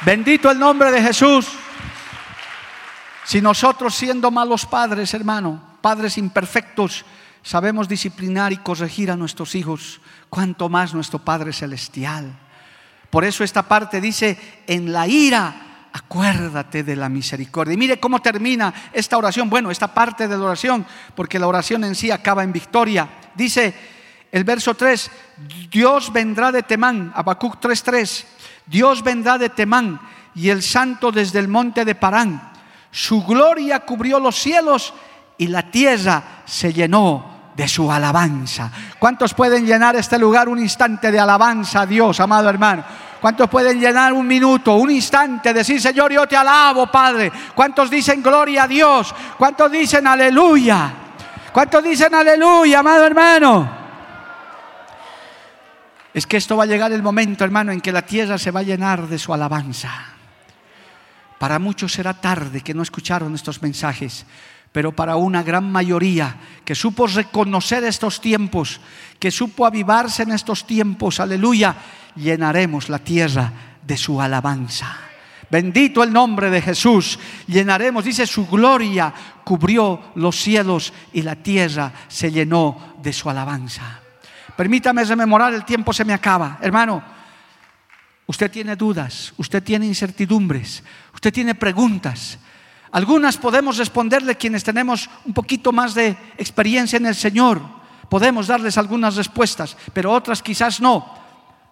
Bendito 0.05 0.49
el 0.49 0.57
nombre 0.57 0.93
de 0.93 1.01
Jesús. 1.01 1.49
Si 3.25 3.41
nosotros 3.41 3.93
siendo 3.93 4.31
malos 4.31 4.65
padres, 4.65 5.13
hermano, 5.13 5.61
padres 5.81 6.17
imperfectos, 6.17 7.03
sabemos 7.43 7.87
disciplinar 7.87 8.51
y 8.53 8.57
corregir 8.57 9.11
a 9.11 9.15
nuestros 9.15 9.55
hijos, 9.55 10.01
cuanto 10.29 10.69
más 10.69 10.93
nuestro 10.93 11.19
Padre 11.19 11.53
Celestial. 11.53 12.37
Por 13.09 13.25
eso 13.25 13.43
esta 13.43 13.63
parte 13.63 13.99
dice, 13.99 14.37
en 14.67 14.93
la 14.93 15.07
ira, 15.07 15.87
acuérdate 15.91 16.83
de 16.83 16.95
la 16.95 17.09
misericordia. 17.09 17.73
Y 17.73 17.77
mire 17.77 17.99
cómo 17.99 18.21
termina 18.21 18.73
esta 18.93 19.17
oración, 19.17 19.49
bueno, 19.49 19.71
esta 19.71 19.93
parte 19.93 20.27
de 20.27 20.37
la 20.37 20.43
oración, 20.43 20.85
porque 21.15 21.39
la 21.39 21.47
oración 21.47 21.83
en 21.83 21.95
sí 21.95 22.11
acaba 22.11 22.43
en 22.43 22.51
victoria. 22.51 23.09
Dice, 23.33 23.73
el 24.31 24.43
verso 24.43 24.75
3, 24.75 25.11
Dios 25.71 26.13
vendrá 26.13 26.51
de 26.51 26.63
Temán, 26.63 27.11
Habacuc 27.15 27.59
3:3, 27.59 28.25
Dios 28.67 29.03
vendrá 29.03 29.39
de 29.39 29.49
Temán 29.49 29.99
y 30.35 30.49
el 30.49 30.61
santo 30.61 31.11
desde 31.11 31.39
el 31.39 31.47
monte 31.47 31.83
de 31.83 31.95
Parán. 31.95 32.51
Su 32.91 33.23
gloria 33.23 33.79
cubrió 33.79 34.19
los 34.19 34.35
cielos 34.35 34.93
y 35.37 35.47
la 35.47 35.71
tierra 35.71 36.43
se 36.45 36.71
llenó 36.73 37.38
de 37.59 37.67
su 37.67 37.91
alabanza. 37.91 38.71
¿Cuántos 38.97 39.33
pueden 39.33 39.65
llenar 39.65 39.93
este 39.97 40.17
lugar 40.17 40.47
un 40.47 40.59
instante 40.59 41.11
de 41.11 41.19
alabanza 41.19 41.81
a 41.81 41.85
Dios, 41.85 42.17
amado 42.21 42.49
hermano? 42.49 42.85
¿Cuántos 43.19 43.49
pueden 43.49 43.81
llenar 43.81 44.13
un 44.13 44.25
minuto, 44.25 44.75
un 44.75 44.89
instante, 44.89 45.53
decir, 45.53 45.81
Señor, 45.81 46.09
yo 46.09 46.25
te 46.25 46.37
alabo, 46.37 46.87
Padre? 46.89 47.29
¿Cuántos 47.53 47.89
dicen 47.89 48.23
gloria 48.23 48.63
a 48.63 48.67
Dios? 48.69 49.13
¿Cuántos 49.37 49.69
dicen 49.69 50.07
aleluya? 50.07 50.89
¿Cuántos 51.51 51.83
dicen 51.83 52.15
aleluya, 52.15 52.79
amado 52.79 53.05
hermano? 53.05 53.69
Es 56.13 56.25
que 56.25 56.37
esto 56.37 56.55
va 56.55 56.63
a 56.63 56.67
llegar 56.67 56.93
el 56.93 57.03
momento, 57.03 57.43
hermano, 57.43 57.73
en 57.73 57.81
que 57.81 57.91
la 57.91 58.03
tierra 58.03 58.37
se 58.37 58.51
va 58.51 58.61
a 58.61 58.63
llenar 58.63 59.05
de 59.05 59.19
su 59.19 59.33
alabanza. 59.33 59.91
Para 61.37 61.59
muchos 61.59 61.91
será 61.91 62.13
tarde 62.13 62.61
que 62.61 62.73
no 62.73 62.83
escucharon 62.83 63.35
estos 63.35 63.61
mensajes, 63.61 64.25
pero 64.71 64.95
para 64.95 65.15
una 65.15 65.43
gran 65.43 65.71
mayoría 65.71 66.37
que 66.63 66.75
supo 66.75 67.07
reconocer 67.07 67.83
estos 67.83 68.21
tiempos, 68.21 68.79
que 69.19 69.31
supo 69.31 69.65
avivarse 69.65 70.23
en 70.23 70.31
estos 70.31 70.65
tiempos, 70.67 71.19
aleluya, 71.19 71.75
llenaremos 72.15 72.89
la 72.89 72.99
tierra 72.99 73.51
de 73.81 73.97
su 73.97 74.21
alabanza. 74.21 75.09
Bendito 75.49 76.03
el 76.03 76.13
nombre 76.13 76.49
de 76.49 76.61
Jesús. 76.61 77.17
Llenaremos, 77.47 78.05
dice, 78.05 78.27
su 78.27 78.45
gloria 78.47 79.11
cubrió 79.43 80.11
los 80.15 80.35
cielos 80.35 80.93
y 81.11 81.23
la 81.23 81.35
tierra 81.35 81.91
se 82.07 82.31
llenó 82.31 82.95
de 83.01 83.11
su 83.11 83.29
alabanza. 83.29 83.99
Permítame 84.55 85.03
rememorar, 85.03 85.53
el 85.53 85.65
tiempo 85.65 85.91
se 85.91 86.05
me 86.05 86.13
acaba. 86.13 86.59
Hermano, 86.61 87.01
usted 88.27 88.51
tiene 88.51 88.75
dudas, 88.75 89.33
usted 89.37 89.63
tiene 89.63 89.87
incertidumbres, 89.87 90.83
usted 91.13 91.33
tiene 91.33 91.55
preguntas. 91.55 92.37
Algunas 92.91 93.37
podemos 93.37 93.77
responderle 93.77 94.35
quienes 94.35 94.63
tenemos 94.63 95.09
un 95.25 95.33
poquito 95.33 95.71
más 95.71 95.93
de 95.93 96.17
experiencia 96.37 96.97
en 96.97 97.05
el 97.05 97.15
Señor. 97.15 97.61
Podemos 98.09 98.47
darles 98.47 98.77
algunas 98.77 99.15
respuestas, 99.15 99.77
pero 99.93 100.11
otras 100.11 100.41
quizás 100.41 100.81
no. 100.81 101.13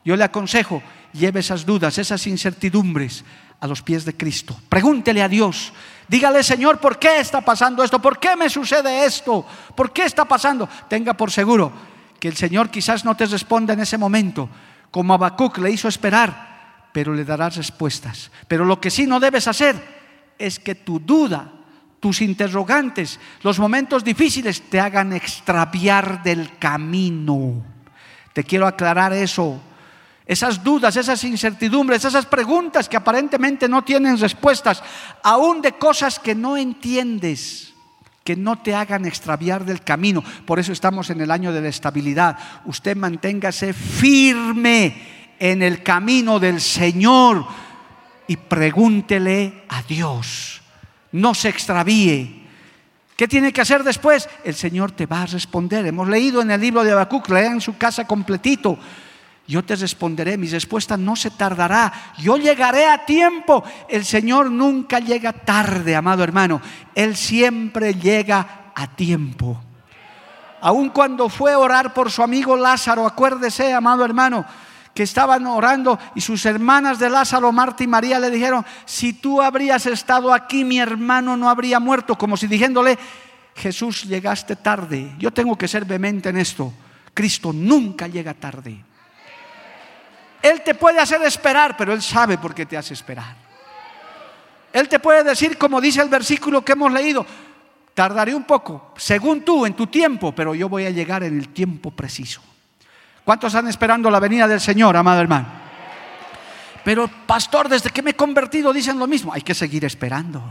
Yo 0.05 0.15
le 0.15 0.24
aconsejo, 0.24 0.84
lleve 1.13 1.39
esas 1.39 1.65
dudas, 1.65 1.97
esas 1.97 2.28
incertidumbres 2.28 3.26
a 3.59 3.68
los 3.68 3.82
pies 3.82 4.05
de 4.05 4.15
Cristo. 4.15 4.55
Pregúntele 4.70 5.24
a 5.24 5.28
Dios. 5.28 5.74
Dígale, 6.07 6.43
Señor, 6.43 6.80
¿por 6.80 6.99
qué 6.99 7.20
está 7.20 7.41
pasando 7.41 7.84
esto? 7.84 7.99
¿Por 7.99 8.20
qué 8.20 8.36
me 8.36 8.49
sucede 8.49 9.03
esto? 9.05 9.45
¿Por 9.76 9.91
qué 9.91 10.03
está 10.03 10.26
pasando? 10.26 10.70
Tenga 10.88 11.15
por 11.15 11.32
seguro 11.32 11.72
que 12.20 12.28
el 12.28 12.38
Señor 12.38 12.70
quizás 12.70 13.03
no 13.03 13.18
te 13.18 13.26
responda 13.26 13.74
en 13.74 13.80
ese 13.80 13.97
momento, 13.97 14.49
como 14.91 15.15
Habacuc 15.15 15.57
le 15.57 15.72
hizo 15.72 15.88
esperar, 15.88 16.89
pero 16.93 17.13
le 17.13 17.26
darás 17.26 17.57
respuestas. 17.57 18.32
Pero 18.47 18.65
lo 18.65 18.80
que 18.80 18.91
sí 18.91 19.07
no 19.07 19.20
debes 19.20 19.47
hacer 19.47 19.97
es 20.38 20.60
que 20.60 20.76
tu 20.76 21.00
duda, 21.00 21.52
tus 22.00 22.22
interrogantes, 22.22 23.20
los 23.42 23.60
momentos 23.60 24.04
difíciles 24.04 24.62
te 24.70 24.80
hagan 24.80 25.14
extraviar 25.14 26.24
del 26.24 26.58
camino. 26.58 27.64
Te 28.34 28.44
quiero 28.44 28.68
aclarar 28.68 29.14
eso 29.14 29.62
esas 30.28 30.62
dudas, 30.62 30.98
esas 30.98 31.24
incertidumbres, 31.24 32.04
esas 32.04 32.26
preguntas 32.26 32.90
que 32.90 32.98
aparentemente 32.98 33.70
no 33.70 33.84
tienen 33.84 34.20
respuestas, 34.20 34.84
aún 35.24 35.62
de 35.62 35.72
cosas 35.74 36.20
que 36.20 36.36
no 36.36 36.58
entiendes, 36.58 37.74
que 38.26 38.36
no 38.36 38.58
te 38.58 38.76
hagan 38.76 39.06
extraviar 39.06 39.64
del 39.64 39.82
camino. 39.82 40.22
Por 40.46 40.60
eso 40.60 40.74
estamos 40.74 41.10
en 41.10 41.22
el 41.22 41.32
año 41.32 41.54
de 41.54 41.62
la 41.62 41.70
estabilidad. 41.70 42.38
Usted 42.66 42.98
manténgase 42.98 43.72
firme 43.72 45.34
en 45.40 45.64
el 45.64 45.82
camino 45.82 46.40
del 46.40 46.60
Señor 46.60 47.48
y 48.28 48.38
pregúntele 48.38 49.64
a 49.70 49.82
Dios. 49.84 50.62
No 51.12 51.34
se 51.34 51.50
extravíe. 51.50 52.46
¿Qué 53.16 53.28
tiene 53.28 53.52
que 53.52 53.62
hacer 53.62 53.84
después? 53.84 54.30
El 54.44 54.56
Señor 54.56 54.92
te 54.92 55.06
va 55.06 55.24
a 55.24 55.26
responder. 55.26 55.86
Hemos 55.86 56.08
leído 56.08 56.42
en 56.42 56.52
el 56.52 56.62
libro 56.62 56.84
de 56.84 56.92
Habacuc, 56.92 57.30
lean 57.30 57.62
su 57.62 57.78
casa 57.78 58.06
completito 58.06 58.78
yo 59.48 59.64
te 59.64 59.78
responderé, 59.78 60.38
mi 60.38 60.48
respuesta 60.48 60.98
no 60.98 61.16
se 61.16 61.32
tardará, 61.32 62.14
yo 62.18 62.38
llegaré 62.38 62.86
a 62.86 63.06
tiempo. 63.06 63.64
El 63.88 64.04
Señor 64.04 64.52
nunca 64.52 65.00
llega 65.00 65.32
tarde, 65.32 65.96
amado 65.96 66.22
hermano, 66.22 66.62
Él 66.94 67.16
siempre 67.16 67.94
llega 67.94 68.72
a 68.76 68.88
tiempo. 68.88 69.62
Aun 70.60 70.90
cuando 70.90 71.30
fue 71.30 71.54
a 71.54 71.60
orar 71.60 71.94
por 71.94 72.12
su 72.12 72.22
amigo 72.24 72.58
Lázaro, 72.58 73.06
acuérdese, 73.06 73.74
amado 73.74 74.04
hermano, 74.04 74.46
que 74.98 75.04
estaban 75.04 75.45
orando 75.45 76.00
y 76.16 76.22
sus 76.22 76.43
hermanas 76.48 76.98
de 76.98 77.08
Lázaro, 77.08 77.52
Marta 77.52 77.84
y 77.84 77.88
María, 77.88 78.18
le 78.18 78.32
dijeron, 78.32 78.66
si 78.84 79.14
tú 79.14 79.43
habrías 79.43 79.86
estado 79.86 80.34
aquí, 80.34 80.64
mi 80.64 80.80
hermano 80.80 81.38
no 81.38 81.52
habría 81.52 81.80
muerto, 81.80 82.18
como 82.18 82.36
si 82.36 82.48
diciéndole, 82.48 82.98
Jesús, 83.54 84.06
llegaste 84.06 84.56
tarde. 84.56 85.14
Yo 85.20 85.32
tengo 85.32 85.56
que 85.56 85.68
ser 85.68 85.86
vehemente 85.86 86.30
en 86.30 86.38
esto. 86.38 86.74
Cristo 87.14 87.54
nunca 87.54 88.08
llega 88.08 88.34
tarde. 88.34 88.84
Él 90.41 90.64
te 90.64 90.74
puede 90.74 91.00
hacer 91.00 91.22
esperar, 91.22 91.78
pero 91.78 91.93
Él 91.93 92.02
sabe 92.02 92.39
por 92.39 92.56
qué 92.56 92.66
te 92.66 92.76
hace 92.76 92.95
esperar. 92.95 93.36
Él 94.74 94.89
te 94.89 94.98
puede 94.98 95.24
decir, 95.24 95.60
como 95.60 95.80
dice 95.80 96.02
el 96.02 96.10
versículo 96.10 96.66
que 96.66 96.72
hemos 96.72 96.91
leído, 96.91 97.24
tardaré 97.93 98.34
un 98.34 98.45
poco, 98.45 98.95
según 98.98 99.41
tú, 99.41 99.64
en 99.68 99.76
tu 99.76 99.86
tiempo, 99.86 100.34
pero 100.34 100.56
yo 100.56 100.68
voy 100.68 100.88
a 100.88 100.89
llegar 100.89 101.22
en 101.22 101.38
el 101.38 101.50
tiempo 101.50 101.91
preciso. 101.91 102.41
¿Cuántos 103.28 103.54
están 103.54 103.68
esperando 103.68 104.10
la 104.10 104.22
venida 104.22 104.48
del 104.48 104.62
Señor, 104.62 104.96
amado 104.96 105.20
hermano? 105.20 105.48
Pero, 106.86 107.10
pastor, 107.28 107.68
desde 107.68 107.90
que 107.90 108.02
me 108.02 108.12
he 108.12 108.16
convertido 108.16 108.72
dicen 108.72 108.98
lo 108.98 109.06
mismo, 109.06 109.34
hay 109.34 109.42
que 109.42 109.54
seguir 109.54 109.84
esperando. 109.84 110.42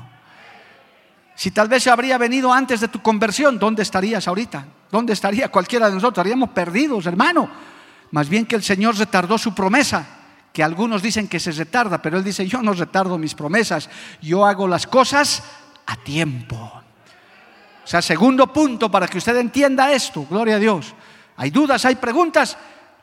Si 1.35 1.53
tal 1.53 1.68
vez 1.68 1.85
se 1.85 1.91
habría 1.91 2.18
venido 2.18 2.53
antes 2.53 2.81
de 2.81 2.89
tu 2.89 3.01
conversión, 3.01 3.59
¿dónde 3.59 3.83
estarías 3.83 4.29
ahorita? 4.29 4.66
¿Dónde 4.91 5.14
estaría 5.14 5.49
cualquiera 5.49 5.87
de 5.87 5.95
nosotros? 5.95 6.18
Estaríamos 6.18 6.51
perdidos, 6.51 7.07
hermano. 7.07 7.49
Más 8.11 8.29
bien 8.29 8.45
que 8.45 8.57
el 8.57 8.62
Señor 8.62 8.95
retardó 8.99 9.39
su 9.39 9.55
promesa, 9.55 10.07
que 10.53 10.62
algunos 10.62 11.01
dicen 11.01 11.29
que 11.29 11.41
se 11.41 11.53
retarda, 11.53 12.03
pero 12.03 12.18
Él 12.18 12.24
dice, 12.24 12.47
yo 12.47 12.61
no 12.61 12.74
retardo 12.74 13.16
mis 13.16 13.35
promesas, 13.35 13.89
yo 14.20 14.45
hago 14.45 14.68
las 14.68 14.87
cosas 14.87 15.43
a 15.87 15.97
tiempo. 15.97 16.57
O 16.57 17.87
sea, 17.87 18.03
segundo 18.03 18.53
punto 18.53 18.91
para 18.91 19.09
que 19.09 19.16
usted 19.16 19.37
entienda 19.39 19.91
esto, 19.93 20.27
gloria 20.29 20.57
a 20.57 20.59
Dios. 20.59 20.95
Hay 21.37 21.51
dudas, 21.51 21.84
hay 21.84 21.97
preguntas, 21.97 22.57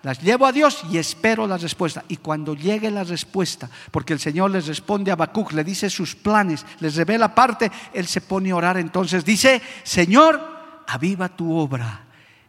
las 0.04 0.22
llevo 0.22 0.46
a 0.46 0.52
Dios 0.52 0.84
y 0.92 0.98
espero 0.98 1.48
la 1.48 1.58
respuesta. 1.58 2.04
Y 2.10 2.18
cuando 2.18 2.56
llegue 2.56 2.92
la 2.92 3.06
respuesta, 3.06 3.70
porque 3.90 4.12
el 4.12 4.20
Señor 4.20 4.52
les 4.52 4.68
responde 4.68 5.12
a 5.12 5.14
Habacuc, 5.14 5.54
le 5.54 5.64
dice 5.64 5.90
sus 5.90 6.14
planes, 6.14 6.66
les 6.82 6.96
revela 6.96 7.34
parte, 7.34 7.72
Él 7.94 8.06
se 8.06 8.20
pone 8.20 8.52
a 8.52 8.56
orar. 8.58 8.78
Entonces 8.78 9.24
dice, 9.24 9.62
Señor, 9.84 10.42
aviva 10.88 11.30
tu 11.30 11.56
obra 11.56 12.02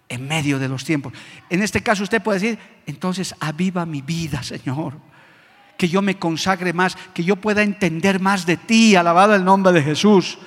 en 0.09 0.27
medio 0.27 0.59
de 0.59 0.69
los 0.69 0.85
tiempos. 0.85 1.13
En 1.49 1.63
este 1.63 1.81
caso 1.81 2.03
usted 2.03 2.21
puede 2.21 2.41
decir, 2.41 2.59
entonces 2.87 3.35
aviva 3.39 3.87
mi 3.87 4.03
vida, 4.03 4.43
Señor. 4.43 4.95
Que 5.77 5.89
yo 5.89 6.03
me 6.03 6.19
consagre 6.19 6.73
más, 6.73 6.97
que 7.15 7.23
yo 7.23 7.37
pueda 7.37 7.63
entender 7.63 8.21
más 8.21 8.47
de 8.47 8.57
ti, 8.57 8.97
alabado 8.97 9.35
el 9.35 9.45
nombre 9.45 9.73
de 9.73 9.83
Jesús. 9.83 10.39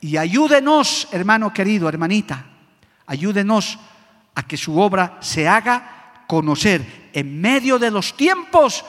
Y 0.00 0.16
ayúdenos, 0.16 1.08
hermano 1.10 1.52
querido, 1.52 1.88
hermanita, 1.88 2.46
ayúdenos 3.06 3.80
a 4.36 4.42
que 4.44 4.56
su 4.56 4.78
obra 4.78 5.18
se 5.20 5.48
haga 5.48 6.22
conocer 6.28 7.08
en 7.12 7.40
medio 7.40 7.78
de 7.78 7.90
los 7.90 8.16
tiempos 8.16 8.84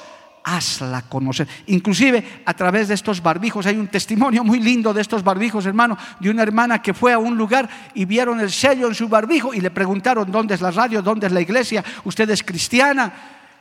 hazla 0.47 1.01
conocer. 1.01 1.45
Inclusive 1.67 2.41
a 2.45 2.53
través 2.53 2.87
de 2.87 2.93
estos 2.93 3.21
barbijos, 3.21 3.65
hay 3.65 3.75
un 3.75 3.87
testimonio 3.87 4.45
muy 4.45 4.61
lindo 4.61 4.93
de 4.93 5.01
estos 5.01 5.21
barbijos, 5.21 5.65
hermano, 5.65 5.97
de 6.21 6.29
una 6.29 6.43
hermana 6.43 6.81
que 6.81 6.93
fue 6.93 7.11
a 7.11 7.19
un 7.19 7.37
lugar 7.37 7.69
y 7.93 8.05
vieron 8.05 8.39
el 8.39 8.49
sello 8.49 8.87
en 8.87 8.95
su 8.95 9.09
barbijo 9.09 9.53
y 9.53 9.59
le 9.59 9.71
preguntaron 9.71 10.31
dónde 10.31 10.55
es 10.55 10.61
la 10.61 10.71
radio, 10.71 11.01
dónde 11.01 11.27
es 11.27 11.33
la 11.33 11.41
iglesia, 11.41 11.83
usted 12.05 12.29
es 12.29 12.43
cristiana. 12.43 13.11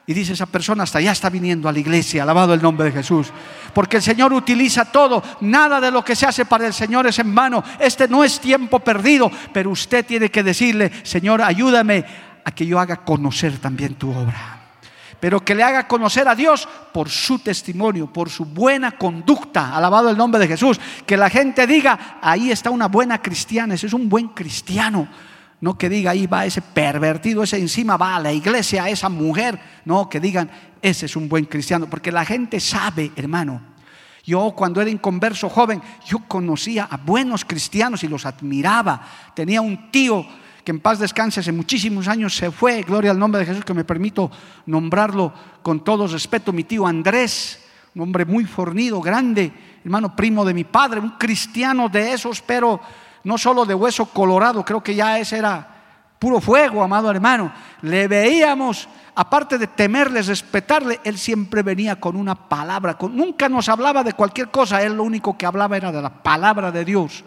Y 0.07 0.14
dice 0.14 0.34
esa 0.34 0.46
persona, 0.46 0.84
hasta 0.84 1.00
ya 1.00 1.11
está 1.11 1.30
viniendo 1.30 1.68
a 1.68 1.72
la 1.72 1.80
iglesia, 1.80 2.22
alabado 2.22 2.54
el 2.54 2.62
nombre 2.62 2.86
de 2.86 2.92
Jesús. 2.92 3.32
Porque 3.74 3.96
el 3.96 4.02
Señor 4.02 4.32
utiliza 4.32 4.84
todo, 4.84 5.22
nada 5.40 5.80
de 5.80 5.90
lo 5.90 6.04
que 6.04 6.14
se 6.14 6.26
hace 6.26 6.44
para 6.44 6.66
el 6.66 6.72
Señor 6.72 7.07
es 7.09 7.18
en 7.18 7.34
vano. 7.34 7.64
Este 7.80 8.07
no 8.07 8.22
es 8.22 8.38
tiempo 8.38 8.78
perdido, 8.78 9.30
pero 9.52 9.70
usted 9.70 10.07
tiene 10.07 10.30
que 10.30 10.44
decirle, 10.44 10.92
Señor, 11.02 11.42
ayúdame 11.42 12.04
a 12.44 12.52
que 12.52 12.64
yo 12.64 12.78
haga 12.78 12.98
conocer 12.98 13.59
también 13.59 13.94
tu 13.94 14.11
obra 14.11 14.57
pero 15.18 15.44
que 15.44 15.54
le 15.54 15.62
haga 15.62 15.88
conocer 15.88 16.28
a 16.28 16.34
Dios 16.34 16.68
por 16.92 17.09
su 17.09 17.38
testimonio, 17.38 18.12
por 18.12 18.28
su 18.28 18.44
buena 18.44 18.92
conducta. 18.92 19.74
Alabado 19.74 20.11
el 20.11 20.16
nombre 20.16 20.38
de 20.38 20.46
Jesús. 20.46 20.78
Que 21.07 21.16
la 21.16 21.30
gente 21.30 21.66
diga, 21.66 22.18
ahí 22.20 22.50
está 22.50 22.70
una 22.70 22.86
buena 22.86 23.20
cristiana, 23.20 23.74
ese 23.74 23.86
es 23.86 23.92
un 23.92 24.09
buen 24.09 24.28
cristiano. 24.28 25.09
No 25.61 25.78
que 25.78 25.88
diga, 25.88 26.11
ahí 26.11 26.26
va 26.26 26.44
ese 26.44 26.61
pervertido, 26.61 27.42
ese 27.42 27.59
encima 27.59 27.96
va 27.96 28.16
a 28.16 28.20
la 28.20 28.32
iglesia, 28.32 28.88
esa 28.88 29.09
mujer. 29.09 29.59
No, 29.84 30.09
que 30.09 30.20
digan, 30.20 30.50
ese 30.82 31.07
es 31.07 31.16
un 31.16 31.28
buen 31.28 31.46
cristiano. 31.46 31.88
Porque 31.88 32.12
la 32.12 32.24
gente 32.24 32.61
sabe, 32.61 33.12
hermano. 33.16 33.61
Yo 34.24 34.52
cuando 34.57 34.80
era 34.80 34.90
inconverso 34.90 35.48
joven, 35.48 35.80
yo 36.04 36.18
conocía 36.26 36.88
a 36.90 36.96
buenos 36.96 37.44
cristianos 37.44 38.02
y 38.02 38.09
los 38.09 38.26
admiraba. 38.26 39.00
Tenía 39.34 39.61
un 39.61 39.90
tío 39.90 40.26
que 40.64 40.72
en 40.72 40.80
paz 40.80 40.98
descanse, 40.98 41.38
hace 41.38 41.52
muchísimos 41.52 42.09
años 42.09 42.34
se 42.34 42.50
fue, 42.50 42.82
gloria 42.82 43.12
al 43.12 43.20
nombre 43.20 43.38
de 43.38 43.46
Jesús, 43.46 43.64
que 43.64 43.72
me 43.72 43.84
permito 43.84 44.28
nombrarlo 44.66 45.32
con 45.62 45.84
todo 45.84 46.09
respeto, 46.09 46.52
mi 46.52 46.64
tío 46.64 46.88
Andrés, 46.88 47.64
un 47.94 48.02
hombre 48.02 48.24
muy 48.24 48.44
fornido, 48.44 49.00
grande, 49.00 49.52
hermano 49.84 50.16
primo 50.16 50.44
de 50.44 50.54
mi 50.54 50.64
padre, 50.64 50.98
un 50.98 51.11
cristiano 51.11 51.88
de 51.88 52.12
esos, 52.12 52.42
pero 52.42 52.80
no 53.27 53.37
solo 53.37 53.66
de 53.66 53.74
hueso 53.74 54.07
colorado, 54.07 54.64
creo 54.64 54.81
que 54.81 54.95
ya 54.95 55.18
ese 55.18 55.39
era 55.39 55.66
puro 56.16 56.41
fuego, 56.41 56.81
amado 56.81 57.11
hermano. 57.11 57.53
Le 57.83 58.07
veíamos, 58.07 58.89
aparte 59.16 59.59
de 59.59 59.66
temerle, 59.66 60.22
respetarle, 60.22 61.01
él 61.03 61.18
siempre 61.18 61.64
venía 61.64 61.99
con 61.99 62.14
una 62.14 62.37
palabra, 62.37 62.97
nunca 63.11 63.49
nos 63.49 63.68
hablaba 63.68 64.05
de 64.05 64.12
cualquier 64.12 64.49
cosa, 64.49 64.81
él 64.81 64.97
lo 64.97 65.03
único 65.03 65.37
que 65.37 65.45
hablaba 65.45 65.77
era 65.77 65.91
de 65.91 66.01
la 66.01 66.22
palabra 66.22 66.70
de 66.70 66.85
Dios. 66.85 67.24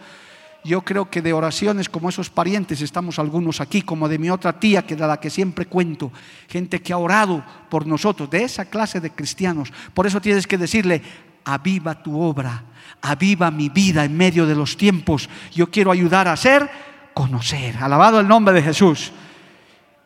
Yo 0.64 0.84
creo 0.84 1.10
que 1.10 1.22
de 1.22 1.34
oraciones 1.34 1.90
como 1.90 2.08
esos 2.08 2.30
parientes 2.30 2.80
estamos 2.82 3.20
algunos 3.20 3.60
aquí, 3.60 3.82
como 3.82 4.08
de 4.08 4.20
mi 4.20 4.30
otra 4.30 4.58
tía, 4.58 4.86
que 4.86 4.96
de 4.96 5.06
la 5.06 5.20
que 5.20 5.30
siempre 5.30 5.66
cuento, 5.66 6.14
gente 6.48 6.82
que 6.82 6.94
ha 6.94 6.98
orado 6.98 7.44
por 7.70 7.86
nosotros, 7.86 8.30
de 8.30 8.44
esa 8.44 8.64
clase 8.64 9.02
de 9.02 9.12
cristianos. 9.12 9.74
Por 9.94 10.08
eso 10.08 10.22
tienes 10.22 10.48
que 10.48 10.58
decirle, 10.58 11.02
aviva 11.46 12.02
tu 12.02 12.20
obra, 12.20 12.64
aviva 13.02 13.52
mi 13.52 13.70
vida 13.70 14.04
en 14.04 14.16
medio 14.16 14.46
de 14.46 14.56
los 14.56 14.78
tiempos. 14.78 15.30
Yo 15.54 15.70
quiero 15.70 15.92
ayudar 15.92 16.28
a 16.28 16.34
hacer 16.34 16.70
conocer. 17.14 17.78
Alabado 17.78 18.20
el 18.20 18.28
nombre 18.28 18.54
de 18.54 18.62
Jesús. 18.62 19.12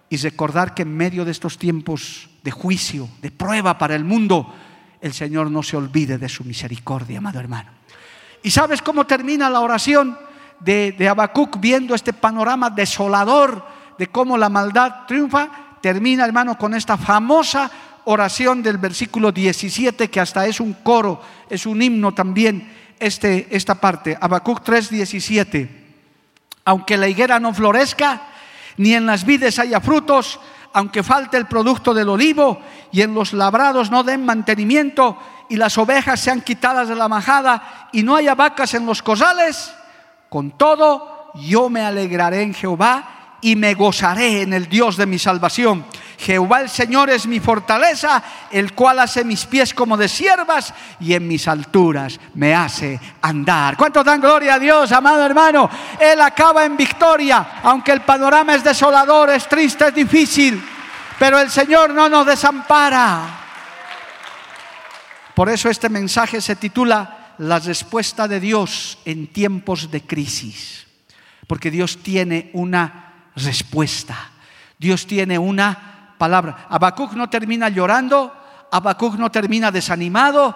Y 0.10 0.18
recordar 0.18 0.74
que 0.74 0.84
en 0.84 0.96
medio 0.96 1.26
de 1.26 1.32
estos 1.32 1.58
tiempos 1.58 2.30
de 2.44 2.52
juicio, 2.52 3.10
de 3.22 3.32
prueba 3.32 3.78
para 3.78 3.96
el 3.96 4.04
mundo, 4.04 4.54
el 5.02 5.14
Señor 5.14 5.50
no 5.50 5.64
se 5.64 5.76
olvide 5.76 6.18
de 6.18 6.30
su 6.30 6.44
misericordia, 6.44 7.18
amado 7.18 7.40
hermano. 7.40 7.72
¿Y 8.44 8.52
sabes 8.52 8.82
cómo 8.82 9.06
termina 9.06 9.50
la 9.50 9.62
oración 9.62 10.18
de, 10.60 10.92
de 10.92 11.30
viendo 11.60 11.96
este 11.96 12.14
panorama 12.14 12.70
desolador 12.70 13.66
de 13.98 14.08
cómo 14.08 14.38
la 14.38 14.50
maldad 14.50 15.06
triunfa? 15.08 15.50
Termina, 15.82 16.26
hermano, 16.26 16.58
con 16.58 16.74
esta 16.74 16.98
famosa 16.98 17.70
oración 18.06 18.62
del 18.64 18.78
versículo 18.78 19.32
17, 19.32 20.10
que 20.10 20.20
hasta 20.20 20.45
es 20.47 20.60
un 20.60 20.74
coro, 20.74 21.22
es 21.49 21.66
un 21.66 21.82
himno 21.82 22.14
también, 22.14 22.72
este, 22.99 23.47
esta 23.51 23.76
parte. 23.76 24.18
Habacuc 24.20 24.64
3, 24.64 24.89
17 24.89 25.84
aunque 26.66 26.97
la 26.97 27.08
higuera 27.08 27.39
no 27.39 27.54
florezca, 27.54 28.22
ni 28.78 28.93
en 28.93 29.06
las 29.06 29.26
vides 29.26 29.60
haya 29.60 29.82
frutos, 29.82 30.39
aunque 30.74 31.04
falte 31.04 31.38
el 31.38 31.45
producto 31.45 31.93
del 31.93 32.10
olivo 32.10 32.60
y 32.91 33.01
en 33.01 33.14
los 33.14 33.34
labrados 33.34 33.91
no 33.91 34.04
den 34.04 34.26
mantenimiento 34.26 35.18
y 35.49 35.58
las 35.58 35.78
ovejas 35.78 36.20
sean 36.20 36.41
quitadas 36.41 36.88
de 36.88 36.95
la 36.95 37.08
majada 37.08 37.89
y 37.91 38.01
no 38.01 38.16
haya 38.16 38.34
vacas 38.34 38.74
en 38.74 38.86
los 38.86 39.04
cosales, 39.04 39.74
con 40.30 40.51
todo 40.58 41.32
yo 41.36 41.70
me 41.70 41.82
alegraré 41.82 42.41
en 42.41 42.54
Jehová 42.54 43.38
y 43.41 43.56
me 43.56 43.74
gozaré 43.74 44.41
en 44.41 44.54
el 44.54 44.68
Dios 44.68 44.97
de 44.97 45.06
mi 45.06 45.20
salvación. 45.20 45.86
Jehová 46.24 46.61
el 46.61 46.69
Señor 46.69 47.09
es 47.09 47.28
mi 47.28 47.41
fortaleza, 47.41 48.24
el 48.49 48.74
cual 48.74 48.99
hace 48.99 49.26
mis 49.26 49.45
pies 49.45 49.74
como 49.74 49.97
de 49.97 50.07
siervas 50.07 50.74
y 51.01 51.13
en 51.13 51.28
mis 51.28 51.49
alturas 51.49 52.17
me 52.36 52.55
hace 52.55 52.97
andar. 53.21 53.76
¿Cuántos 53.76 54.05
dan 54.05 54.21
gloria 54.21 54.55
a 54.55 54.59
Dios, 54.59 54.91
amado 54.93 55.26
hermano? 55.26 55.69
Él 55.99 56.21
acaba 56.21 56.63
en 56.63 56.78
victoria, 56.78 57.59
aunque 57.63 57.91
el 57.91 58.01
panorama 58.01 58.55
es 58.55 58.63
desolador, 58.63 59.32
es 59.32 59.49
triste, 59.49 59.89
es 59.89 59.93
difícil, 59.93 60.63
pero 61.19 61.39
el 61.39 61.51
Señor 61.51 61.89
no 61.89 62.07
nos 62.07 62.26
desampara. 62.26 63.41
Por 65.36 65.49
eso 65.49 65.69
este 65.69 65.89
mensaje 65.89 66.39
se 66.39 66.55
titula 66.55 67.36
La 67.39 67.59
respuesta 67.59 68.30
de 68.30 68.39
Dios 68.39 68.97
en 69.03 69.28
tiempos 69.28 69.91
de 69.91 70.01
crisis, 70.03 70.88
porque 71.47 71.69
Dios 71.69 71.97
tiene 72.01 72.49
una 72.53 73.11
respuesta. 73.36 74.30
Dios 74.78 75.05
tiene 75.05 75.38
una 75.38 75.93
palabra. 76.18 76.68
Habacuc 76.70 77.14
no 77.14 77.30
termina 77.30 77.70
llorando, 77.70 78.34
Habacuc 78.72 79.16
no 79.16 79.30
termina 79.30 79.72
desanimado, 79.72 80.55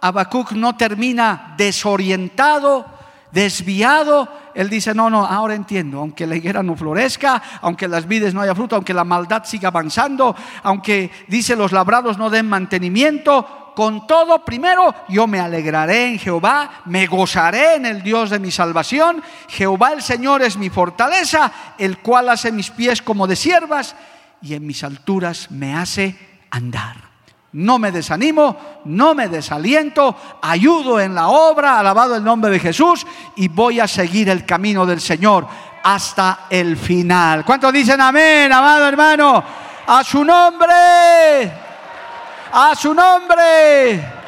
Habacuc 0.00 0.52
no 0.52 0.76
termina 0.76 1.54
desorientado, 1.56 2.86
desviado. 3.30 4.28
Él 4.54 4.70
dice, 4.70 4.94
no, 4.94 5.10
no, 5.10 5.26
ahora 5.26 5.54
entiendo, 5.54 6.00
aunque 6.00 6.26
la 6.26 6.36
higuera 6.36 6.62
no 6.62 6.76
florezca, 6.76 7.42
aunque 7.60 7.86
las 7.86 8.08
vides 8.08 8.34
no 8.34 8.40
haya 8.40 8.54
fruto, 8.54 8.74
aunque 8.76 8.94
la 8.94 9.04
maldad 9.04 9.44
siga 9.44 9.68
avanzando, 9.68 10.34
aunque 10.62 11.10
dice 11.28 11.56
los 11.56 11.72
labrados 11.72 12.18
no 12.18 12.30
den 12.30 12.48
mantenimiento, 12.48 13.72
con 13.78 14.08
todo, 14.08 14.44
primero 14.44 14.92
yo 15.08 15.28
me 15.28 15.38
alegraré 15.38 16.08
en 16.08 16.18
Jehová, 16.18 16.82
me 16.86 17.06
gozaré 17.06 17.76
en 17.76 17.86
el 17.86 18.02
Dios 18.02 18.28
de 18.30 18.40
mi 18.40 18.50
salvación. 18.50 19.22
Jehová 19.46 19.92
el 19.92 20.02
Señor 20.02 20.42
es 20.42 20.56
mi 20.56 20.68
fortaleza, 20.68 21.52
el 21.78 21.98
cual 21.98 22.28
hace 22.28 22.50
mis 22.50 22.70
pies 22.70 23.02
como 23.02 23.28
de 23.28 23.36
siervas 23.36 23.94
y 24.42 24.54
en 24.54 24.66
mis 24.66 24.84
alturas 24.84 25.50
me 25.50 25.74
hace 25.74 26.16
andar. 26.50 27.08
No 27.52 27.78
me 27.78 27.90
desanimo, 27.90 28.56
no 28.84 29.14
me 29.14 29.28
desaliento, 29.28 30.14
ayudo 30.42 31.00
en 31.00 31.14
la 31.14 31.28
obra, 31.28 31.78
alabado 31.78 32.14
el 32.14 32.22
nombre 32.22 32.50
de 32.50 32.60
Jesús, 32.60 33.06
y 33.36 33.48
voy 33.48 33.80
a 33.80 33.88
seguir 33.88 34.28
el 34.28 34.44
camino 34.44 34.84
del 34.84 35.00
Señor 35.00 35.46
hasta 35.82 36.40
el 36.50 36.76
final. 36.76 37.44
¿Cuántos 37.44 37.72
dicen 37.72 38.00
amén, 38.00 38.52
amado 38.52 38.86
hermano? 38.86 39.42
A 39.86 40.04
su 40.04 40.22
nombre, 40.22 41.52
a 42.52 42.74
su 42.76 42.92
nombre. 42.92 44.18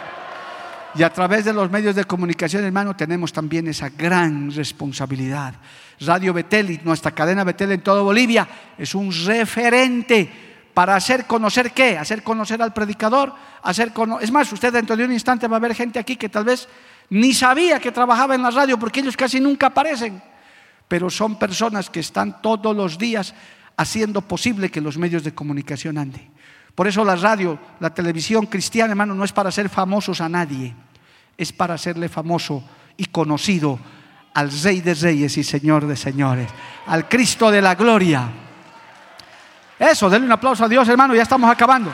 Y 0.95 1.03
a 1.03 1.13
través 1.13 1.45
de 1.45 1.53
los 1.53 1.71
medios 1.71 1.95
de 1.95 2.05
comunicación, 2.05 2.65
hermano, 2.65 2.97
tenemos 2.97 3.33
también 3.33 3.69
esa 3.69 3.91
gran 3.91 4.51
responsabilidad. 4.51 5.55
Radio 6.01 6.33
Betel 6.33 6.71
y 6.71 6.81
nuestra 6.83 7.11
cadena 7.13 7.45
Betel 7.45 7.73
en 7.73 7.83
toda 7.83 8.03
Bolivia 8.03 8.49
es 8.79 8.95
un 8.95 9.13
referente 9.13 10.31
para 10.73 10.97
hacer 10.97 11.27
conocer 11.27 11.73
qué, 11.73 11.99
hacer 11.99 12.23
conocer 12.23 12.63
al 12.63 12.73
predicador, 12.73 13.35
hacer 13.63 13.93
es 14.21 14.31
más, 14.31 14.51
usted 14.53 14.73
dentro 14.73 14.97
de 14.97 15.05
un 15.05 15.13
instante 15.13 15.47
va 15.47 15.57
a 15.57 15.61
ver 15.61 15.75
gente 15.75 15.99
aquí 15.99 16.17
que 16.17 16.29
tal 16.29 16.45
vez 16.45 16.69
ni 17.11 17.35
sabía 17.35 17.81
que 17.81 17.93
trabajaba 17.93 18.35
en 18.35 18.43
la 18.43 18.51
radio 18.51 18.79
porque 18.79 19.01
ellos 19.01 19.17
casi 19.17 19.41
nunca 19.41 19.67
aparecen, 19.67 20.23
pero 20.89 21.11
son 21.11 21.39
personas 21.39 21.91
que 21.91 22.01
están 22.01 22.41
todos 22.41 22.75
los 22.75 22.97
días 22.97 23.35
haciendo 23.77 24.23
posible 24.23 24.71
que 24.71 24.81
los 24.81 24.97
medios 24.97 25.23
de 25.23 25.35
comunicación 25.35 25.99
anden. 25.99 26.31
Por 26.75 26.87
eso 26.87 27.05
la 27.05 27.17
radio, 27.17 27.59
la 27.81 27.93
televisión 27.93 28.47
cristiana, 28.47 28.93
hermano, 28.93 29.15
no 29.15 29.25
es 29.25 29.33
para 29.33 29.51
ser 29.51 29.69
famosos 29.69 30.21
a 30.21 30.29
nadie, 30.29 30.75
es 31.37 31.53
para 31.53 31.75
hacerle 31.75 32.09
famoso 32.09 32.65
y 32.97 33.07
conocido 33.07 33.79
al 34.35 34.51
Rey 34.63 34.81
de 34.81 34.95
Reyes 34.95 35.37
y 35.37 35.45
Señor 35.45 35.87
de 35.87 35.97
Señores, 35.97 36.49
al 36.87 37.09
Cristo 37.09 37.51
de 37.51 37.63
la 37.63 37.75
Gloria. 37.75 38.29
Eso, 39.79 40.11
denle 40.11 40.27
un 40.27 40.33
aplauso 40.33 40.65
a 40.65 40.69
Dios, 40.69 40.89
hermano, 40.89 41.15
ya 41.15 41.23
estamos 41.23 41.51
acabando. 41.51 41.93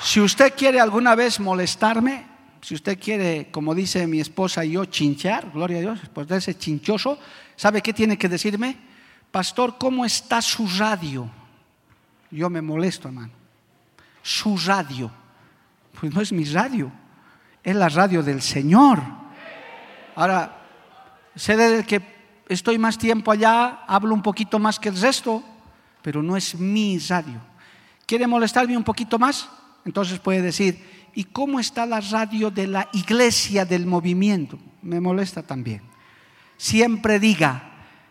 Si 0.00 0.20
usted 0.20 0.54
quiere 0.56 0.80
alguna 0.80 1.14
vez 1.14 1.38
molestarme, 1.38 2.24
si 2.62 2.74
usted 2.74 2.98
quiere, 2.98 3.50
como 3.50 3.74
dice 3.74 4.06
mi 4.06 4.20
esposa 4.20 4.64
y 4.64 4.72
yo, 4.72 4.86
chinchar, 4.86 5.50
gloria 5.52 5.78
a 5.78 5.80
Dios, 5.80 6.00
pues 6.14 6.26
de 6.28 6.38
ese 6.38 6.56
chinchoso, 6.56 7.18
¿sabe 7.56 7.82
qué 7.82 7.92
tiene 7.92 8.16
que 8.16 8.28
decirme? 8.28 8.76
Pastor, 9.30 9.76
¿cómo 9.78 10.04
está 10.04 10.40
su 10.40 10.66
radio? 10.78 11.30
Yo 12.30 12.48
me 12.48 12.62
molesto, 12.62 13.08
hermano. 13.08 13.32
Su 14.22 14.56
radio. 14.56 15.10
Pues 16.00 16.14
no 16.14 16.20
es 16.20 16.32
mi 16.32 16.44
radio, 16.44 16.92
es 17.62 17.74
la 17.74 17.88
radio 17.88 18.22
del 18.22 18.40
Señor. 18.40 19.02
Ahora, 20.14 20.62
sé 21.34 21.56
desde 21.56 21.84
que 21.84 22.00
estoy 22.48 22.78
más 22.78 22.98
tiempo 22.98 23.32
allá, 23.32 23.80
hablo 23.86 24.14
un 24.14 24.22
poquito 24.22 24.58
más 24.58 24.78
que 24.78 24.90
el 24.90 25.00
resto, 25.00 25.42
pero 26.02 26.22
no 26.22 26.36
es 26.36 26.54
mi 26.54 26.98
radio. 26.98 27.40
¿Quiere 28.06 28.26
molestarme 28.26 28.76
un 28.76 28.84
poquito 28.84 29.18
más? 29.18 29.48
Entonces 29.84 30.18
puede 30.18 30.40
decir, 30.40 31.08
¿y 31.14 31.24
cómo 31.24 31.58
está 31.58 31.84
la 31.84 32.00
radio 32.00 32.50
de 32.50 32.68
la 32.68 32.88
iglesia 32.92 33.64
del 33.64 33.86
movimiento? 33.86 34.58
Me 34.82 35.00
molesta 35.00 35.42
también. 35.42 35.82
Siempre 36.56 37.18
diga, 37.18 37.67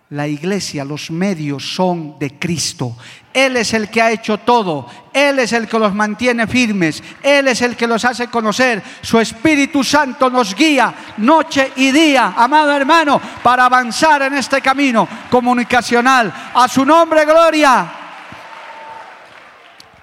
la 0.09 0.27
iglesia, 0.27 0.85
los 0.85 1.11
medios 1.11 1.75
son 1.75 2.17
de 2.17 2.39
Cristo. 2.39 2.95
Él 3.33 3.57
es 3.57 3.73
el 3.73 3.89
que 3.89 4.01
ha 4.01 4.09
hecho 4.09 4.37
todo. 4.37 4.87
Él 5.13 5.39
es 5.39 5.51
el 5.51 5.67
que 5.67 5.77
los 5.77 5.93
mantiene 5.93 6.47
firmes. 6.47 7.03
Él 7.21 7.49
es 7.49 7.61
el 7.61 7.75
que 7.75 7.87
los 7.87 8.05
hace 8.05 8.27
conocer. 8.27 8.81
Su 9.01 9.19
Espíritu 9.19 9.83
Santo 9.83 10.29
nos 10.29 10.55
guía 10.55 10.93
noche 11.17 11.73
y 11.75 11.91
día, 11.91 12.33
amado 12.37 12.71
hermano, 12.71 13.21
para 13.43 13.65
avanzar 13.65 14.21
en 14.23 14.35
este 14.35 14.61
camino 14.61 15.07
comunicacional. 15.29 16.33
A 16.53 16.67
su 16.67 16.85
nombre, 16.85 17.25
gloria 17.25 17.96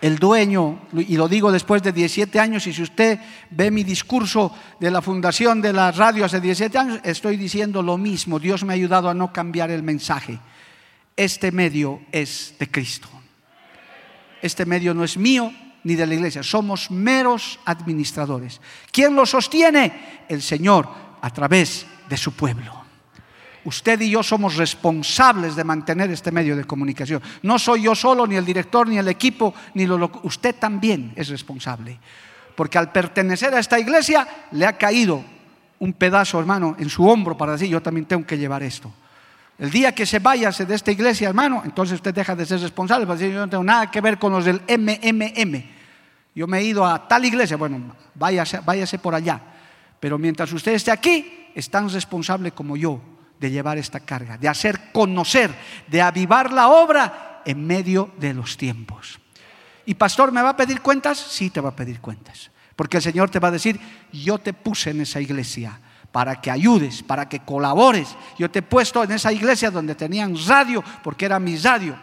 el 0.05 0.19
dueño, 0.19 0.81
y 0.93 1.17
lo 1.17 1.29
digo 1.29 1.51
después 1.51 1.83
de 1.83 1.91
17 1.91 2.39
años, 2.39 2.67
y 2.67 2.75
si 2.75 2.83
usted 2.83 3.19
ve 3.49 3.71
mi 3.71 3.85
discurso 3.85 4.55
de 4.79 4.91
la 4.91 5.01
fundación 5.01 5.63
de 5.63 5.73
la 5.73 5.93
radio 5.93 6.27
hace 6.27 6.43
17 6.43 6.77
años, 6.77 7.01
estoy 7.05 7.39
diciendo 7.39 7.81
lo 7.81 7.97
mismo. 7.97 8.39
Dios 8.39 8.65
me 8.65 8.75
ha 8.75 8.77
ayudado 8.77 9.09
a 9.09 9.15
no 9.15 9.33
cambiar 9.33 9.71
el 9.71 9.83
mensaje. 9.83 10.39
Este 11.17 11.51
medio 11.53 12.03
es 12.13 12.55
de 12.59 12.71
Cristo. 12.71 13.09
Este 14.43 14.67
medio 14.67 14.93
no 14.93 15.05
es 15.05 15.17
mío 15.17 15.51
ni 15.85 15.95
de 15.95 16.07
la 16.07 16.13
iglesia, 16.13 16.43
somos 16.43 16.91
meros 16.91 17.59
administradores. 17.65 18.61
¿Quién 18.93 19.17
lo 19.17 19.25
sostiene? 19.25 20.25
El 20.29 20.43
Señor 20.43 20.87
a 21.23 21.31
través 21.31 21.87
de 22.11 22.19
su 22.19 22.33
pueblo. 22.33 22.84
Usted 23.65 24.01
y 24.03 24.11
yo 24.11 24.23
somos 24.23 24.57
responsables 24.57 25.57
de 25.57 25.65
mantener 25.65 26.11
este 26.11 26.31
medio 26.31 26.55
de 26.55 26.65
comunicación. 26.65 27.23
No 27.43 27.59
soy 27.59 27.83
yo 27.83 27.95
solo, 27.95 28.27
ni 28.27 28.37
el 28.37 28.45
director, 28.45 28.87
ni 28.87 28.99
el 28.99 29.09
equipo, 29.09 29.55
ni 29.73 29.87
lo, 29.87 30.11
usted 30.23 30.55
también 30.57 31.13
es 31.17 31.29
responsable. 31.29 31.99
Porque 32.55 32.77
al 32.77 32.93
pertenecer 32.93 33.55
a 33.55 33.59
esta 33.59 33.79
iglesia 33.79 34.29
le 34.53 34.67
ha 34.67 34.77
caído 34.77 35.25
un 35.79 35.95
pedazo, 35.95 36.39
hermano, 36.39 36.77
en 36.79 36.91
su 36.91 37.09
hombro 37.09 37.37
para 37.39 37.53
decir, 37.53 37.69
yo 37.69 37.81
también 37.81 38.05
tengo 38.05 38.27
que 38.27 38.37
llevar 38.37 38.63
esto. 38.63 38.93
El 39.59 39.71
día 39.71 39.95
que 39.95 40.05
se 40.05 40.19
vaya 40.19 40.51
de 40.51 40.75
esta 40.75 40.93
iglesia, 40.93 41.29
hermano, 41.29 41.63
entonces 41.65 41.95
usted 41.95 42.15
deja 42.15 42.37
de 42.37 42.45
ser 42.45 42.61
responsable 42.61 43.07
para 43.07 43.19
decir, 43.19 43.33
yo 43.33 43.41
no 43.41 43.49
tengo 43.49 43.65
nada 43.65 43.91
que 43.91 44.01
ver 44.01 44.19
con 44.19 44.33
los 44.33 44.45
del 44.45 44.61
MMM. 44.69 45.65
Yo 46.35 46.47
me 46.47 46.59
he 46.59 46.65
ido 46.65 46.85
a 46.85 47.09
tal 47.09 47.25
iglesia, 47.25 47.57
bueno, 47.57 47.95
váyase, 48.15 48.61
váyase 48.61 48.99
por 48.99 49.15
allá. 49.15 49.41
Pero 50.01 50.19
mientras 50.19 50.53
usted 50.53 50.73
esté 50.73 50.91
aquí, 50.91 51.49
es 51.55 51.71
tan 51.71 51.89
responsable 51.89 52.51
como 52.53 52.77
yo 52.77 53.14
de 53.39 53.51
llevar 53.51 53.79
esta 53.79 54.01
carga, 54.01 54.39
de 54.39 54.49
hacer 54.49 54.93
conocer, 54.93 55.55
de 55.87 56.03
avivar 56.03 56.53
la 56.53 56.69
obra 56.69 57.43
en 57.45 57.67
medio 57.67 58.11
de 58.19 58.35
los 58.35 58.57
tiempos. 58.57 59.19
¿Y 59.87 59.95
pastor 59.95 60.33
me 60.33 60.43
va 60.43 60.51
a 60.51 60.57
pedir 60.57 60.81
cuentas? 60.81 61.19
Sí, 61.19 61.51
te 61.51 61.61
va 61.61 61.71
a 61.71 61.77
pedir 61.77 62.01
cuentas. 62.01 62.51
Porque 62.75 62.97
el 62.97 63.03
Señor 63.03 63.31
te 63.31 63.39
va 63.39 63.49
a 63.49 63.53
decir, 63.53 63.79
yo 64.13 64.39
te 64.39 64.53
puse 64.53 64.91
en 64.91 65.03
esa 65.03 65.21
iglesia 65.21 65.79
para 66.11 66.41
que 66.41 66.51
ayudes, 66.51 67.03
para 67.03 67.29
que 67.29 67.41
colabores. 67.41 68.17
Yo 68.39 68.51
te 68.51 68.61
he 68.61 68.63
puesto 68.63 69.05
en 69.05 69.13
esa 69.13 69.33
iglesia 69.33 69.71
donde 69.71 69.95
tenían 69.95 70.35
radio, 70.47 70.83
porque 71.03 71.27
era 71.27 71.39
mi 71.39 71.57
radio 71.57 71.97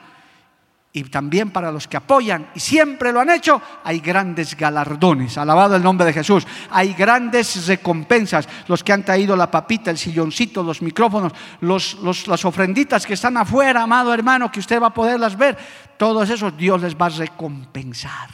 y 0.94 1.04
también 1.06 1.52
para 1.52 1.72
los 1.72 1.88
que 1.88 1.96
apoyan, 1.96 2.50
y 2.54 2.60
siempre 2.60 3.14
lo 3.14 3.22
han 3.22 3.30
hecho, 3.30 3.62
hay 3.84 4.00
grandes 4.00 4.58
galardones, 4.58 5.38
alabado 5.38 5.78
el 5.78 5.84
nombre 5.84 6.06
de 6.06 6.12
Jesús, 6.12 6.46
hay 6.70 6.94
grandes 6.94 7.66
recompensas, 7.68 8.48
los 8.68 8.84
que 8.84 8.92
han 8.92 9.04
traído 9.04 9.36
la 9.38 9.50
papita, 9.50 9.90
el 9.90 9.98
silloncito, 9.98 10.62
los 10.64 10.82
micrófonos, 10.82 11.32
las 11.62 12.46
ofrenditas 12.46 13.06
que 13.06 13.14
están 13.14 13.38
afuera, 13.38 13.84
amado 13.84 14.14
hermano, 14.14 14.52
que 14.52 14.60
usted 14.60 14.82
va 14.82 14.88
a 14.88 14.94
poderlas 14.94 15.38
ver, 15.38 15.58
todos 15.96 16.30
esos 16.30 16.58
Dios 16.58 16.82
les 16.82 16.96
va 16.96 17.06
a 17.06 17.10
recompensar. 17.10 18.30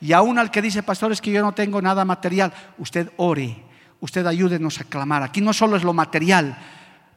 Y 0.00 0.12
aún 0.12 0.38
al 0.38 0.52
que 0.52 0.62
dice, 0.62 0.84
pastores, 0.84 1.20
que 1.20 1.32
yo 1.32 1.42
no 1.42 1.52
tengo 1.52 1.82
nada 1.82 2.04
material, 2.04 2.52
usted 2.78 3.10
ore, 3.16 3.64
usted 3.98 4.24
ayúdenos 4.26 4.80
a 4.80 4.84
clamar. 4.84 5.24
Aquí 5.24 5.40
no 5.40 5.52
solo 5.52 5.76
es 5.76 5.82
lo 5.82 5.92
material, 5.92 6.56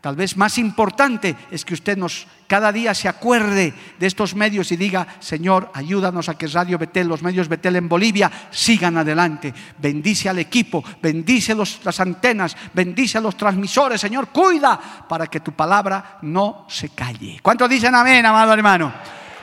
Tal 0.02 0.16
vez 0.16 0.36
más 0.36 0.58
importante 0.58 1.36
es 1.52 1.64
que 1.64 1.76
usted 1.76 1.96
nos 1.96 2.26
cada 2.48 2.74
día 2.74 2.94
se 2.94 3.08
acuerde 3.08 3.74
de 3.98 4.08
estos 4.08 4.36
medios 4.36 4.74
y 4.74 4.76
diga, 4.76 5.08
Señor, 5.22 5.72
ayúdanos 5.74 6.28
a 6.28 6.38
que 6.38 6.48
Radio 6.48 6.78
Betel, 6.78 7.08
los 7.08 7.22
medios 7.22 7.48
Betel 7.48 7.78
en 7.78 7.88
Bolivia 7.88 8.30
sigan 8.50 8.98
adelante. 8.98 9.54
Bendice 9.78 10.28
al 10.28 10.40
equipo, 10.40 10.84
bendice 11.02 11.56
las 11.56 12.00
antenas, 12.02 12.58
bendice 12.74 13.20
a 13.20 13.22
los 13.22 13.38
transmisores, 13.38 14.02
Señor, 14.02 14.28
cuida 14.30 14.78
para 15.08 15.28
que 15.28 15.40
tu 15.40 15.54
palabra 15.54 16.18
no 16.24 16.66
se 16.68 16.90
calle. 16.90 17.40
¿Cuántos 17.42 17.70
dicen 17.70 17.96
amén, 17.96 18.26
amado 18.26 18.52
hermano? 18.52 18.92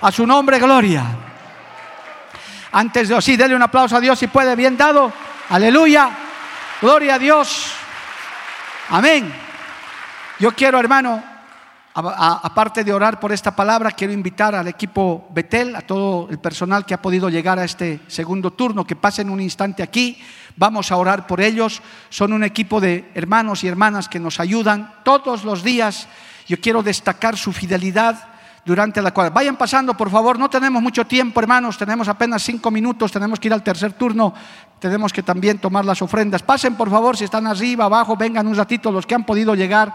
A 0.02 0.12
su 0.12 0.26
nombre, 0.26 0.58
gloria. 0.58 1.06
Antes 2.72 3.08
de 3.08 3.16
así, 3.16 3.36
dele 3.36 3.56
un 3.56 3.62
aplauso 3.62 3.96
a 3.96 4.00
Dios 4.00 4.18
si 4.18 4.26
puede, 4.26 4.54
bien 4.54 4.76
dado. 4.76 5.10
Aleluya. 5.48 6.10
Gloria 6.82 7.14
a 7.14 7.18
Dios. 7.18 7.72
Amén. 8.90 9.47
Yo 10.40 10.52
quiero, 10.52 10.78
hermano, 10.78 11.20
aparte 11.94 12.84
de 12.84 12.92
orar 12.92 13.18
por 13.18 13.32
esta 13.32 13.56
palabra, 13.56 13.90
quiero 13.90 14.12
invitar 14.12 14.54
al 14.54 14.68
equipo 14.68 15.26
Betel, 15.30 15.74
a 15.74 15.80
todo 15.80 16.28
el 16.30 16.38
personal 16.38 16.86
que 16.86 16.94
ha 16.94 17.02
podido 17.02 17.28
llegar 17.28 17.58
a 17.58 17.64
este 17.64 17.98
segundo 18.06 18.52
turno, 18.52 18.86
que 18.86 18.94
pasen 18.94 19.30
un 19.30 19.40
instante 19.40 19.82
aquí. 19.82 20.16
Vamos 20.56 20.92
a 20.92 20.96
orar 20.96 21.26
por 21.26 21.40
ellos. 21.40 21.82
Son 22.08 22.32
un 22.32 22.44
equipo 22.44 22.80
de 22.80 23.10
hermanos 23.14 23.64
y 23.64 23.68
hermanas 23.68 24.08
que 24.08 24.20
nos 24.20 24.38
ayudan 24.38 24.94
todos 25.02 25.42
los 25.42 25.64
días. 25.64 26.06
Yo 26.46 26.60
quiero 26.60 26.84
destacar 26.84 27.36
su 27.36 27.52
fidelidad 27.52 28.28
durante 28.64 29.02
la 29.02 29.12
cual. 29.12 29.30
Vayan 29.30 29.56
pasando, 29.56 29.96
por 29.96 30.08
favor. 30.08 30.38
No 30.38 30.48
tenemos 30.48 30.80
mucho 30.80 31.04
tiempo, 31.04 31.40
hermanos. 31.40 31.76
Tenemos 31.76 32.06
apenas 32.06 32.44
cinco 32.44 32.70
minutos. 32.70 33.10
Tenemos 33.10 33.40
que 33.40 33.48
ir 33.48 33.54
al 33.54 33.64
tercer 33.64 33.94
turno. 33.94 34.32
Tenemos 34.78 35.12
que 35.12 35.24
también 35.24 35.58
tomar 35.58 35.84
las 35.84 36.00
ofrendas. 36.00 36.44
Pasen, 36.44 36.76
por 36.76 36.90
favor, 36.90 37.16
si 37.16 37.24
están 37.24 37.48
arriba, 37.48 37.86
abajo, 37.86 38.16
vengan 38.16 38.46
un 38.46 38.54
ratito 38.54 38.92
los 38.92 39.04
que 39.04 39.16
han 39.16 39.24
podido 39.24 39.56
llegar. 39.56 39.92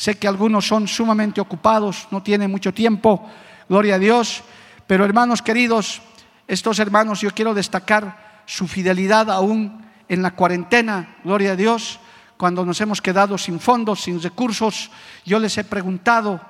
Sé 0.00 0.16
que 0.16 0.26
algunos 0.26 0.66
son 0.66 0.88
sumamente 0.88 1.42
ocupados, 1.42 2.08
no 2.10 2.22
tienen 2.22 2.50
mucho 2.50 2.72
tiempo, 2.72 3.28
gloria 3.68 3.96
a 3.96 3.98
Dios. 3.98 4.42
Pero 4.86 5.04
hermanos 5.04 5.42
queridos, 5.42 6.00
estos 6.48 6.78
hermanos 6.78 7.20
yo 7.20 7.28
quiero 7.32 7.52
destacar 7.52 8.42
su 8.46 8.66
fidelidad 8.66 9.30
aún 9.30 9.84
en 10.08 10.22
la 10.22 10.30
cuarentena, 10.30 11.16
gloria 11.22 11.52
a 11.52 11.56
Dios, 11.56 12.00
cuando 12.38 12.64
nos 12.64 12.80
hemos 12.80 13.02
quedado 13.02 13.36
sin 13.36 13.60
fondos, 13.60 14.00
sin 14.00 14.22
recursos. 14.22 14.90
Yo 15.26 15.38
les 15.38 15.58
he 15.58 15.64
preguntado, 15.64 16.40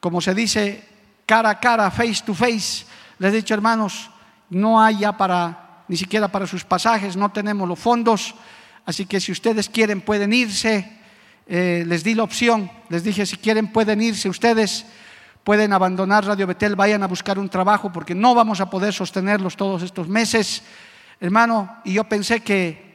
como 0.00 0.20
se 0.20 0.34
dice, 0.34 0.84
cara 1.24 1.50
a 1.50 1.60
cara, 1.60 1.88
face 1.88 2.24
to 2.26 2.34
face, 2.34 2.84
les 3.20 3.32
he 3.32 3.36
dicho, 3.36 3.54
hermanos, 3.54 4.10
no 4.50 4.82
hay 4.82 4.98
ya 4.98 5.16
para, 5.16 5.84
ni 5.86 5.96
siquiera 5.96 6.26
para 6.26 6.48
sus 6.48 6.64
pasajes, 6.64 7.16
no 7.16 7.30
tenemos 7.30 7.68
los 7.68 7.78
fondos, 7.78 8.34
así 8.84 9.06
que 9.06 9.20
si 9.20 9.30
ustedes 9.30 9.68
quieren 9.68 10.00
pueden 10.00 10.32
irse 10.32 11.00
eh, 11.46 11.84
les 11.86 12.04
di 12.04 12.14
la 12.14 12.22
opción, 12.22 12.70
les 12.88 13.02
dije, 13.02 13.26
si 13.26 13.36
quieren 13.36 13.72
pueden 13.72 14.00
irse 14.00 14.28
ustedes, 14.28 14.86
pueden 15.44 15.72
abandonar 15.72 16.24
Radio 16.24 16.46
Betel, 16.46 16.76
vayan 16.76 17.02
a 17.02 17.08
buscar 17.08 17.38
un 17.38 17.48
trabajo 17.48 17.92
porque 17.92 18.14
no 18.14 18.34
vamos 18.34 18.60
a 18.60 18.70
poder 18.70 18.92
sostenerlos 18.92 19.56
todos 19.56 19.82
estos 19.82 20.08
meses, 20.08 20.62
hermano, 21.20 21.78
y 21.84 21.94
yo 21.94 22.04
pensé 22.04 22.40
que 22.40 22.92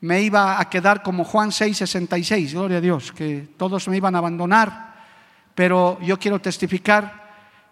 me 0.00 0.22
iba 0.22 0.58
a 0.58 0.70
quedar 0.70 1.02
como 1.02 1.24
Juan 1.24 1.50
6:66, 1.50 2.54
gloria 2.54 2.78
a 2.78 2.80
Dios, 2.80 3.12
que 3.12 3.48
todos 3.56 3.86
me 3.88 3.96
iban 3.96 4.14
a 4.14 4.18
abandonar, 4.18 4.94
pero 5.54 5.98
yo 6.00 6.18
quiero 6.18 6.40
testificar 6.40 7.20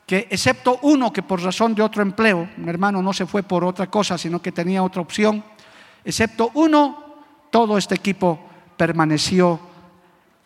que 0.07 0.27
excepto 0.31 0.79
uno 0.83 1.13
que 1.13 1.23
por 1.23 1.43
razón 1.43 1.75
de 1.75 1.83
otro 1.83 2.03
empleo, 2.03 2.49
mi 2.57 2.69
hermano 2.69 3.03
no 3.03 3.13
se 3.13 3.27
fue 3.27 3.43
por 3.43 3.65
otra 3.65 3.89
cosa, 3.89 4.17
sino 4.17 4.41
que 4.41 4.53
tenía 4.53 4.83
otra 4.83 5.03
opción, 5.03 5.45
excepto 6.05 6.51
uno, 6.55 7.17
todo 7.51 7.77
este 7.77 7.95
equipo 7.95 8.39
permaneció 8.77 9.61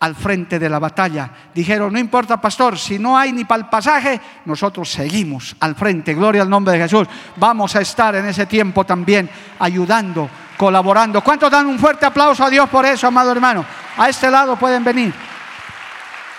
al 0.03 0.17
frente 0.17 0.59
de 0.59 0.69
la 0.69 0.81
batalla. 0.81 1.31
Dijeron, 1.55 1.93
no 1.93 1.99
importa, 1.99 2.41
pastor, 2.41 2.77
si 2.77 2.99
no 2.99 3.17
hay 3.17 3.33
ni 3.33 3.45
para 3.45 3.63
el 3.63 3.69
pasaje, 3.69 4.21
nosotros 4.47 4.91
seguimos 4.91 5.55
al 5.61 5.77
frente. 5.77 6.13
Gloria 6.13 6.43
al 6.43 6.51
nombre 6.51 6.73
de 6.73 6.81
Jesús. 6.81 7.07
Vamos 7.37 7.77
a 7.77 7.81
estar 7.81 8.17
en 8.17 8.27
ese 8.27 8.47
tiempo 8.47 8.85
también 8.85 9.31
ayudando, 9.61 10.29
colaborando. 10.57 11.23
¿Cuántos 11.23 11.53
dan 11.53 11.69
un 11.69 11.79
fuerte 11.79 12.05
aplauso 12.05 12.45
a 12.45 12.51
Dios 12.51 12.69
por 12.69 12.85
eso, 12.85 13.07
amado 13.07 13.31
hermano? 13.31 13.65
A 13.97 14.09
este 14.09 14.29
lado 14.29 14.57
pueden 14.57 14.83
venir. 14.83 15.15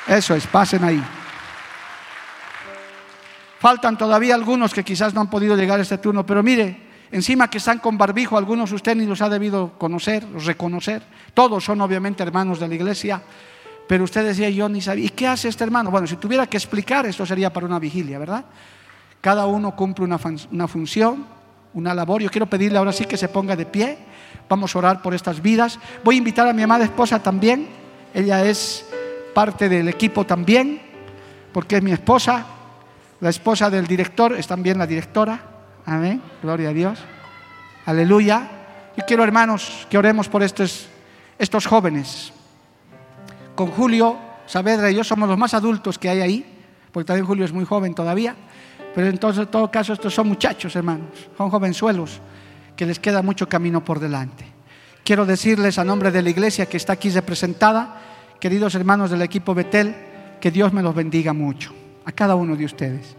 Eso 0.07 0.35
es, 0.35 0.45
pasen 0.45 0.83
ahí. 0.83 1.01
Faltan 3.59 3.97
todavía 3.97 4.35
algunos 4.35 4.73
que 4.73 4.83
quizás 4.83 5.13
no 5.13 5.21
han 5.21 5.29
podido 5.29 5.55
llegar 5.55 5.79
a 5.79 5.83
este 5.83 5.99
turno, 5.99 6.25
pero 6.25 6.43
mire, 6.43 6.81
encima 7.13 7.49
que 7.49 7.59
están 7.59 7.79
con 7.79 7.97
barbijo, 7.97 8.37
algunos 8.37 8.73
usted 8.73 8.93
ni 8.93 9.05
los 9.05 9.21
ha 9.21 9.29
debido 9.29 9.71
conocer, 9.77 10.27
reconocer. 10.43 11.01
Todos 11.33 11.63
son 11.63 11.79
obviamente 11.79 12.23
hermanos 12.23 12.59
de 12.59 12.67
la 12.67 12.75
iglesia. 12.75 13.21
Pero 13.93 14.05
usted 14.05 14.25
decía, 14.25 14.49
yo 14.49 14.67
ni 14.67 14.81
sabía. 14.81 15.05
¿Y 15.05 15.09
qué 15.09 15.27
hace 15.27 15.47
este 15.47 15.63
hermano? 15.63 15.91
Bueno, 15.91 16.07
si 16.07 16.15
tuviera 16.15 16.47
que 16.47 16.57
explicar, 16.57 17.05
esto 17.05 17.27
sería 17.27 17.53
para 17.53 17.67
una 17.67 17.77
vigilia, 17.77 18.17
¿verdad? 18.17 18.43
Cada 19.21 19.45
uno 19.45 19.75
cumple 19.75 20.03
una, 20.03 20.17
función, 20.67 21.27
una 21.75 21.93
labor. 21.93 22.23
Yo 22.23 22.31
quiero 22.31 22.47
pedirle 22.47 22.79
ahora 22.79 22.91
sí 22.91 23.05
que 23.05 23.17
se 23.17 23.27
ponga 23.27 23.55
de 23.55 23.67
pie. 23.67 23.99
Vamos 24.49 24.75
a 24.75 24.79
orar 24.79 25.03
por 25.03 25.13
estas 25.13 25.43
vidas. 25.43 25.77
Voy 26.03 26.15
a 26.15 26.17
invitar 26.17 26.47
a 26.47 26.53
mi 26.53 26.63
amada 26.63 26.85
esposa 26.85 27.21
también. 27.21 27.67
Ella 28.15 28.43
es 28.43 28.83
parte 29.35 29.69
del 29.69 29.87
equipo 29.87 30.25
también, 30.25 30.81
porque 31.51 31.77
es 31.77 31.83
mi 31.83 31.91
esposa. 31.91 32.47
La 33.19 33.29
esposa 33.29 33.69
del 33.69 33.85
director 33.85 34.33
es 34.33 34.47
también 34.47 34.79
la 34.79 34.87
directora. 34.87 35.39
Amén. 35.85 36.19
Gloria 36.41 36.69
a 36.69 36.73
Dios. 36.73 36.97
Aleluya. 37.85 38.41
Yo 38.97 39.05
quiero, 39.05 39.23
hermanos, 39.23 39.85
que 39.87 39.99
oremos 39.99 40.29
por 40.29 40.41
estos, 40.41 40.87
estos 41.37 41.67
jóvenes 41.67 42.33
con 43.55 43.67
Julio 43.71 44.17
Saavedra 44.45 44.91
y 44.91 44.95
yo 44.95 45.03
somos 45.03 45.29
los 45.29 45.37
más 45.37 45.53
adultos 45.53 45.97
que 45.97 46.09
hay 46.09 46.21
ahí, 46.21 46.45
porque 46.91 47.07
también 47.07 47.25
Julio 47.25 47.45
es 47.45 47.53
muy 47.53 47.65
joven 47.65 47.93
todavía, 47.93 48.35
pero 48.93 49.07
entonces 49.07 49.43
en 49.43 49.51
todo 49.51 49.71
caso 49.71 49.93
estos 49.93 50.13
son 50.13 50.27
muchachos, 50.27 50.75
hermanos, 50.75 51.29
son 51.37 51.49
jovenzuelos 51.49 52.21
que 52.75 52.85
les 52.85 52.99
queda 52.99 53.21
mucho 53.21 53.47
camino 53.47 53.83
por 53.83 53.99
delante. 53.99 54.45
Quiero 55.03 55.25
decirles 55.25 55.77
a 55.77 55.83
nombre 55.83 56.11
de 56.11 56.21
la 56.21 56.29
iglesia 56.29 56.65
que 56.65 56.77
está 56.77 56.93
aquí 56.93 57.09
representada, 57.09 57.99
queridos 58.39 58.75
hermanos 58.75 59.11
del 59.11 59.21
equipo 59.21 59.53
Betel, 59.53 59.95
que 60.39 60.51
Dios 60.51 60.73
me 60.73 60.81
los 60.81 60.95
bendiga 60.95 61.33
mucho, 61.33 61.73
a 62.05 62.11
cada 62.11 62.35
uno 62.35 62.55
de 62.55 62.65
ustedes. 62.65 63.15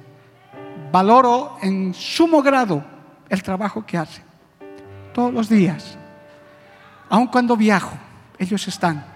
Valoro 0.93 1.57
en 1.63 1.95
sumo 1.95 2.43
grado 2.43 2.85
el 3.29 3.43
trabajo 3.43 3.85
que 3.87 3.99
hacen, 3.99 4.25
todos 5.13 5.33
los 5.33 5.49
días, 5.49 5.97
aun 7.09 7.27
cuando 7.29 7.57
viajo, 7.57 7.97
ellos 8.39 8.67
están 8.69 9.14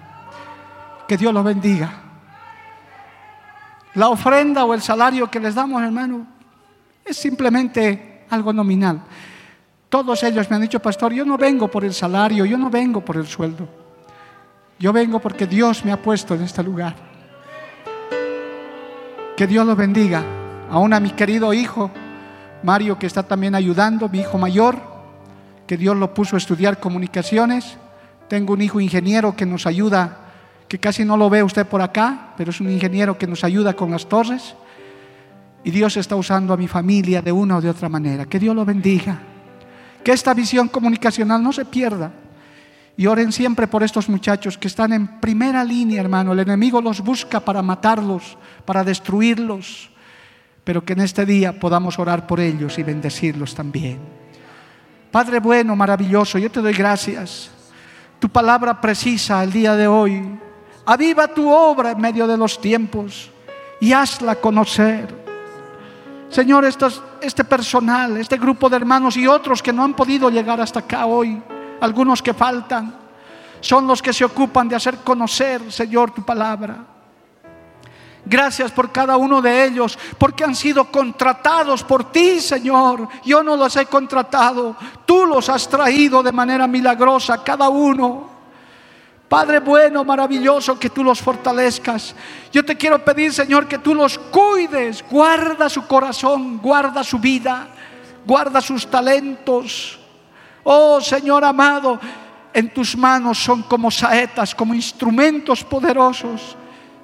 que 1.08 1.16
Dios 1.16 1.32
los 1.32 1.42
bendiga. 1.42 1.90
La 3.94 4.10
ofrenda 4.10 4.64
o 4.64 4.74
el 4.74 4.82
salario 4.82 5.30
que 5.30 5.40
les 5.40 5.54
damos, 5.54 5.82
hermano, 5.82 6.26
es 7.04 7.16
simplemente 7.16 8.26
algo 8.30 8.52
nominal. 8.52 9.00
Todos 9.88 10.22
ellos 10.22 10.48
me 10.50 10.56
han 10.56 10.62
dicho, 10.62 10.80
pastor, 10.80 11.14
yo 11.14 11.24
no 11.24 11.38
vengo 11.38 11.68
por 11.68 11.82
el 11.84 11.94
salario, 11.94 12.44
yo 12.44 12.58
no 12.58 12.68
vengo 12.68 13.00
por 13.00 13.16
el 13.16 13.26
sueldo. 13.26 13.66
Yo 14.78 14.92
vengo 14.92 15.18
porque 15.18 15.46
Dios 15.46 15.84
me 15.84 15.90
ha 15.90 16.00
puesto 16.00 16.34
en 16.34 16.42
este 16.42 16.62
lugar. 16.62 16.94
Que 19.34 19.46
Dios 19.46 19.66
los 19.66 19.76
bendiga. 19.76 20.22
Aún 20.70 20.92
a 20.92 21.00
mi 21.00 21.10
querido 21.10 21.54
hijo, 21.54 21.90
Mario, 22.62 22.98
que 22.98 23.06
está 23.06 23.22
también 23.22 23.54
ayudando, 23.54 24.10
mi 24.10 24.20
hijo 24.20 24.36
mayor, 24.36 24.76
que 25.66 25.78
Dios 25.78 25.96
lo 25.96 26.12
puso 26.12 26.36
a 26.36 26.38
estudiar 26.38 26.78
comunicaciones. 26.78 27.78
Tengo 28.28 28.52
un 28.52 28.60
hijo 28.60 28.78
ingeniero 28.78 29.34
que 29.34 29.46
nos 29.46 29.66
ayuda, 29.66 30.27
que 30.68 30.78
casi 30.78 31.04
no 31.04 31.16
lo 31.16 31.30
ve 31.30 31.42
usted 31.42 31.66
por 31.66 31.80
acá, 31.80 32.34
pero 32.36 32.50
es 32.50 32.60
un 32.60 32.70
ingeniero 32.70 33.16
que 33.16 33.26
nos 33.26 33.42
ayuda 33.42 33.74
con 33.74 33.90
las 33.90 34.06
torres. 34.06 34.54
Y 35.64 35.70
Dios 35.70 35.96
está 35.96 36.14
usando 36.14 36.52
a 36.52 36.56
mi 36.56 36.68
familia 36.68 37.22
de 37.22 37.32
una 37.32 37.56
o 37.56 37.60
de 37.60 37.70
otra 37.70 37.88
manera. 37.88 38.26
Que 38.26 38.38
Dios 38.38 38.54
lo 38.54 38.64
bendiga. 38.64 39.18
Que 40.04 40.12
esta 40.12 40.34
visión 40.34 40.68
comunicacional 40.68 41.42
no 41.42 41.52
se 41.52 41.64
pierda. 41.64 42.12
Y 42.96 43.06
oren 43.06 43.32
siempre 43.32 43.66
por 43.66 43.82
estos 43.82 44.08
muchachos 44.08 44.58
que 44.58 44.68
están 44.68 44.92
en 44.92 45.20
primera 45.20 45.64
línea, 45.64 46.00
hermano. 46.00 46.32
El 46.32 46.40
enemigo 46.40 46.80
los 46.80 47.00
busca 47.00 47.40
para 47.40 47.62
matarlos, 47.62 48.36
para 48.64 48.84
destruirlos. 48.84 49.90
Pero 50.64 50.84
que 50.84 50.92
en 50.92 51.00
este 51.00 51.24
día 51.24 51.58
podamos 51.58 51.98
orar 51.98 52.26
por 52.26 52.40
ellos 52.40 52.78
y 52.78 52.82
bendecirlos 52.82 53.54
también. 53.54 53.98
Padre 55.10 55.40
bueno, 55.40 55.74
maravilloso, 55.74 56.38
yo 56.38 56.50
te 56.50 56.60
doy 56.60 56.74
gracias. 56.74 57.50
Tu 58.18 58.28
palabra 58.28 58.80
precisa 58.80 59.42
el 59.42 59.52
día 59.52 59.74
de 59.74 59.86
hoy. 59.86 60.38
Aviva 60.90 61.28
tu 61.28 61.52
obra 61.52 61.90
en 61.90 62.00
medio 62.00 62.26
de 62.26 62.38
los 62.38 62.58
tiempos 62.58 63.28
y 63.78 63.92
hazla 63.92 64.36
conocer. 64.36 65.14
Señor, 66.30 66.64
este 66.64 67.44
personal, 67.44 68.16
este 68.16 68.38
grupo 68.38 68.70
de 68.70 68.76
hermanos 68.76 69.14
y 69.18 69.26
otros 69.26 69.62
que 69.62 69.70
no 69.70 69.84
han 69.84 69.92
podido 69.92 70.30
llegar 70.30 70.58
hasta 70.62 70.80
acá 70.80 71.04
hoy 71.04 71.42
algunos 71.82 72.22
que 72.22 72.32
faltan, 72.32 72.94
son 73.60 73.86
los 73.86 74.00
que 74.00 74.14
se 74.14 74.24
ocupan 74.24 74.66
de 74.66 74.76
hacer 74.76 74.96
conocer, 75.00 75.70
Señor, 75.70 76.10
tu 76.10 76.22
palabra. 76.22 76.78
Gracias 78.24 78.72
por 78.72 78.90
cada 78.90 79.18
uno 79.18 79.42
de 79.42 79.66
ellos, 79.66 79.98
porque 80.16 80.44
han 80.44 80.54
sido 80.54 80.90
contratados 80.90 81.84
por 81.84 82.10
ti, 82.10 82.40
Señor. 82.40 83.06
Yo 83.26 83.42
no 83.42 83.58
los 83.58 83.76
he 83.76 83.84
contratado, 83.84 84.74
tú 85.04 85.26
los 85.26 85.50
has 85.50 85.68
traído 85.68 86.22
de 86.22 86.32
manera 86.32 86.66
milagrosa, 86.66 87.44
cada 87.44 87.68
uno. 87.68 88.37
Padre 89.28 89.60
bueno, 89.60 90.04
maravilloso, 90.04 90.78
que 90.78 90.88
tú 90.88 91.04
los 91.04 91.20
fortalezcas. 91.20 92.14
Yo 92.50 92.64
te 92.64 92.76
quiero 92.76 93.04
pedir, 93.04 93.32
Señor, 93.32 93.68
que 93.68 93.78
tú 93.78 93.94
los 93.94 94.18
cuides. 94.18 95.04
Guarda 95.10 95.68
su 95.68 95.86
corazón, 95.86 96.58
guarda 96.58 97.04
su 97.04 97.18
vida, 97.18 97.68
guarda 98.24 98.62
sus 98.62 98.86
talentos. 98.86 99.98
Oh 100.64 101.00
Señor 101.00 101.44
amado, 101.44 102.00
en 102.54 102.72
tus 102.72 102.96
manos 102.96 103.38
son 103.38 103.62
como 103.64 103.90
saetas, 103.90 104.54
como 104.54 104.74
instrumentos 104.74 105.62
poderosos. 105.62 106.56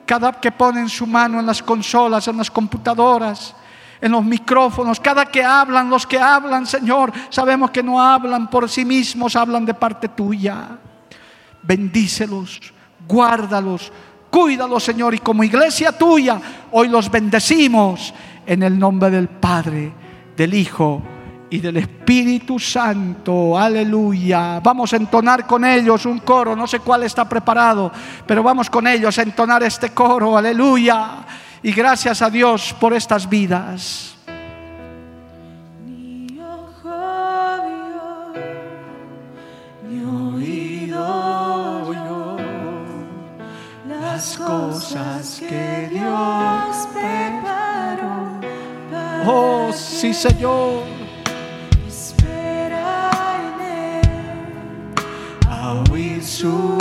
Cada 0.06 0.32
que 0.32 0.50
ponen 0.50 0.88
su 0.88 1.06
mano 1.06 1.40
en 1.40 1.46
las 1.46 1.62
consolas, 1.62 2.26
en 2.28 2.38
las 2.38 2.50
computadoras, 2.50 3.54
en 4.00 4.12
los 4.12 4.24
micrófonos, 4.24 4.98
cada 4.98 5.26
que 5.26 5.44
hablan, 5.44 5.88
los 5.90 6.06
que 6.06 6.18
hablan, 6.18 6.66
Señor, 6.66 7.12
sabemos 7.28 7.70
que 7.70 7.82
no 7.82 8.00
hablan 8.02 8.48
por 8.48 8.68
sí 8.68 8.84
mismos, 8.84 9.36
hablan 9.36 9.64
de 9.64 9.74
parte 9.74 10.08
tuya. 10.08 10.78
Bendícelos, 11.66 12.72
guárdalos, 13.08 13.90
cuídalos, 14.30 14.84
Señor, 14.84 15.14
y 15.14 15.18
como 15.18 15.44
iglesia 15.44 15.92
tuya, 15.92 16.40
hoy 16.72 16.88
los 16.88 17.10
bendecimos 17.10 18.12
en 18.46 18.62
el 18.62 18.78
nombre 18.78 19.10
del 19.10 19.28
Padre, 19.28 19.92
del 20.36 20.54
Hijo 20.54 21.02
y 21.50 21.60
del 21.60 21.76
Espíritu 21.76 22.58
Santo. 22.58 23.56
Aleluya. 23.56 24.60
Vamos 24.60 24.92
a 24.92 24.96
entonar 24.96 25.46
con 25.46 25.64
ellos 25.64 26.04
un 26.06 26.18
coro, 26.18 26.56
no 26.56 26.66
sé 26.66 26.80
cuál 26.80 27.04
está 27.04 27.28
preparado, 27.28 27.92
pero 28.26 28.42
vamos 28.42 28.68
con 28.68 28.86
ellos 28.86 29.16
a 29.18 29.22
entonar 29.22 29.62
este 29.62 29.90
coro. 29.90 30.36
Aleluya. 30.36 31.24
Y 31.62 31.72
gracias 31.72 32.20
a 32.20 32.28
Dios 32.28 32.74
por 32.78 32.92
estas 32.92 33.28
vidas. 33.28 34.13
Las 44.14 44.36
cosas 44.36 45.40
que 45.40 45.88
Dios 45.90 46.88
preparó 46.92 48.40
para 48.88 49.24
Oh, 49.26 49.72
sí, 49.72 50.14
Señor. 50.14 50.84
espera 51.88 53.10
en 53.40 53.60
él 53.60 54.94
a 55.50 55.82
oír 55.90 56.22
su 56.22 56.78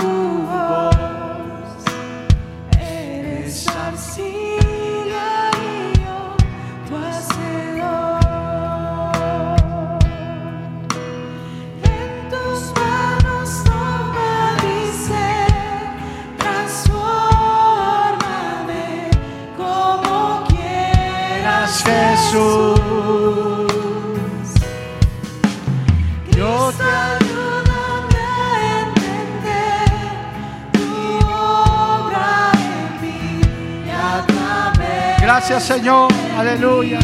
Gracias, 35.54 35.78
Señor. 35.78 36.12
Aleluya. 36.36 36.98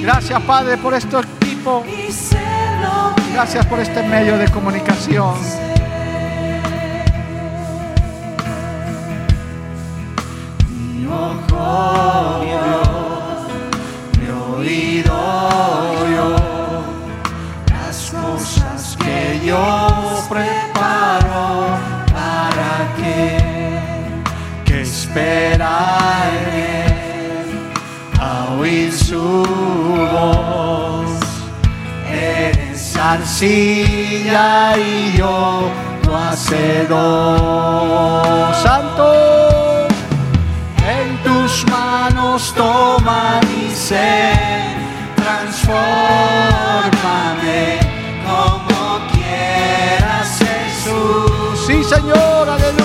Gracias, 0.00 0.40
Padre, 0.42 0.76
por 0.76 0.94
este 0.94 1.18
equipo. 1.18 1.82
Gracias 3.32 3.66
por 3.66 3.80
este 3.80 4.04
medio 4.04 4.38
de 4.38 4.48
comunicación. 4.52 5.34
Arcilla 33.14 34.76
y 34.76 35.16
yo 35.16 35.70
tu 36.02 36.14
hacedor. 36.14 36.94
Santo. 38.54 39.86
En 40.86 41.16
tus 41.22 41.64
manos 41.70 42.52
toma 42.54 43.40
mi 43.48 43.70
ser, 43.70 44.76
transfórmame 45.16 47.80
como 48.26 49.00
quieras, 49.12 50.38
Jesús. 50.38 51.66
Sí, 51.66 51.82
Señor. 51.84 52.48
Aleluya. 52.48 52.83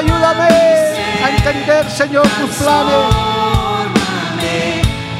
Ayúdame 0.00 0.48
a 1.24 1.30
entender, 1.30 1.90
Señor, 1.90 2.26
tus 2.40 2.50
planes. 2.56 3.04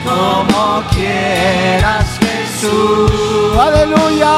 Como 0.04 0.82
quieras, 0.94 2.06
Jesús. 2.20 3.12
Aleluya. 3.58 4.36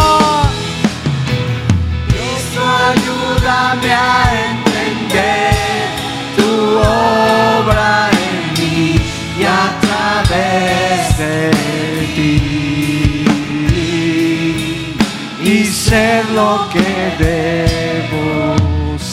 Cristo, 2.09 2.62
ayúdame 2.90 3.90
a 3.93 4.22
entender 4.51 5.86
tu 6.36 6.51
obra 6.78 8.11
en 8.11 8.36
mí 8.59 9.01
y 9.38 9.40
a 9.45 9.64
través 9.84 11.18
de 11.18 11.36
ti. 12.16 12.30
Y 15.43 15.64
ser 15.66 16.24
lo 16.30 16.68
que 16.72 16.88
debo 17.18 17.72
ser. 17.72 17.82